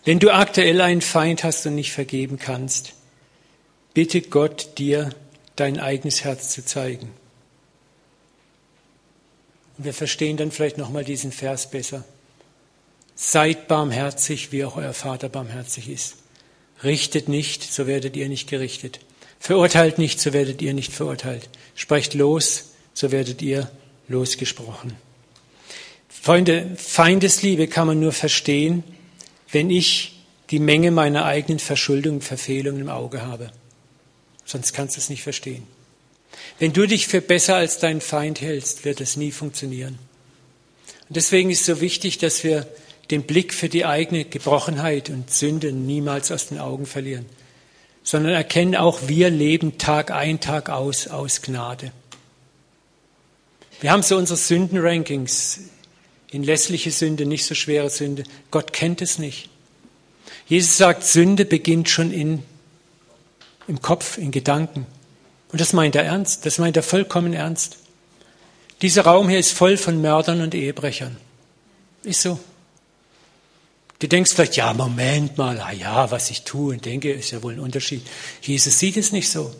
Wenn 0.04 0.20
du 0.20 0.32
aktuell 0.32 0.82
einen 0.82 1.02
Feind 1.02 1.44
hast 1.44 1.66
und 1.66 1.76
nicht 1.76 1.92
vergeben 1.92 2.40
kannst, 2.40 2.94
bitte 3.94 4.22
Gott 4.22 4.78
dir 4.78 5.12
dein 5.56 5.80
eigenes 5.80 6.24
Herz 6.24 6.50
zu 6.50 6.66
zeigen. 6.66 7.12
Und 9.78 9.86
wir 9.86 9.94
verstehen 9.94 10.38
dann 10.38 10.52
vielleicht 10.52 10.78
nochmal 10.78 11.04
diesen 11.04 11.32
Vers 11.32 11.70
besser. 11.70 12.04
Seid 13.16 13.68
barmherzig, 13.68 14.52
wie 14.52 14.66
auch 14.66 14.78
euer 14.78 14.94
Vater 14.94 15.30
barmherzig 15.30 15.90
ist. 15.90 16.16
Richtet 16.84 17.30
nicht, 17.30 17.64
so 17.72 17.86
werdet 17.86 18.16
ihr 18.16 18.28
nicht 18.28 18.50
gerichtet. 18.50 19.00
Verurteilt 19.40 20.00
nicht, 20.00 20.20
so 20.20 20.34
werdet 20.34 20.62
ihr 20.62 20.74
nicht 20.74 20.94
verurteilt. 20.94 21.50
Sprecht 21.76 22.16
los, 22.16 22.72
so 22.94 23.12
werdet 23.12 23.42
ihr 23.44 23.70
losgesprochen. 24.08 24.96
Freunde, 26.10 26.72
Feindesliebe 26.78 27.68
kann 27.68 27.88
man 27.88 28.00
nur 28.00 28.12
verstehen, 28.12 28.84
wenn 29.52 29.70
ich 29.70 30.24
die 30.50 30.60
Menge 30.60 30.92
meiner 30.92 31.26
eigenen 31.26 31.60
Verschuldungen 31.60 32.20
und 32.20 32.26
Verfehlungen 32.26 32.82
im 32.82 32.90
Auge 32.90 33.22
habe. 33.22 33.52
Sonst 34.46 34.74
kannst 34.74 34.98
du 34.98 35.00
es 35.00 35.10
nicht 35.10 35.24
verstehen. 35.24 35.66
Wenn 36.60 36.74
du 36.74 36.86
dich 36.86 37.08
für 37.08 37.22
besser 37.22 37.56
als 37.56 37.80
dein 37.80 38.02
Feind 38.02 38.42
hältst, 38.42 38.84
wird 38.84 39.02
es 39.02 39.16
nie 39.18 39.32
funktionieren. 39.32 39.98
Und 41.08 41.16
deswegen 41.16 41.50
ist 41.50 41.62
es 41.62 41.66
so 41.68 41.82
wichtig, 41.82 42.18
dass 42.18 42.44
wir 42.44 42.68
den 43.12 43.24
Blick 43.24 43.54
für 43.54 43.70
die 43.70 43.86
eigene 43.86 44.26
Gebrochenheit 44.26 45.10
und 45.10 45.32
Sünde 45.32 45.72
niemals 45.72 46.32
aus 46.32 46.48
den 46.48 46.60
Augen 46.60 46.86
verlieren 46.86 47.26
sondern 48.04 48.34
erkennen 48.34 48.76
auch, 48.76 49.08
wir 49.08 49.30
leben 49.30 49.78
Tag 49.78 50.12
ein, 50.12 50.40
Tag 50.40 50.70
aus 50.70 51.08
aus 51.08 51.42
Gnade. 51.42 51.92
Wir 53.80 53.92
haben 53.92 54.04
so 54.04 54.18
unsere 54.18 54.38
Sündenrankings. 54.38 55.62
In 56.32 56.44
lässliche 56.44 56.92
Sünde, 56.92 57.26
nicht 57.26 57.46
so 57.46 57.56
schwere 57.56 57.90
Sünde. 57.90 58.24
Gott 58.50 58.74
kennt 58.74 59.02
es 59.02 59.20
nicht. 59.20 59.50
Jesus 60.48 60.78
sagt, 60.78 61.04
Sünde 61.04 61.46
beginnt 61.46 61.90
schon 61.90 62.12
in, 62.12 62.44
im 63.68 63.82
Kopf, 63.82 64.18
in 64.18 64.32
Gedanken. 64.32 64.86
Und 65.52 65.60
das 65.60 65.74
meint 65.74 65.96
er 65.96 66.04
ernst. 66.04 66.46
Das 66.46 66.58
meint 66.58 66.78
er 66.78 66.84
vollkommen 66.84 67.34
ernst. 67.34 67.78
Dieser 68.82 69.04
Raum 69.04 69.30
hier 69.30 69.40
ist 69.40 69.52
voll 69.52 69.78
von 69.78 70.02
Mördern 70.02 70.42
und 70.42 70.56
Ehebrechern. 70.56 71.18
Ist 72.04 72.22
so. 72.22 72.40
Du 74.00 74.08
denkst 74.08 74.32
vielleicht, 74.34 74.56
ja, 74.56 74.74
Moment 74.74 75.38
mal, 75.38 75.60
ah 75.60 75.72
ja, 75.72 76.10
was 76.10 76.32
ich 76.32 76.42
tue 76.42 76.74
und 76.74 76.86
denke, 76.86 77.12
ist 77.12 77.32
ja 77.32 77.44
wohl 77.44 77.54
ein 77.54 77.60
Unterschied. 77.60 78.02
Jesus 78.42 78.80
sieht 78.80 78.98
es 78.98 79.12
nicht 79.12 79.30
so. 79.30 79.54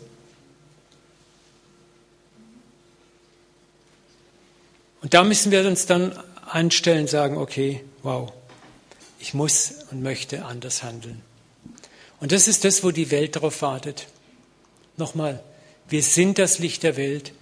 Und 5.02 5.14
da 5.14 5.22
müssen 5.22 5.52
wir 5.52 5.64
uns 5.66 5.86
dann 5.86 6.18
anstellen, 6.54 7.06
sagen, 7.06 7.36
okay, 7.36 7.82
wow, 8.02 8.32
ich 9.18 9.34
muss 9.34 9.72
und 9.90 10.02
möchte 10.02 10.44
anders 10.44 10.82
handeln. 10.82 11.22
Und 12.20 12.32
das 12.32 12.48
ist 12.48 12.64
das, 12.64 12.84
wo 12.84 12.90
die 12.90 13.10
Welt 13.10 13.36
darauf 13.36 13.62
wartet. 13.62 14.06
Nochmal, 14.96 15.42
wir 15.88 16.02
sind 16.02 16.38
das 16.38 16.58
Licht 16.58 16.82
der 16.82 16.96
Welt. 16.96 17.32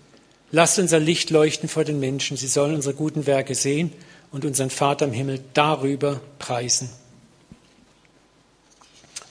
Lasst 0.53 0.79
unser 0.79 0.99
Licht 0.99 1.31
leuchten 1.31 1.69
vor 1.69 1.85
den 1.85 2.01
Menschen. 2.01 2.37
Sie 2.37 2.47
sollen 2.47 2.75
unsere 2.75 2.95
guten 2.95 3.27
Werke 3.27 3.55
sehen 3.55 3.93
und 4.33 4.45
unseren 4.45 4.71
Vater 4.71 5.07
im 5.07 5.13
Himmel 5.13 5.41
darüber 5.55 6.21
preisen. 6.39 6.89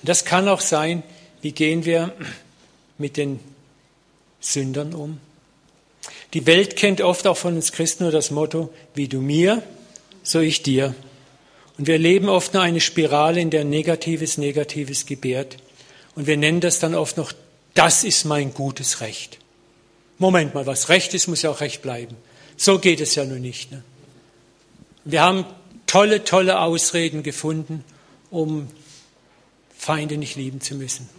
Und 0.01 0.09
das 0.09 0.25
kann 0.25 0.47
auch 0.47 0.61
sein, 0.61 1.03
wie 1.41 1.51
gehen 1.51 1.86
wir 1.86 2.13
mit 2.97 3.17
den 3.17 3.39
Sündern 4.39 4.93
um. 4.93 5.19
Die 6.34 6.45
Welt 6.45 6.75
kennt 6.75 7.01
oft 7.01 7.25
auch 7.25 7.38
von 7.38 7.55
uns 7.55 7.71
Christen 7.71 8.03
nur 8.03 8.11
das 8.11 8.30
Motto, 8.32 8.71
wie 8.93 9.07
du 9.07 9.19
mir, 9.19 9.63
so 10.21 10.39
ich 10.39 10.61
dir. 10.61 10.93
Und 11.77 11.88
wir 11.88 11.95
erleben 11.95 12.30
oft 12.30 12.53
nur 12.53 12.61
eine 12.61 12.82
Spirale, 12.82 13.39
in 13.39 13.49
der 13.49 13.63
Negatives 13.63 14.38
Negatives 14.38 15.05
gebärt. 15.05 15.57
Und 16.15 16.27
wir 16.27 16.38
nennen 16.38 16.59
das 16.59 16.80
dann 16.80 16.93
oft 16.93 17.17
noch, 17.17 17.32
das 17.73 18.03
ist 18.03 18.25
mein 18.25 18.53
gutes 18.53 19.01
Recht. 19.01 19.39
Moment 20.17 20.53
mal, 20.53 20.65
was 20.65 20.89
Recht 20.89 21.13
ist, 21.13 21.27
muss 21.27 21.41
ja 21.41 21.49
auch 21.49 21.61
Recht 21.61 21.82
bleiben. 21.82 22.15
So 22.57 22.77
geht 22.77 22.99
es 22.99 23.15
ja 23.15 23.23
nur 23.23 23.39
nicht. 23.39 23.71
Ne? 23.71 23.84
Wir 25.05 25.21
haben 25.21 25.45
tolle, 25.88 26.25
tolle 26.25 26.59
Ausreden 26.59 27.23
gefunden, 27.23 27.84
um 28.30 28.67
Feinde 29.77 30.17
nicht 30.17 30.36
lieben 30.36 30.59
zu 30.59 30.75
müssen. 30.75 31.09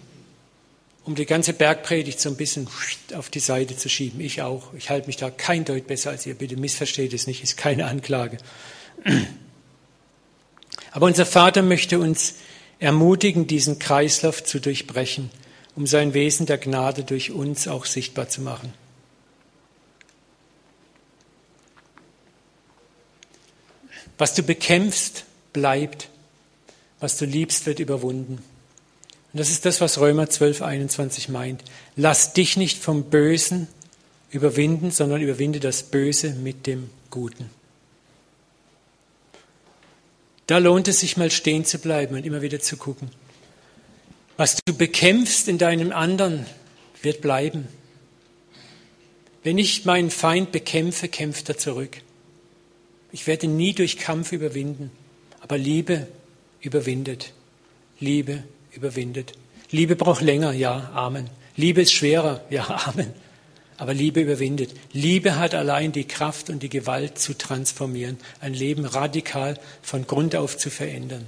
Um 1.10 1.16
die 1.16 1.26
ganze 1.26 1.54
Bergpredigt 1.54 2.20
so 2.20 2.28
ein 2.28 2.36
bisschen 2.36 2.68
auf 3.16 3.30
die 3.30 3.40
Seite 3.40 3.76
zu 3.76 3.88
schieben. 3.88 4.20
Ich 4.20 4.42
auch. 4.42 4.72
Ich 4.74 4.90
halte 4.90 5.08
mich 5.08 5.16
da 5.16 5.28
kein 5.28 5.64
Deut 5.64 5.88
besser 5.88 6.10
als 6.10 6.24
ihr. 6.24 6.34
Bitte 6.34 6.56
missversteht 6.56 7.12
es 7.12 7.26
nicht, 7.26 7.42
ist 7.42 7.56
keine 7.56 7.86
Anklage. 7.86 8.38
Aber 10.92 11.06
unser 11.06 11.26
Vater 11.26 11.62
möchte 11.62 11.98
uns 11.98 12.36
ermutigen, 12.78 13.48
diesen 13.48 13.80
Kreislauf 13.80 14.44
zu 14.44 14.60
durchbrechen, 14.60 15.32
um 15.74 15.88
sein 15.88 16.14
Wesen 16.14 16.46
der 16.46 16.58
Gnade 16.58 17.02
durch 17.02 17.32
uns 17.32 17.66
auch 17.66 17.86
sichtbar 17.86 18.28
zu 18.28 18.40
machen. 18.40 18.72
Was 24.16 24.34
du 24.34 24.44
bekämpfst, 24.44 25.24
bleibt. 25.52 26.08
Was 27.00 27.16
du 27.16 27.24
liebst, 27.24 27.66
wird 27.66 27.80
überwunden. 27.80 28.40
Und 29.32 29.38
das 29.38 29.50
ist 29.50 29.64
das, 29.64 29.80
was 29.80 29.98
Römer 29.98 30.28
12, 30.28 30.62
21 30.62 31.28
meint. 31.28 31.62
Lass 31.96 32.32
dich 32.32 32.56
nicht 32.56 32.78
vom 32.78 33.04
Bösen, 33.04 33.68
überwinden, 34.30 34.90
sondern 34.90 35.20
überwinde 35.20 35.60
das 35.60 35.82
Böse 35.84 36.30
mit 36.30 36.66
dem 36.66 36.90
Guten. 37.10 37.50
Da 40.46 40.58
lohnt 40.58 40.88
es 40.88 41.00
sich 41.00 41.16
mal 41.16 41.30
stehen 41.30 41.64
zu 41.64 41.78
bleiben 41.78 42.16
und 42.16 42.26
immer 42.26 42.42
wieder 42.42 42.60
zu 42.60 42.76
gucken. 42.76 43.10
Was 44.36 44.56
du 44.64 44.74
bekämpfst 44.74 45.48
in 45.48 45.58
deinem 45.58 45.92
anderen, 45.92 46.46
wird 47.02 47.20
bleiben. 47.20 47.68
Wenn 49.42 49.58
ich 49.58 49.84
meinen 49.84 50.10
Feind 50.10 50.52
bekämpfe, 50.52 51.08
kämpft 51.08 51.48
er 51.48 51.58
zurück. 51.58 51.98
Ich 53.12 53.26
werde 53.26 53.48
nie 53.48 53.74
durch 53.74 53.96
Kampf 53.96 54.32
überwinden, 54.32 54.90
aber 55.40 55.56
Liebe 55.56 56.06
überwindet. 56.60 57.32
Liebe 57.98 58.44
überwindet. 58.72 59.32
Liebe 59.70 59.96
braucht 59.96 60.22
länger, 60.22 60.52
ja, 60.52 60.90
Amen. 60.94 61.30
Liebe 61.56 61.82
ist 61.82 61.92
schwerer, 61.92 62.42
ja, 62.50 62.64
Amen. 62.86 63.12
Aber 63.76 63.94
Liebe 63.94 64.20
überwindet. 64.20 64.74
Liebe 64.92 65.36
hat 65.36 65.54
allein 65.54 65.92
die 65.92 66.04
Kraft 66.04 66.50
und 66.50 66.62
die 66.62 66.68
Gewalt 66.68 67.18
zu 67.18 67.32
transformieren, 67.32 68.18
ein 68.40 68.52
Leben 68.52 68.84
radikal 68.84 69.58
von 69.80 70.06
Grund 70.06 70.36
auf 70.36 70.58
zu 70.58 70.68
verändern. 70.68 71.26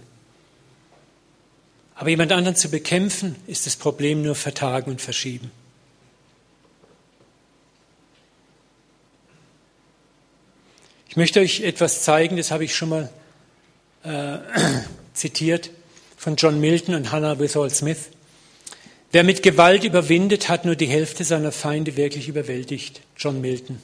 Aber 1.94 2.10
jemand 2.10 2.32
anderen 2.32 2.56
zu 2.56 2.70
bekämpfen, 2.70 3.36
ist 3.46 3.66
das 3.66 3.76
Problem 3.76 4.22
nur 4.22 4.34
vertagen 4.34 4.90
und 4.90 5.00
verschieben. 5.00 5.50
Ich 11.08 11.16
möchte 11.16 11.40
euch 11.40 11.60
etwas 11.60 12.02
zeigen, 12.02 12.36
das 12.36 12.50
habe 12.50 12.64
ich 12.64 12.74
schon 12.74 12.88
mal 12.88 13.10
äh, 14.02 14.38
zitiert 15.14 15.70
von 16.22 16.36
John 16.36 16.60
Milton 16.60 16.94
und 16.94 17.10
Hannah 17.10 17.40
Withall 17.40 17.68
Smith. 17.70 18.10
Wer 19.10 19.24
mit 19.24 19.42
Gewalt 19.42 19.82
überwindet, 19.82 20.48
hat 20.48 20.64
nur 20.64 20.76
die 20.76 20.86
Hälfte 20.86 21.24
seiner 21.24 21.50
Feinde 21.50 21.96
wirklich 21.96 22.28
überwältigt. 22.28 23.00
John 23.16 23.40
Milton 23.40 23.82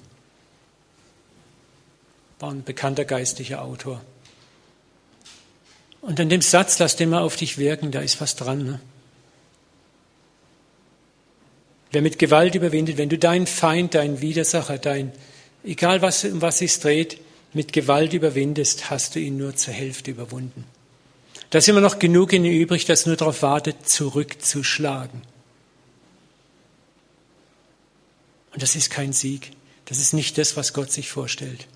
war 2.39 2.53
ein 2.53 2.63
bekannter 2.63 3.05
geistlicher 3.05 3.61
Autor. 3.61 4.01
Und 6.01 6.21
an 6.21 6.29
dem 6.29 6.41
Satz, 6.41 6.79
lass 6.79 6.95
den 6.95 7.11
mal 7.11 7.23
auf 7.23 7.35
dich 7.35 7.59
wirken, 7.59 7.91
da 7.91 7.99
ist 7.99 8.21
was 8.21 8.37
dran. 8.37 8.65
Ne? 8.65 8.81
Wer 11.91 12.03
mit 12.03 12.21
Gewalt 12.21 12.55
überwindet, 12.55 12.99
wenn 12.99 13.09
du 13.09 13.19
deinen 13.19 13.49
Feind, 13.49 13.95
deinen 13.95 14.21
Widersacher, 14.21 14.79
dein, 14.79 15.11
egal 15.65 16.03
was, 16.03 16.23
um 16.23 16.41
was 16.41 16.63
es 16.63 16.79
dreht, 16.79 17.21
mit 17.53 17.73
Gewalt 17.73 18.13
überwindest, 18.13 18.91
hast 18.91 19.17
du 19.17 19.19
ihn 19.19 19.39
nur 19.39 19.57
zur 19.57 19.75
Hälfte 19.75 20.13
überwunden. 20.13 20.78
Da 21.51 21.59
ist 21.59 21.69
immer 21.69 21.81
noch 21.81 21.99
genug 21.99 22.33
in 22.33 22.45
ihm 22.45 22.61
übrig, 22.61 22.85
das 22.85 23.07
nur 23.07 23.17
darauf 23.17 23.43
wartet, 23.43 23.89
zurückzuschlagen. 23.89 25.23
Und 28.53 28.63
das 28.63 28.77
ist 28.77 28.91
kein 28.91 29.13
Sieg. 29.13 29.53
Das 29.87 29.99
ist 29.99 30.13
nicht 30.13 30.37
das, 30.37 30.57
was 30.57 30.75
Gott 30.75 30.93
sich 30.93 31.09
vorstellt. 31.09 31.67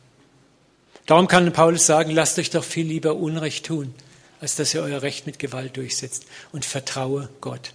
Darum 1.07 1.29
kann 1.29 1.53
Paulus 1.53 1.87
sagen, 1.87 2.11
lasst 2.11 2.39
euch 2.39 2.51
doch 2.51 2.65
viel 2.65 2.87
lieber 2.87 3.15
Unrecht 3.15 3.67
tun, 3.67 3.95
als 4.41 4.57
dass 4.57 4.75
ihr 4.75 4.83
euer 4.83 5.03
Recht 5.03 5.27
mit 5.27 5.39
Gewalt 5.39 5.77
durchsetzt 5.77 6.27
und 6.53 6.65
vertraue 6.65 7.29
Gott. 7.41 7.73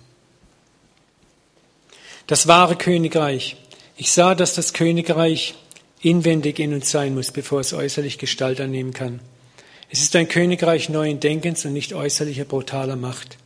Das 2.28 2.48
wahre 2.48 2.76
Königreich. 2.76 3.58
Ich 3.96 4.12
sah, 4.12 4.36
dass 4.36 4.54
das 4.54 4.74
Königreich 4.74 5.56
inwendig 6.02 6.60
in 6.60 6.74
uns 6.74 6.92
sein 6.92 7.16
muss, 7.16 7.32
bevor 7.32 7.62
es 7.62 7.74
äußerlich 7.74 8.18
Gestalt 8.18 8.62
annehmen 8.62 8.94
kann. 8.94 9.20
Es 9.90 10.02
ist 10.02 10.16
ein 10.18 10.28
Königreich 10.28 10.90
neuen 10.90 11.20
Denkens 11.22 11.64
und 11.66 11.72
nicht 11.72 11.94
äußerlicher 11.94 12.44
brutaler 12.44 12.98
Macht. 12.98 13.38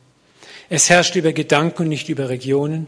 Es 0.69 0.89
herrscht 0.89 1.15
über 1.15 1.33
Gedanken 1.33 1.83
und 1.83 1.89
nicht 1.89 2.09
über 2.09 2.29
Regionen. 2.29 2.87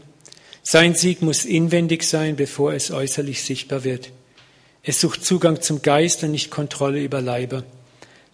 Sein 0.62 0.94
Sieg 0.94 1.22
muss 1.22 1.44
inwendig 1.44 2.02
sein, 2.02 2.34
bevor 2.34 2.72
es 2.72 2.90
äußerlich 2.90 3.44
sichtbar 3.44 3.84
wird. 3.84 4.10
Es 4.82 5.00
sucht 5.00 5.24
Zugang 5.24 5.62
zum 5.62 5.82
Geist 5.82 6.24
und 6.24 6.32
nicht 6.32 6.50
Kontrolle 6.50 7.00
über 7.00 7.20
Leiber. 7.20 7.62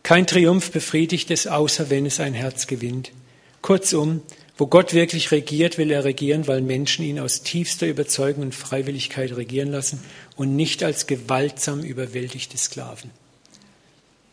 Kein 0.03 0.27
Triumph 0.27 0.71
befriedigt 0.71 1.31
es, 1.31 1.47
außer 1.47 1.91
wenn 1.91 2.07
es 2.07 2.19
ein 2.19 2.33
Herz 2.33 2.67
gewinnt. 2.67 3.13
Kurzum, 3.61 4.23
wo 4.57 4.67
Gott 4.67 4.95
wirklich 4.95 5.31
regiert, 5.33 5.77
will 5.77 5.91
er 5.91 6.05
regieren, 6.05 6.47
weil 6.49 6.63
Menschen 6.63 7.05
ihn 7.05 7.21
aus 7.21 7.43
tiefster 7.43 7.87
Überzeugung 7.87 8.45
und 8.45 8.55
Freiwilligkeit 8.55 9.37
regieren 9.37 9.71
lassen 9.71 10.03
und 10.37 10.57
nicht 10.57 10.83
als 10.83 11.07
gewaltsam 11.07 11.83
überwältigte 11.83 12.57
Sklaven. 12.57 13.11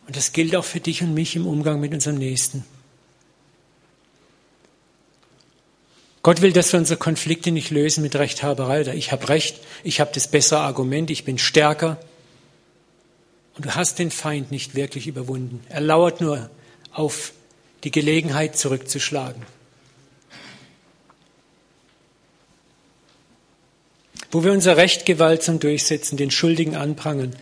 Und 0.08 0.16
das 0.16 0.32
gilt 0.32 0.56
auch 0.56 0.64
für 0.64 0.80
dich 0.80 1.02
und 1.02 1.12
mich 1.12 1.36
im 1.36 1.46
Umgang 1.46 1.80
mit 1.80 1.92
unserem 1.92 2.16
Nächsten. 2.16 2.64
Gott 6.22 6.40
will, 6.40 6.52
dass 6.54 6.72
wir 6.72 6.80
unsere 6.80 6.98
Konflikte 6.98 7.50
nicht 7.50 7.68
lösen 7.68 8.02
mit 8.02 8.16
Rechthaberei 8.16 8.80
oder 8.80 8.94
ich 8.94 9.12
habe 9.12 9.28
Recht, 9.28 9.60
ich 9.84 10.00
habe 10.00 10.10
das 10.14 10.26
bessere 10.26 10.60
Argument, 10.60 11.10
ich 11.10 11.26
bin 11.26 11.36
stärker. 11.36 12.00
Und 13.54 13.66
du 13.66 13.74
hast 13.74 13.98
den 13.98 14.10
Feind 14.10 14.50
nicht 14.50 14.74
wirklich 14.74 15.08
überwunden. 15.08 15.62
Er 15.68 15.82
lauert 15.82 16.22
nur 16.22 16.48
auf 16.90 17.34
die 17.84 17.90
Gelegenheit 17.90 18.56
zurückzuschlagen. 18.56 19.42
Wo 24.30 24.42
wir 24.42 24.52
unser 24.52 24.78
Recht 24.78 25.04
gewaltsam 25.04 25.60
durchsetzen, 25.60 26.16
den 26.16 26.30
Schuldigen 26.30 26.76
anprangern, 26.76 27.36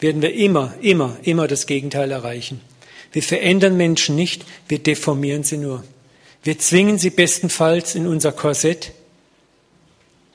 werden 0.00 0.22
wir 0.22 0.34
immer, 0.34 0.74
immer, 0.80 1.16
immer 1.22 1.46
das 1.46 1.66
Gegenteil 1.66 2.10
erreichen. 2.10 2.60
Wir 3.12 3.22
verändern 3.22 3.76
Menschen 3.76 4.16
nicht, 4.16 4.44
wir 4.68 4.78
deformieren 4.78 5.44
sie 5.44 5.58
nur. 5.58 5.84
Wir 6.42 6.58
zwingen 6.58 6.98
sie 6.98 7.10
bestenfalls 7.10 7.94
in 7.94 8.06
unser 8.06 8.32
Korsett, 8.32 8.92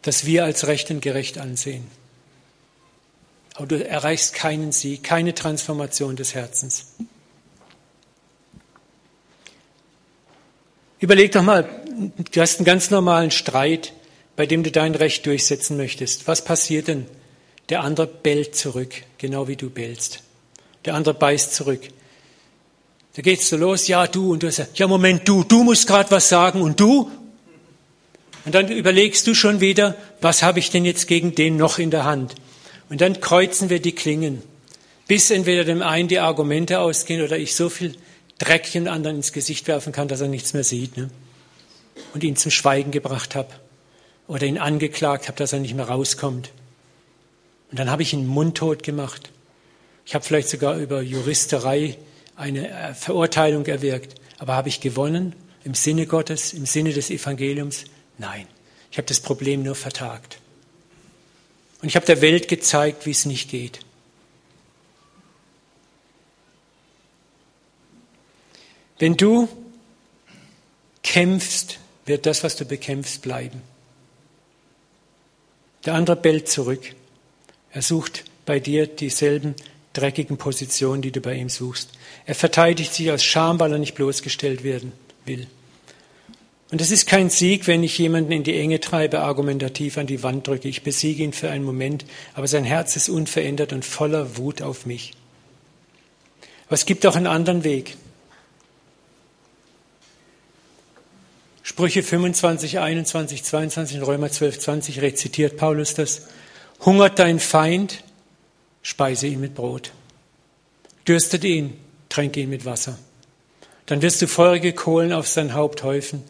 das 0.01 0.25
wir 0.25 0.43
als 0.43 0.67
recht 0.67 0.91
und 0.91 1.01
gerecht 1.01 1.37
ansehen. 1.37 1.87
Aber 3.55 3.65
du 3.65 3.87
erreichst 3.87 4.33
keinen 4.33 4.71
Sieg, 4.71 5.03
keine 5.03 5.33
Transformation 5.33 6.15
des 6.15 6.35
Herzens. 6.35 6.87
Überleg 10.99 11.31
doch 11.31 11.41
mal, 11.41 11.67
du 12.31 12.41
hast 12.41 12.57
einen 12.57 12.65
ganz 12.65 12.91
normalen 12.91 13.31
Streit, 13.31 13.93
bei 14.35 14.45
dem 14.45 14.63
du 14.63 14.71
dein 14.71 14.93
Recht 14.95 15.25
durchsetzen 15.25 15.77
möchtest. 15.77 16.27
Was 16.27 16.43
passiert 16.43 16.87
denn? 16.87 17.05
Der 17.69 17.81
andere 17.81 18.07
bellt 18.07 18.55
zurück, 18.55 18.93
genau 19.17 19.47
wie 19.47 19.55
du 19.55 19.69
bellst. 19.69 20.21
Der 20.85 20.93
andere 20.93 21.15
beißt 21.15 21.53
zurück. 21.53 21.81
Da 23.15 23.21
geht's 23.21 23.49
so 23.49 23.57
los, 23.57 23.87
ja 23.87 24.07
du, 24.07 24.31
und 24.31 24.43
du 24.43 24.51
sagst, 24.51 24.77
ja 24.77 24.87
Moment, 24.87 25.27
du, 25.27 25.43
du 25.43 25.63
musst 25.63 25.87
gerade 25.87 26.11
was 26.11 26.29
sagen 26.29 26.61
und 26.61 26.79
du? 26.79 27.09
Und 28.43 28.53
dann 28.53 28.69
überlegst 28.69 29.25
du 29.25 29.33
schon 29.33 29.61
wieder, 29.61 29.95
was 30.21 30.43
habe 30.43 30.59
ich 30.59 30.69
denn 30.69 30.85
jetzt 30.85 31.07
gegen 31.07 31.33
den 31.33 31.55
noch 31.57 31.79
in 31.79 31.91
der 31.91 32.03
Hand? 32.03 32.35
Und 32.89 33.01
dann 33.01 33.19
kreuzen 33.19 33.69
wir 33.69 33.79
die 33.79 33.93
Klingen, 33.93 34.43
bis 35.07 35.31
entweder 35.31 35.63
dem 35.63 35.81
einen 35.81 36.07
die 36.07 36.19
Argumente 36.19 36.79
ausgehen 36.79 37.23
oder 37.23 37.37
ich 37.37 37.55
so 37.55 37.69
viel 37.69 37.95
Dreck 38.37 38.71
dem 38.71 38.87
anderen 38.87 39.17
ins 39.17 39.31
Gesicht 39.31 39.67
werfen 39.67 39.93
kann, 39.93 40.07
dass 40.07 40.21
er 40.21 40.27
nichts 40.27 40.53
mehr 40.53 40.63
sieht 40.63 40.97
ne? 40.97 41.09
und 42.13 42.23
ihn 42.23 42.35
zum 42.35 42.51
Schweigen 42.51 42.91
gebracht 42.91 43.33
habe 43.33 43.49
oder 44.27 44.45
ihn 44.45 44.57
angeklagt 44.57 45.27
habe, 45.27 45.37
dass 45.37 45.53
er 45.53 45.59
nicht 45.59 45.73
mehr 45.73 45.87
rauskommt. 45.87 46.51
Und 47.71 47.79
dann 47.79 47.89
habe 47.89 48.03
ich 48.03 48.13
ihn 48.13 48.27
mundtot 48.27 48.83
gemacht. 48.83 49.31
Ich 50.05 50.13
habe 50.15 50.23
vielleicht 50.23 50.49
sogar 50.49 50.77
über 50.77 51.01
Juristerei 51.01 51.97
eine 52.35 52.69
äh, 52.69 52.93
Verurteilung 52.93 53.65
erwirkt. 53.65 54.15
Aber 54.37 54.55
habe 54.55 54.69
ich 54.69 54.81
gewonnen 54.81 55.35
im 55.63 55.73
Sinne 55.73 56.05
Gottes, 56.05 56.53
im 56.53 56.65
Sinne 56.65 56.93
des 56.93 57.09
Evangeliums? 57.09 57.85
Nein. 58.17 58.47
Ich 58.91 58.97
habe 58.97 59.07
das 59.07 59.19
Problem 59.19 59.63
nur 59.63 59.75
vertagt. 59.75 60.39
Und 61.81 61.89
ich 61.89 61.95
habe 61.95 62.05
der 62.05 62.21
Welt 62.21 62.47
gezeigt, 62.47 63.05
wie 63.05 63.11
es 63.11 63.25
nicht 63.25 63.49
geht. 63.49 63.79
Wenn 68.97 69.17
du 69.17 69.49
kämpfst, 71.03 71.79
wird 72.05 72.25
das, 72.25 72.43
was 72.43 72.55
du 72.55 72.65
bekämpfst, 72.65 73.21
bleiben. 73.21 73.61
Der 75.85 75.93
andere 75.95 76.15
bellt 76.15 76.47
zurück. 76.47 76.95
Er 77.75 77.81
sucht 77.81 78.23
bei 78.45 78.61
dir 78.61 78.87
dieselben 78.87 79.53
dreckigen 79.91 80.37
Positionen, 80.37 81.01
die 81.01 81.11
du 81.11 81.19
bei 81.19 81.35
ihm 81.35 81.49
suchst. 81.49 81.89
Er 82.25 82.33
verteidigt 82.33 82.93
sich 82.93 83.11
aus 83.11 83.21
Scham, 83.21 83.59
weil 83.59 83.73
er 83.73 83.79
nicht 83.79 83.95
bloßgestellt 83.95 84.63
werden 84.63 84.93
will. 85.25 85.47
Und 86.71 86.79
es 86.79 86.89
ist 86.89 87.05
kein 87.05 87.29
Sieg, 87.29 87.67
wenn 87.67 87.83
ich 87.83 87.97
jemanden 87.97 88.31
in 88.31 88.43
die 88.43 88.57
Enge 88.57 88.79
treibe, 88.79 89.19
argumentativ 89.19 89.97
an 89.97 90.07
die 90.07 90.23
Wand 90.23 90.47
drücke. 90.47 90.69
Ich 90.69 90.83
besiege 90.83 91.21
ihn 91.21 91.33
für 91.33 91.49
einen 91.49 91.65
Moment, 91.65 92.05
aber 92.33 92.47
sein 92.47 92.63
Herz 92.63 92.95
ist 92.95 93.09
unverändert 93.09 93.73
und 93.73 93.83
voller 93.83 94.37
Wut 94.37 94.61
auf 94.61 94.85
mich. 94.85 95.11
Aber 96.67 96.75
es 96.75 96.85
gibt 96.85 97.05
auch 97.05 97.17
einen 97.17 97.27
anderen 97.27 97.65
Weg. 97.65 97.97
Sprüche 101.61 102.03
25, 102.03 102.79
21, 102.79 103.43
22 103.43 103.97
in 103.97 104.03
Römer 104.03 104.31
12, 104.31 104.59
20 104.59 105.01
rezitiert 105.01 105.57
Paulus 105.57 105.93
das. 105.93 106.21
Hungert 106.83 107.19
dein 107.19 107.39
Feind, 107.39 108.03
speise 108.81 109.27
ihn 109.27 109.39
mit 109.39 109.55
Brot. 109.55 109.91
Dürstet 111.07 111.43
ihn, 111.43 111.79
tränke 112.09 112.39
ihn 112.39 112.49
mit 112.49 112.65
Wasser. 112.65 112.97
Dann 113.85 114.01
wirst 114.01 114.21
du 114.21 114.27
feurige 114.27 114.73
Kohlen 114.73 115.13
auf 115.13 115.27
sein 115.27 115.53
Haupt 115.53 115.83
häufen 115.83 116.23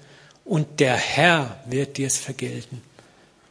und 0.43 0.79
der 0.79 0.95
Herr 0.95 1.61
wird 1.65 1.97
dir 1.97 2.07
es 2.07 2.17
vergelten. 2.17 2.81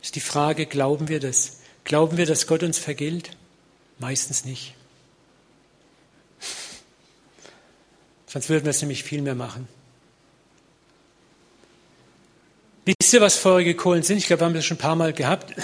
Ist 0.02 0.16
die 0.16 0.20
Frage, 0.20 0.66
glauben 0.66 1.08
wir 1.08 1.20
das? 1.20 1.60
Glauben 1.84 2.16
wir, 2.16 2.26
dass 2.26 2.46
Gott 2.46 2.62
uns 2.62 2.78
vergilt? 2.78 3.30
Meistens 3.98 4.44
nicht. 4.44 4.74
Sonst 8.26 8.48
würden 8.48 8.64
wir 8.64 8.70
es 8.70 8.82
nämlich 8.82 9.02
viel 9.02 9.22
mehr 9.22 9.34
machen. 9.34 9.66
Wisst 12.84 13.14
ihr, 13.14 13.22
was 13.22 13.36
feurige 13.36 13.74
Kohlen 13.74 14.02
sind? 14.02 14.18
Ich 14.18 14.26
glaube, 14.26 14.42
wir 14.42 14.46
haben 14.46 14.54
das 14.54 14.66
schon 14.66 14.76
ein 14.76 14.80
paar 14.80 14.96
Mal 14.96 15.14
gehabt. 15.14 15.54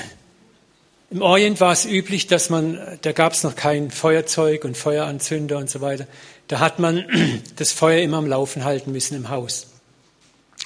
Im 1.12 1.22
Orient 1.22 1.60
war 1.60 1.72
es 1.72 1.86
üblich, 1.86 2.28
dass 2.28 2.50
man, 2.50 2.78
da 3.02 3.10
gab 3.10 3.32
es 3.32 3.42
noch 3.42 3.56
kein 3.56 3.90
Feuerzeug 3.90 4.64
und 4.64 4.76
Feueranzünder 4.76 5.58
und 5.58 5.68
so 5.68 5.80
weiter. 5.80 6.06
Da 6.46 6.60
hat 6.60 6.78
man 6.78 7.04
das 7.56 7.72
Feuer 7.72 8.00
immer 8.00 8.18
am 8.18 8.26
Laufen 8.26 8.64
halten 8.64 8.92
müssen 8.92 9.16
im 9.16 9.28
Haus. 9.28 9.66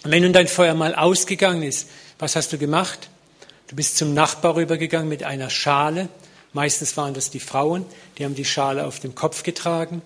Und 0.03 0.11
wenn 0.11 0.23
nun 0.23 0.35
dein 0.35 0.47
Feuer 0.47 0.75
mal 0.75 0.95
ausgegangen 0.95 1.63
ist, 1.63 1.89
was 2.19 2.37
hast 2.37 2.53
du 2.53 2.59
gemacht? 2.59 3.09
Du 3.69 3.77
bist 3.77 3.97
zum 3.97 4.13
Nachbar 4.13 4.57
rübergegangen 4.57 5.09
mit 5.09 5.23
einer 5.23 5.49
Schale. 5.49 6.11
Meistens 6.53 6.95
waren 6.99 7.15
das 7.15 7.31
die 7.31 7.41
Frauen, 7.41 7.87
die 8.19 8.25
haben 8.27 8.35
die 8.35 8.45
Schale 8.45 8.85
auf 8.85 9.01
dem 9.01 9.15
Kopf 9.15 9.45
getragen 9.45 10.03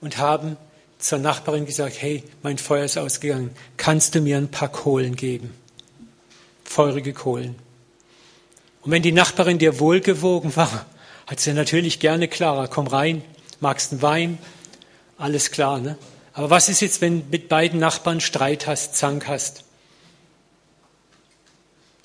und 0.00 0.16
haben 0.16 0.56
zur 0.98 1.18
Nachbarin 1.18 1.66
gesagt, 1.66 2.00
hey, 2.00 2.22
mein 2.44 2.56
Feuer 2.56 2.84
ist 2.84 2.98
ausgegangen, 2.98 3.50
kannst 3.76 4.14
du 4.14 4.20
mir 4.20 4.36
ein 4.36 4.48
paar 4.48 4.70
Kohlen 4.70 5.16
geben? 5.16 5.52
Feurige 6.64 7.12
Kohlen. 7.12 7.56
Und 8.82 8.90
wenn 8.90 9.02
die 9.02 9.12
Nachbarin 9.12 9.58
dir 9.58 9.78
wohlgewogen 9.78 10.54
war, 10.56 10.86
hat 11.26 11.40
sie 11.40 11.52
natürlich 11.52 12.00
gerne 12.00 12.28
Clara, 12.28 12.66
komm 12.66 12.88
rein, 12.88 13.22
magst 13.60 13.92
einen 13.92 14.02
Wein, 14.02 14.38
alles 15.16 15.50
klar, 15.50 15.78
ne? 15.78 15.96
Aber 16.34 16.50
was 16.50 16.68
ist 16.68 16.80
jetzt, 16.80 17.00
wenn 17.00 17.28
mit 17.30 17.48
beiden 17.48 17.78
Nachbarn 17.78 18.20
Streit 18.20 18.66
hast, 18.66 18.96
Zank 18.96 19.28
hast? 19.28 19.64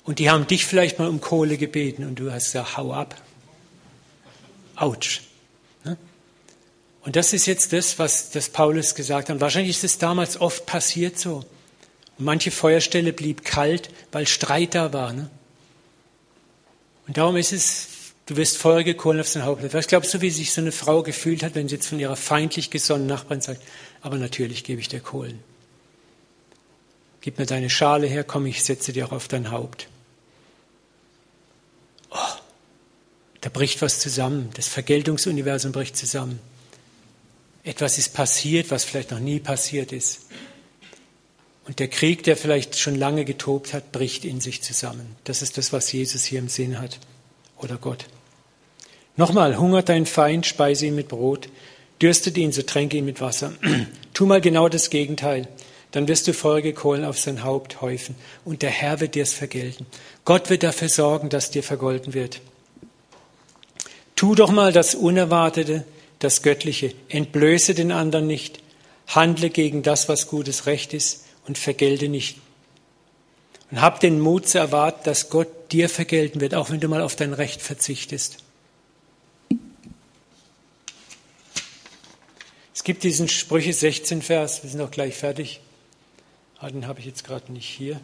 Und 0.04 0.18
die 0.18 0.30
haben 0.30 0.46
dich 0.46 0.66
vielleicht 0.66 0.98
mal 0.98 1.08
um 1.08 1.20
Kohle 1.20 1.56
gebeten 1.56 2.04
und 2.04 2.16
du 2.18 2.30
hast 2.30 2.52
gesagt, 2.52 2.76
hau 2.76 2.92
ab. 2.92 3.20
Autsch. 4.76 5.22
Ne? 5.84 5.96
Und 7.02 7.16
das 7.16 7.32
ist 7.32 7.46
jetzt 7.46 7.72
das, 7.72 7.98
was 7.98 8.30
das 8.30 8.50
Paulus 8.50 8.94
gesagt 8.94 9.28
hat. 9.28 9.40
wahrscheinlich 9.40 9.76
ist 9.76 9.84
es 9.84 9.98
damals 9.98 10.40
oft 10.40 10.66
passiert 10.66 11.18
so. 11.18 11.44
Und 12.18 12.24
manche 12.24 12.50
Feuerstelle 12.50 13.12
blieb 13.12 13.44
kalt, 13.44 13.90
weil 14.12 14.26
Streit 14.26 14.74
da 14.74 14.92
war. 14.92 15.12
Ne? 15.12 15.30
Und 17.08 17.16
darum 17.16 17.36
ist 17.36 17.52
es, 17.52 17.88
du 18.26 18.36
wirst 18.36 18.58
Feuer 18.58 18.84
gekohlen 18.84 19.20
auf 19.20 19.28
sein 19.28 19.44
Haupt. 19.44 19.72
Was 19.72 19.86
glaubst 19.88 20.12
du, 20.14 20.20
wie 20.20 20.30
sich 20.30 20.52
so 20.52 20.60
eine 20.60 20.72
Frau 20.72 21.02
gefühlt 21.02 21.42
hat, 21.42 21.54
wenn 21.54 21.68
sie 21.68 21.76
jetzt 21.76 21.88
von 21.88 21.98
ihrer 21.98 22.16
feindlich 22.16 22.70
gesonnenen 22.70 23.08
Nachbarin 23.08 23.40
sagt, 23.40 23.62
aber 24.02 24.16
natürlich 24.16 24.62
gebe 24.62 24.80
ich 24.80 24.88
dir 24.88 25.00
Kohlen. 25.00 25.40
Gib 27.22 27.38
mir 27.38 27.46
deine 27.46 27.70
Schale 27.70 28.06
her, 28.06 28.24
komm, 28.24 28.46
ich 28.46 28.62
setze 28.62 28.92
dir 28.92 29.06
auch 29.06 29.12
auf 29.12 29.26
dein 29.26 29.50
Haupt. 29.50 29.88
Oh, 32.10 32.16
da 33.40 33.48
bricht 33.48 33.82
was 33.82 34.00
zusammen. 34.00 34.50
Das 34.54 34.68
Vergeltungsuniversum 34.68 35.72
bricht 35.72 35.96
zusammen. 35.96 36.38
Etwas 37.64 37.98
ist 37.98 38.14
passiert, 38.14 38.70
was 38.70 38.84
vielleicht 38.84 39.10
noch 39.10 39.18
nie 39.18 39.40
passiert 39.40 39.92
ist. 39.92 40.26
Und 41.68 41.80
der 41.80 41.88
Krieg, 41.88 42.22
der 42.22 42.38
vielleicht 42.38 42.78
schon 42.78 42.94
lange 42.94 43.26
getobt 43.26 43.74
hat, 43.74 43.92
bricht 43.92 44.24
in 44.24 44.40
sich 44.40 44.62
zusammen. 44.62 45.16
Das 45.24 45.42
ist 45.42 45.58
das, 45.58 45.70
was 45.70 45.92
Jesus 45.92 46.24
hier 46.24 46.38
im 46.38 46.48
Sinn 46.48 46.80
hat. 46.80 46.98
Oder 47.58 47.76
Gott. 47.76 48.06
Nochmal, 49.18 49.58
hungert 49.58 49.90
dein 49.90 50.06
Feind, 50.06 50.46
speise 50.46 50.86
ihn 50.86 50.94
mit 50.94 51.08
Brot. 51.08 51.50
Dürstet 52.00 52.38
ihn, 52.38 52.52
so 52.52 52.62
tränke 52.62 52.96
ihn 52.96 53.04
mit 53.04 53.20
Wasser. 53.20 53.52
tu 54.14 54.24
mal 54.24 54.40
genau 54.40 54.70
das 54.70 54.88
Gegenteil. 54.88 55.46
Dann 55.90 56.08
wirst 56.08 56.26
du 56.26 56.32
feurige 56.32 56.72
Kohlen 56.72 57.04
auf 57.04 57.18
sein 57.18 57.44
Haupt 57.44 57.82
häufen. 57.82 58.14
Und 58.46 58.62
der 58.62 58.70
Herr 58.70 59.00
wird 59.00 59.14
dir 59.14 59.24
es 59.24 59.34
vergelten. 59.34 59.84
Gott 60.24 60.48
wird 60.48 60.62
dafür 60.62 60.88
sorgen, 60.88 61.28
dass 61.28 61.50
dir 61.50 61.62
vergolten 61.62 62.14
wird. 62.14 62.40
Tu 64.16 64.34
doch 64.34 64.50
mal 64.50 64.72
das 64.72 64.94
Unerwartete, 64.94 65.84
das 66.18 66.40
Göttliche. 66.40 66.94
Entblöße 67.10 67.74
den 67.74 67.92
anderen 67.92 68.26
nicht. 68.26 68.60
Handle 69.06 69.50
gegen 69.50 69.82
das, 69.82 70.08
was 70.08 70.28
gutes 70.28 70.64
Recht 70.64 70.94
ist 70.94 71.27
und 71.48 71.58
vergelte 71.58 72.08
nicht. 72.08 72.38
Und 73.70 73.80
hab 73.80 74.00
den 74.00 74.20
Mut 74.20 74.48
zu 74.48 74.58
erwarten, 74.58 75.00
dass 75.04 75.30
Gott 75.30 75.72
dir 75.72 75.88
vergelten 75.88 76.40
wird, 76.40 76.54
auch 76.54 76.70
wenn 76.70 76.80
du 76.80 76.88
mal 76.88 77.02
auf 77.02 77.16
dein 77.16 77.32
Recht 77.32 77.60
verzichtest. 77.60 78.38
Es 82.74 82.84
gibt 82.84 83.02
diesen 83.02 83.28
Sprüche 83.28 83.72
16 83.72 84.22
Vers, 84.22 84.62
wir 84.62 84.70
sind 84.70 84.80
auch 84.80 84.90
gleich 84.90 85.16
fertig. 85.16 85.60
Ah, 86.60 86.70
den 86.70 86.86
habe 86.86 87.00
ich 87.00 87.06
jetzt 87.06 87.24
gerade 87.24 87.52
nicht 87.52 87.68
hier. 87.68 88.00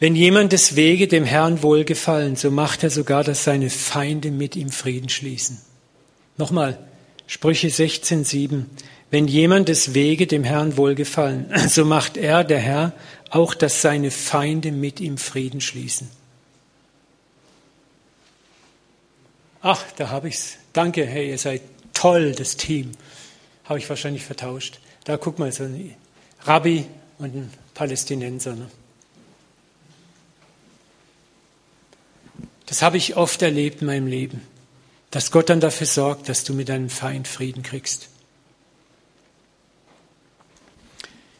Wenn 0.00 0.14
jemand 0.14 0.52
des 0.52 0.76
Wege 0.76 1.08
dem 1.08 1.24
Herrn 1.24 1.62
wohlgefallen, 1.62 2.36
so 2.36 2.50
macht 2.50 2.82
er 2.82 2.90
sogar, 2.90 3.24
dass 3.24 3.44
seine 3.44 3.68
Feinde 3.68 4.30
mit 4.30 4.54
ihm 4.56 4.70
Frieden 4.70 5.08
schließen. 5.08 5.60
Nochmal, 6.36 6.78
Sprüche 7.26 7.68
16, 7.68 8.24
7. 8.24 8.70
Wenn 9.10 9.26
jemand 9.26 9.68
des 9.68 9.94
Wege 9.94 10.26
dem 10.26 10.44
Herrn 10.44 10.76
wohlgefallen, 10.76 11.50
so 11.68 11.84
macht 11.84 12.16
er, 12.16 12.44
der 12.44 12.58
Herr, 12.58 12.92
auch, 13.30 13.54
dass 13.54 13.82
seine 13.82 14.10
Feinde 14.10 14.72
mit 14.72 15.00
ihm 15.00 15.18
Frieden 15.18 15.60
schließen. 15.60 16.10
Ach, 19.60 19.82
da 19.96 20.10
habe 20.10 20.28
ich's. 20.28 20.56
Danke, 20.72 21.04
hey, 21.04 21.30
ihr 21.30 21.38
seid 21.38 21.62
toll, 21.92 22.32
das 22.32 22.56
Team. 22.56 22.92
Habe 23.64 23.78
ich 23.78 23.88
wahrscheinlich 23.88 24.24
vertauscht. 24.24 24.78
Da 25.04 25.16
guck 25.16 25.38
mal, 25.38 25.50
so 25.52 25.64
ein 25.64 25.94
Rabbi 26.42 26.84
und 27.18 27.34
ein 27.34 27.52
Palästinenser. 27.74 28.54
Ne? 28.54 28.70
Das 32.66 32.82
habe 32.82 32.98
ich 32.98 33.16
oft 33.16 33.42
erlebt 33.42 33.80
in 33.80 33.86
meinem 33.86 34.06
Leben, 34.06 34.42
dass 35.10 35.30
Gott 35.30 35.48
dann 35.48 35.60
dafür 35.60 35.86
sorgt, 35.86 36.28
dass 36.28 36.44
du 36.44 36.54
mit 36.54 36.68
deinem 36.68 36.90
Feind 36.90 37.26
Frieden 37.26 37.62
kriegst. 37.62 38.08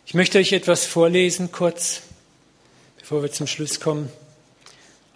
Ich 0.08 0.14
möchte 0.14 0.38
euch 0.38 0.52
etwas 0.52 0.86
vorlesen, 0.86 1.52
kurz, 1.52 2.00
bevor 2.98 3.20
wir 3.20 3.30
zum 3.30 3.46
Schluss 3.46 3.78
kommen, 3.78 4.08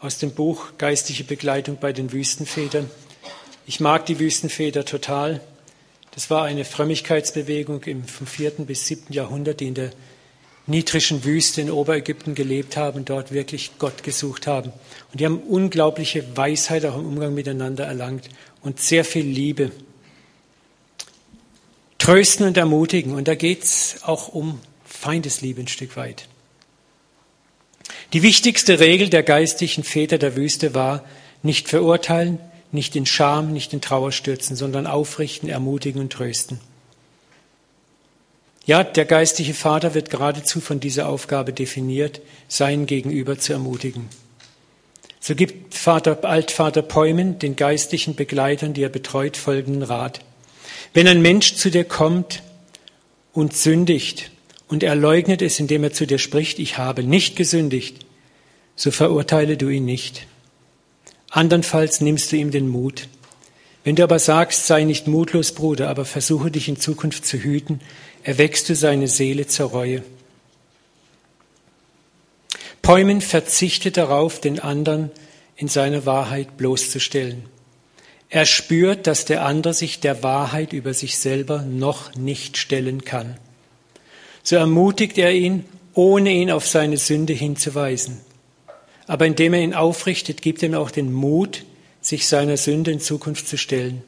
aus 0.01 0.19
dem 0.19 0.33
Buch 0.33 0.73
Geistliche 0.77 1.25
Begleitung 1.25 1.79
bei 1.81 1.95
den 1.95 2.13
Wüstenvätern. 2.13 2.91
Ich 3.67 3.81
mag 3.81 4.05
die 4.05 4.19
Wüstenväter 4.19 4.85
total. 4.85 5.41
Das 6.11 6.29
war 6.29 6.45
eine 6.45 6.67
Frömmigkeitsbewegung 6.67 7.83
im, 7.85 8.05
vom 8.05 8.27
4. 8.27 8.51
bis 8.67 8.87
7. 8.87 9.15
Jahrhundert, 9.15 9.61
die 9.61 9.69
in 9.69 9.75
der 9.77 9.93
nitrischen 10.67 11.25
Wüste 11.25 11.63
in 11.63 11.71
Oberägypten 11.71 12.35
gelebt 12.35 12.77
haben 12.77 12.99
und 12.99 13.09
dort 13.09 13.33
wirklich 13.33 13.71
Gott 13.79 14.03
gesucht 14.03 14.47
haben. 14.47 14.75
Und 15.11 15.21
die 15.21 15.25
haben 15.25 15.39
unglaubliche 15.39 16.37
Weisheit 16.37 16.85
auch 16.85 16.99
im 16.99 17.07
Umgang 17.07 17.33
miteinander 17.33 17.87
erlangt 17.87 18.29
und 18.61 18.79
sehr 18.79 19.07
viel 19.07 19.25
Liebe. 19.25 19.73
Trösten 21.97 22.47
und 22.47 22.59
ermutigen. 22.59 23.15
Und 23.15 23.27
da 23.27 23.35
geht 23.35 23.63
es 23.63 23.97
auch 24.03 24.29
um 24.29 24.61
Feindesliebe 25.03 25.61
ein 25.61 25.67
Stück 25.67 25.97
weit. 25.97 26.29
Die 28.13 28.23
wichtigste 28.23 28.79
Regel 28.79 29.09
der 29.11 29.25
geistlichen 29.25 29.83
Väter 29.83 30.17
der 30.17 30.37
Wüste 30.37 30.77
war, 30.77 31.05
nicht 31.43 31.69
verurteilen, 31.69 32.39
nicht 32.71 32.95
in 32.95 33.05
Scham, 33.05 33.53
nicht 33.53 33.73
in 33.73 33.81
Trauer 33.81 34.13
stürzen, 34.13 34.55
sondern 34.55 34.87
aufrichten, 34.87 35.49
ermutigen 35.49 36.01
und 36.01 36.13
trösten. 36.13 36.61
Ja, 38.65 38.85
der 38.85 39.05
geistliche 39.05 39.55
Vater 39.55 39.95
wird 39.95 40.09
geradezu 40.09 40.61
von 40.61 40.79
dieser 40.79 41.09
Aufgabe 41.09 41.53
definiert, 41.53 42.21
sein 42.47 42.87
Gegenüber 42.87 43.41
zu 43.41 43.55
ermutigen. 43.55 44.09
So 45.19 45.35
gibt 45.35 45.75
Vater, 45.75 46.25
Altvater 46.25 46.83
Päumen 46.83 47.41
den 47.41 47.57
geistlichen 47.57 48.15
Begleitern, 48.15 48.73
die 48.73 48.85
er 48.85 48.89
betreut, 48.89 49.37
folgenden 49.37 49.83
Rat. 49.83 50.21
Wenn 50.95 51.09
ein 51.09 51.23
Mensch 51.23 51.57
zu 51.57 51.73
dir 51.73 51.85
kommt 51.85 52.45
und 53.33 53.57
sündigt, 53.57 54.32
und 54.73 54.83
er 54.83 54.95
leugnet 54.95 55.43
es, 55.43 55.61
indem 55.61 55.85
er 55.85 55.93
zu 55.93 56.07
dir 56.07 56.19
spricht, 56.19 56.59
ich 56.59 56.79
habe 56.79 57.03
nicht 57.05 57.37
gesündigt, 57.37 58.07
so 58.75 58.91
verurteile 58.91 59.59
du 59.59 59.69
ihn 59.69 59.85
nicht. 59.85 60.27
Andernfalls 61.29 62.01
nimmst 62.01 62.33
du 62.33 62.37
ihm 62.37 62.51
den 62.51 62.69
Mut. 62.69 63.07
Wenn 63.85 63.97
du 63.97 64.03
aber 64.03 64.19
sagst, 64.19 64.67
sei 64.67 64.85
nicht 64.85 65.07
mutlos, 65.07 65.53
Bruder, 65.53 65.91
aber 65.91 66.07
versuche 66.07 66.51
dich 66.51 66.69
in 66.69 66.81
Zukunft 66.81 67.27
zu 67.27 67.37
hüten, 67.37 67.83
erweckst 68.23 68.67
du 68.71 68.75
seine 68.75 69.09
Seele 69.09 69.47
zur 69.47 69.69
Reue. 69.69 70.03
Päumen 72.81 73.21
verzichtet 73.21 73.99
darauf, 73.99 74.41
den 74.41 74.59
anderen 74.59 75.11
in 75.55 75.69
seiner 75.69 76.07
Wahrheit 76.07 76.57
bloßzustellen. 76.57 77.45
Er 78.31 78.47
spürt, 78.47 79.07
dass 79.07 79.27
der 79.27 79.45
andere 79.45 79.75
sich 79.75 80.01
der 80.01 80.23
Wahrheit 80.23 80.73
über 80.73 80.95
sich 80.95 81.19
selber 81.19 81.61
noch 81.61 82.15
nicht 82.15 82.57
stellen 82.57 83.05
kann 83.05 83.37
so 84.43 84.57
ermutigt 84.57 85.19
er 85.19 85.33
ihn, 85.33 85.65
ohne 85.95 86.31
ihn 86.31 86.51
auf 86.51 86.67
seine 86.67 86.97
Sünde 86.97 87.33
hinzuweisen. 87.33 88.21
Aber 89.07 89.27
indem 89.27 89.55
er 89.55 89.61
ihn 89.61 89.75
aufrichtet, 89.75 90.43
gibt 90.43 90.63
er 90.63 90.71
ihm 90.71 90.75
auch 90.75 90.91
den 90.91 91.13
Mut, 91.13 91.65
sich 92.01 92.27
seiner 92.27 92.57
Sünde 92.57 92.91
in 92.91 93.01
Zukunft 93.01 93.47
zu 93.49 93.59
stellen. 93.59 94.03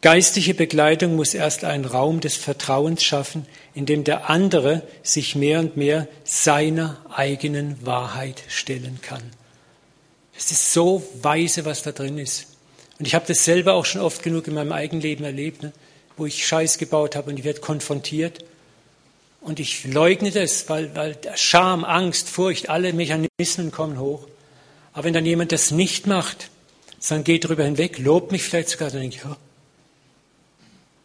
Geistliche 0.00 0.54
Begleitung 0.54 1.16
muss 1.16 1.34
erst 1.34 1.64
einen 1.64 1.84
Raum 1.84 2.20
des 2.20 2.36
Vertrauens 2.36 3.02
schaffen, 3.02 3.46
in 3.74 3.84
dem 3.84 4.04
der 4.04 4.30
andere 4.30 4.82
sich 5.02 5.34
mehr 5.34 5.58
und 5.58 5.76
mehr 5.76 6.06
seiner 6.22 6.98
eigenen 7.12 7.84
Wahrheit 7.84 8.42
stellen 8.46 9.00
kann. 9.02 9.22
Es 10.36 10.52
ist 10.52 10.72
so 10.72 11.02
weise, 11.20 11.64
was 11.64 11.82
da 11.82 11.90
drin 11.90 12.16
ist. 12.16 12.46
Und 13.00 13.06
ich 13.06 13.14
habe 13.16 13.26
das 13.26 13.44
selber 13.44 13.74
auch 13.74 13.84
schon 13.84 14.00
oft 14.00 14.22
genug 14.22 14.46
in 14.46 14.54
meinem 14.54 14.72
eigenen 14.72 15.02
Leben 15.02 15.24
erlebt, 15.24 15.64
ne? 15.64 15.72
wo 16.16 16.26
ich 16.26 16.46
Scheiß 16.46 16.78
gebaut 16.78 17.16
habe 17.16 17.30
und 17.30 17.38
ich 17.38 17.44
werde 17.44 17.60
konfrontiert. 17.60 18.44
Und 19.48 19.60
ich 19.60 19.84
leugne 19.84 20.30
das, 20.30 20.68
weil, 20.68 20.94
weil 20.94 21.16
Scham, 21.34 21.82
Angst, 21.82 22.28
Furcht, 22.28 22.68
alle 22.68 22.92
Mechanismen 22.92 23.70
kommen 23.70 23.98
hoch. 23.98 24.28
Aber 24.92 25.04
wenn 25.04 25.14
dann 25.14 25.24
jemand 25.24 25.52
das 25.52 25.70
nicht 25.70 26.06
macht, 26.06 26.50
sondern 27.00 27.24
geht 27.24 27.46
darüber 27.46 27.64
hinweg, 27.64 27.98
lobt 27.98 28.30
mich 28.30 28.42
vielleicht 28.42 28.68
sogar, 28.68 28.90
dann 28.90 29.00
denke 29.00 29.16
ich, 29.16 29.24
oh. 29.24 29.36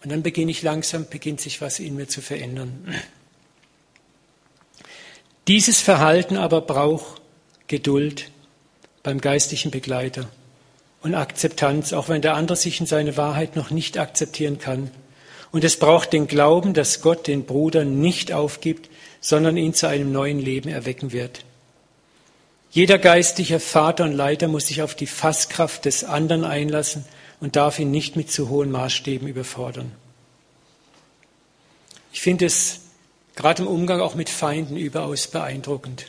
Und 0.03 0.11
dann 0.11 0.23
beginne 0.23 0.51
ich 0.51 0.61
langsam, 0.61 1.07
beginnt 1.09 1.39
sich 1.39 1.61
was 1.61 1.79
in 1.79 1.95
mir 1.95 2.09
zu 2.09 2.19
verändern. 2.19 2.93
Dieses 5.47 5.79
Verhalten 5.79 6.35
aber 6.35 6.59
braucht 6.59 7.21
Geduld 7.67 8.29
beim 9.03 9.21
geistlichen 9.21 9.71
Begleiter 9.71 10.27
und 11.01 11.15
Akzeptanz, 11.15 11.93
auch 11.93 12.09
wenn 12.09 12.21
der 12.21 12.35
andere 12.35 12.57
sich 12.57 12.81
in 12.81 12.87
seine 12.87 13.15
Wahrheit 13.15 13.55
noch 13.55 13.69
nicht 13.69 13.97
akzeptieren 13.97 14.59
kann. 14.59 14.91
Und 15.53 15.63
es 15.63 15.77
braucht 15.77 16.13
den 16.13 16.25
Glauben, 16.25 16.73
dass 16.73 17.01
Gott 17.01 17.27
den 17.27 17.45
Bruder 17.45 17.85
nicht 17.85 18.33
aufgibt, 18.33 18.89
sondern 19.21 19.55
ihn 19.55 19.75
zu 19.75 19.87
einem 19.87 20.11
neuen 20.11 20.39
Leben 20.39 20.67
erwecken 20.67 21.13
wird. 21.13 21.45
Jeder 22.71 22.97
geistliche 22.97 23.59
Vater 23.59 24.03
und 24.05 24.13
Leiter 24.13 24.47
muss 24.47 24.65
sich 24.65 24.81
auf 24.81 24.95
die 24.95 25.05
Fasskraft 25.05 25.85
des 25.85 26.03
anderen 26.03 26.43
einlassen 26.43 27.05
und 27.39 27.55
darf 27.55 27.77
ihn 27.77 27.91
nicht 27.91 28.15
mit 28.15 28.31
zu 28.31 28.49
hohen 28.49 28.71
Maßstäben 28.71 29.27
überfordern. 29.27 29.91
Ich 32.11 32.21
finde 32.21 32.47
es 32.47 32.79
gerade 33.35 33.61
im 33.61 33.67
Umgang 33.67 34.01
auch 34.01 34.15
mit 34.15 34.29
Feinden 34.29 34.75
überaus 34.75 35.27
beeindruckend. 35.27 36.07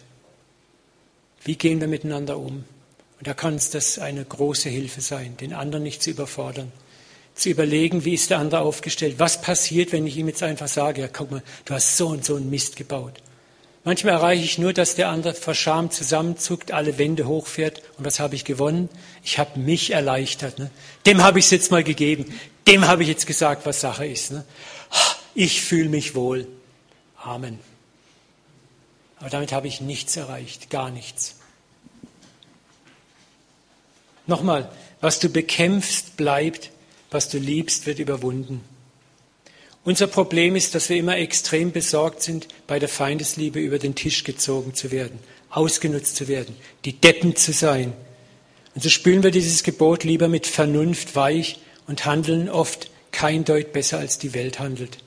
Wie 1.45 1.57
gehen 1.57 1.83
wir 1.83 1.89
miteinander 1.89 2.39
um? 2.39 2.65
Und 3.19 3.27
da 3.27 3.35
kann 3.35 3.57
es 3.57 3.69
das 3.69 3.99
eine 3.99 4.25
große 4.25 4.71
Hilfe 4.71 5.03
sein, 5.03 5.37
den 5.37 5.53
anderen 5.53 5.85
nicht 5.85 6.03
zu 6.03 6.09
überfordern, 6.09 6.73
zu 7.35 7.51
überlegen, 7.51 8.05
wie 8.05 8.15
ist 8.15 8.31
der 8.31 8.39
andere 8.39 8.61
aufgestellt, 8.61 9.17
was 9.19 9.41
passiert, 9.41 9.93
wenn 9.93 10.07
ich 10.07 10.17
ihm 10.17 10.29
jetzt 10.29 10.43
einfach 10.43 10.69
sage, 10.69 11.03
ja, 11.03 11.09
guck 11.09 11.31
mal, 11.31 11.43
du 11.65 11.75
hast 11.75 11.97
so 11.97 12.09
und 12.09 12.25
so 12.25 12.37
einen 12.37 12.51
Mist 12.51 12.77
gebaut. 12.77 13.21
Manchmal 13.87 14.15
erreiche 14.15 14.45
ich 14.45 14.57
nur, 14.57 14.73
dass 14.73 14.95
der 14.95 15.11
andere 15.11 15.35
vor 15.35 15.55
Scham 15.55 15.91
zusammenzuckt, 15.91 16.73
alle 16.73 16.97
Wände 16.97 17.27
hochfährt. 17.27 17.83
Und 17.99 18.07
was 18.07 18.19
habe 18.19 18.35
ich 18.35 18.47
gewonnen? 18.47 18.89
Ich 19.23 19.39
habe 19.39 19.61
mich 19.61 19.91
erleichtert. 19.91 20.59
Ne? 20.59 20.71
Dem 21.05 21.23
habe 21.23 21.39
ich 21.39 21.45
es 21.45 21.51
jetzt 21.51 21.71
mal 21.71 21.85
gegeben. 21.85 22.33
Dem 22.67 22.87
habe 22.87 23.03
ich 23.03 23.11
jetzt 23.11 23.27
gesagt, 23.27 23.67
was 23.67 23.83
Sache 23.83 24.07
ist. 24.07 24.33
Ne? 24.33 24.45
Ich 25.35 25.61
fühle 25.61 25.91
mich 25.91 26.15
wohl. 26.15 26.47
Amen. 27.23 27.59
Aber 29.19 29.29
damit 29.29 29.53
habe 29.53 29.69
ich 29.69 29.83
nichts 29.83 30.17
erreicht, 30.17 30.71
gar 30.71 30.91
nichts. 30.91 31.37
Nochmal, 34.27 34.71
was 35.03 35.19
du 35.19 35.29
bekämpfst, 35.29 36.17
bleibt, 36.17 36.71
was 37.15 37.29
du 37.29 37.39
liebst, 37.39 37.87
wird 37.87 38.01
überwunden. 38.01 38.61
Unser 39.85 40.07
Problem 40.07 40.57
ist, 40.57 40.75
dass 40.75 40.89
wir 40.89 40.97
immer 40.97 41.17
extrem 41.17 41.71
besorgt 41.71 42.23
sind, 42.23 42.49
bei 42.67 42.79
der 42.79 42.89
Feindesliebe 42.89 43.61
über 43.61 43.79
den 43.79 43.95
Tisch 43.95 44.25
gezogen 44.25 44.75
zu 44.75 44.91
werden, 44.91 45.19
ausgenutzt 45.51 46.17
zu 46.17 46.27
werden, 46.27 46.57
die 46.85 46.95
Deppen 46.95 47.37
zu 47.37 47.53
sein. 47.53 47.93
Und 48.75 48.83
so 48.83 48.89
spülen 48.89 49.23
wir 49.23 49.31
dieses 49.31 49.63
Gebot 49.63 50.05
lieber 50.05 50.29
mit 50.29 50.47
Vernunft 50.47 51.15
weich 51.17 51.61
und 51.87 52.07
handeln 52.07 52.49
oft 52.49 52.91
kein 53.13 53.45
Deut 53.45 53.73
besser 53.73 53.99
als 53.99 54.19
die 54.19 54.35
Welt 54.35 54.59
handelt. 54.59 54.99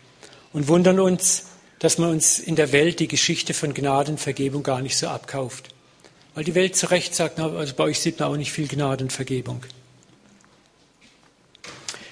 Und 0.54 0.68
wundern 0.68 1.00
uns, 1.00 1.48
dass 1.80 1.98
man 1.98 2.10
uns 2.10 2.40
in 2.40 2.56
der 2.56 2.72
Welt 2.72 3.00
die 3.00 3.08
Geschichte 3.08 3.54
von 3.54 3.74
Gnadenvergebung 3.74 4.64
gar 4.64 4.82
nicht 4.82 4.98
so 4.98 5.08
abkauft. 5.08 5.70
Weil 6.36 6.44
die 6.44 6.56
Welt 6.56 6.76
zu 6.76 6.90
Recht 6.90 7.16
sagt, 7.16 7.40
also 7.40 7.74
bei 7.76 7.84
euch 7.84 8.00
sieht 8.00 8.20
man 8.20 8.30
auch 8.30 8.38
nicht 8.38 8.52
viel 8.52 8.68
Gnadenvergebung. 8.68 9.64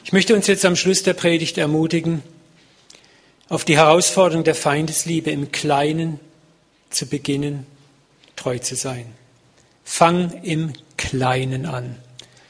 Ich 0.06 0.14
möchte 0.14 0.36
uns 0.36 0.46
jetzt 0.46 0.66
am 0.66 0.76
Schluss 0.76 1.02
der 1.02 1.16
Predigt 1.16 1.58
ermutigen, 1.58 2.22
auf 3.50 3.66
die 3.66 3.76
Herausforderung 3.76 4.44
der 4.44 4.54
Feindesliebe 4.54 5.32
im 5.32 5.52
Kleinen 5.52 6.20
zu 6.92 7.08
beginnen, 7.08 7.66
treu 8.36 8.60
zu 8.60 8.76
sein. 8.76 9.08
Fang 9.84 10.44
im 10.44 10.74
Kleinen 10.96 11.66
an. 11.66 11.96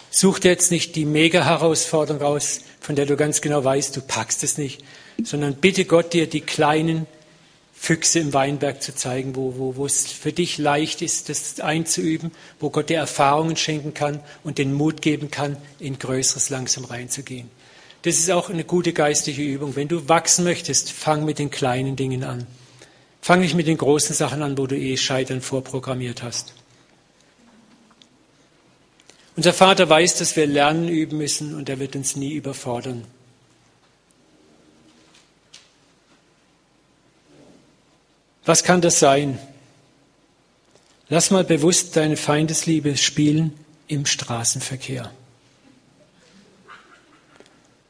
Such 0.09 0.39
dir 0.39 0.51
jetzt 0.51 0.69
nicht 0.69 0.97
die 0.97 1.05
Mega-Herausforderung 1.05 2.21
raus, 2.21 2.59
von 2.81 2.97
der 2.97 3.05
du 3.05 3.15
ganz 3.15 3.39
genau 3.39 3.63
weißt, 3.63 3.95
du 3.95 4.01
packst 4.01 4.43
es 4.43 4.57
nicht, 4.57 4.83
sondern 5.23 5.55
bitte 5.55 5.85
Gott 5.85 6.11
dir 6.11 6.27
die 6.27 6.41
kleinen 6.41 7.07
Füchse 7.85 8.17
im 8.17 8.33
Weinberg 8.33 8.81
zu 8.81 8.95
zeigen, 8.95 9.35
wo, 9.35 9.59
wo, 9.59 9.75
wo 9.75 9.85
es 9.85 10.07
für 10.07 10.33
dich 10.33 10.57
leicht 10.57 11.03
ist, 11.03 11.29
das 11.29 11.59
einzuüben, 11.59 12.31
wo 12.59 12.71
Gott 12.71 12.89
dir 12.89 12.97
Erfahrungen 12.97 13.57
schenken 13.57 13.93
kann 13.93 14.21
und 14.43 14.57
den 14.57 14.73
Mut 14.73 15.03
geben 15.03 15.29
kann, 15.29 15.55
in 15.77 15.99
Größeres 15.99 16.49
langsam 16.49 16.85
reinzugehen. 16.85 17.47
Das 18.01 18.17
ist 18.17 18.31
auch 18.31 18.49
eine 18.49 18.63
gute 18.63 18.91
geistliche 18.91 19.43
Übung. 19.43 19.75
Wenn 19.75 19.87
du 19.87 20.09
wachsen 20.09 20.45
möchtest, 20.45 20.91
fang 20.91 21.25
mit 21.25 21.37
den 21.37 21.51
kleinen 21.51 21.95
Dingen 21.95 22.23
an. 22.23 22.47
Fang 23.21 23.41
nicht 23.41 23.53
mit 23.53 23.67
den 23.67 23.77
großen 23.77 24.15
Sachen 24.15 24.41
an, 24.41 24.57
wo 24.57 24.65
du 24.65 24.75
eh 24.75 24.97
Scheitern 24.97 25.41
vorprogrammiert 25.41 26.23
hast. 26.23 26.55
Unser 29.35 29.53
Vater 29.53 29.87
weiß, 29.87 30.17
dass 30.17 30.35
wir 30.35 30.47
lernen 30.47 30.87
üben 30.87 31.19
müssen 31.19 31.53
und 31.53 31.69
er 31.69 31.77
wird 31.77 31.95
uns 31.95 32.15
nie 32.15 32.33
überfordern. 32.33 33.05
Was 38.45 38.63
kann 38.63 38.81
das 38.81 38.99
sein? 38.99 39.39
Lass 41.09 41.31
mal 41.31 41.43
bewusst 41.43 41.95
deine 41.95 42.17
Feindesliebe 42.17 42.95
spielen 42.97 43.53
im 43.87 44.05
Straßenverkehr. 44.05 45.11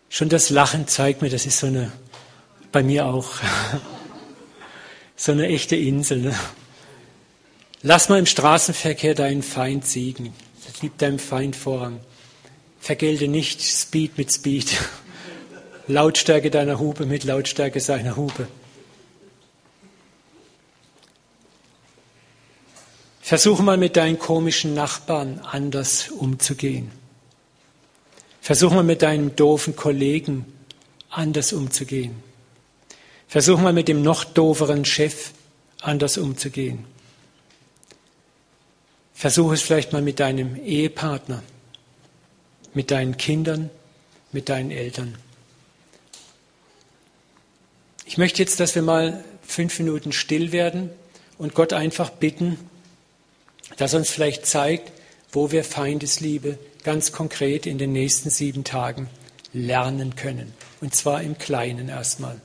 Schon 0.10 0.30
das 0.30 0.50
Lachen 0.50 0.88
zeigt 0.88 1.22
mir, 1.22 1.30
das 1.30 1.46
ist 1.46 1.60
so 1.60 1.68
eine, 1.68 1.92
bei 2.72 2.84
mir 2.84 3.06
auch, 3.06 3.32
so 5.18 5.34
eine 5.34 5.48
echte 5.48 5.76
Insel. 5.76 6.20
Ne? 6.20 6.40
Lass 7.82 8.10
mal 8.10 8.20
im 8.20 8.26
Straßenverkehr 8.26 9.14
deinen 9.14 9.44
Feind 9.44 9.86
siegen. 9.86 10.34
Gib 10.80 10.98
deinem 10.98 11.20
Feind 11.20 11.56
Vorrang. 11.56 12.00
Vergelte 12.80 13.28
nicht 13.28 13.62
Speed 13.62 14.18
mit 14.18 14.32
Speed. 14.32 14.68
Lautstärke 15.88 16.50
deiner 16.50 16.80
Hupe 16.80 17.06
mit 17.06 17.24
Lautstärke 17.26 17.80
seiner 17.80 18.16
Hupe. 18.16 18.48
Versuche 23.26 23.64
mal 23.64 23.78
mit 23.78 23.96
deinen 23.96 24.20
komischen 24.20 24.76
Nachbarn 24.76 25.40
anders 25.40 26.10
umzugehen. 26.10 26.92
Versuch 28.40 28.70
mal 28.70 28.84
mit 28.84 29.02
deinem 29.02 29.36
doofen 29.36 29.76
Kollegen 29.76 30.46
anders 31.10 31.52
umzugehen. 31.52 32.22
Versuch 33.28 33.58
mal 33.60 33.74
mit 33.74 33.88
dem 33.88 34.04
noch 34.04 34.26
dooferen 34.26 34.86
Chef 34.86 35.32
anders 35.82 36.20
umzugehen. 36.20 36.86
Versuch 39.16 39.54
es 39.54 39.64
vielleicht 39.64 39.92
mal 39.92 40.04
mit 40.04 40.20
deinem 40.20 40.64
Ehepartner, 40.64 41.42
mit 42.76 42.92
deinen 42.92 43.18
Kindern, 43.18 43.72
mit 44.34 44.50
deinen 44.50 44.70
Eltern. 44.70 45.18
Ich 48.06 48.20
möchte 48.20 48.44
jetzt, 48.44 48.60
dass 48.60 48.76
wir 48.76 48.84
mal 48.84 49.26
fünf 49.42 49.80
Minuten 49.80 50.12
still 50.12 50.52
werden 50.52 50.92
und 51.40 51.56
Gott 51.56 51.74
einfach 51.74 52.12
bitten, 52.12 52.60
dass 53.78 53.94
er 53.94 54.00
uns 54.00 54.10
vielleicht 54.10 54.46
zeigt, 54.46 54.92
wo 55.32 55.52
wir 55.52 55.64
Feindesliebe 55.64 56.58
ganz 56.84 57.12
konkret 57.12 57.66
in 57.66 57.78
den 57.78 57.92
nächsten 57.92 58.30
sieben 58.30 58.64
Tagen 58.64 59.10
lernen 59.54 60.16
können. 60.16 60.54
Und 60.82 60.96
zwar 60.96 61.22
im 61.22 61.38
Kleinen 61.38 61.90
erstmal. 61.90 62.40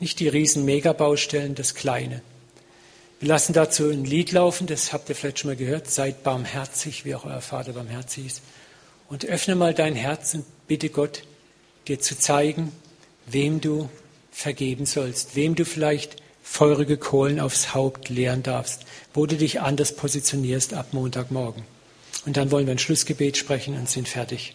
Nicht 0.00 0.20
die 0.20 0.28
riesen 0.28 0.64
Megabaustellen, 0.64 1.54
das 1.54 1.74
Kleine. 1.74 2.22
Wir 3.20 3.28
lassen 3.28 3.52
dazu 3.52 3.88
ein 3.88 4.04
Lied 4.04 4.32
laufen, 4.32 4.66
das 4.66 4.92
habt 4.92 5.08
ihr 5.08 5.14
vielleicht 5.14 5.38
schon 5.38 5.50
mal 5.50 5.56
gehört. 5.56 5.90
Seid 5.90 6.22
barmherzig, 6.22 7.04
wie 7.04 7.14
auch 7.14 7.24
euer 7.24 7.40
Vater 7.40 7.72
barmherzig 7.72 8.26
ist. 8.26 8.42
Und 9.08 9.24
öffne 9.24 9.54
mal 9.54 9.74
dein 9.74 9.94
Herz 9.94 10.34
und 10.34 10.44
bitte 10.66 10.88
Gott, 10.88 11.22
dir 11.86 12.00
zu 12.00 12.18
zeigen, 12.18 12.72
wem 13.26 13.60
du 13.60 13.88
vergeben 14.30 14.86
sollst, 14.86 15.36
wem 15.36 15.54
du 15.54 15.64
vielleicht 15.64 16.21
feurige 16.42 16.96
Kohlen 16.96 17.40
aufs 17.40 17.74
Haupt 17.74 18.08
leeren 18.08 18.42
darfst, 18.42 18.82
wo 19.14 19.26
du 19.26 19.36
dich 19.36 19.60
anders 19.60 19.94
positionierst 19.94 20.74
ab 20.74 20.88
Montagmorgen. 20.92 21.62
Und 22.26 22.36
dann 22.36 22.50
wollen 22.50 22.66
wir 22.66 22.74
ein 22.74 22.78
Schlussgebet 22.78 23.36
sprechen 23.36 23.76
und 23.76 23.88
sind 23.88 24.08
fertig. 24.08 24.54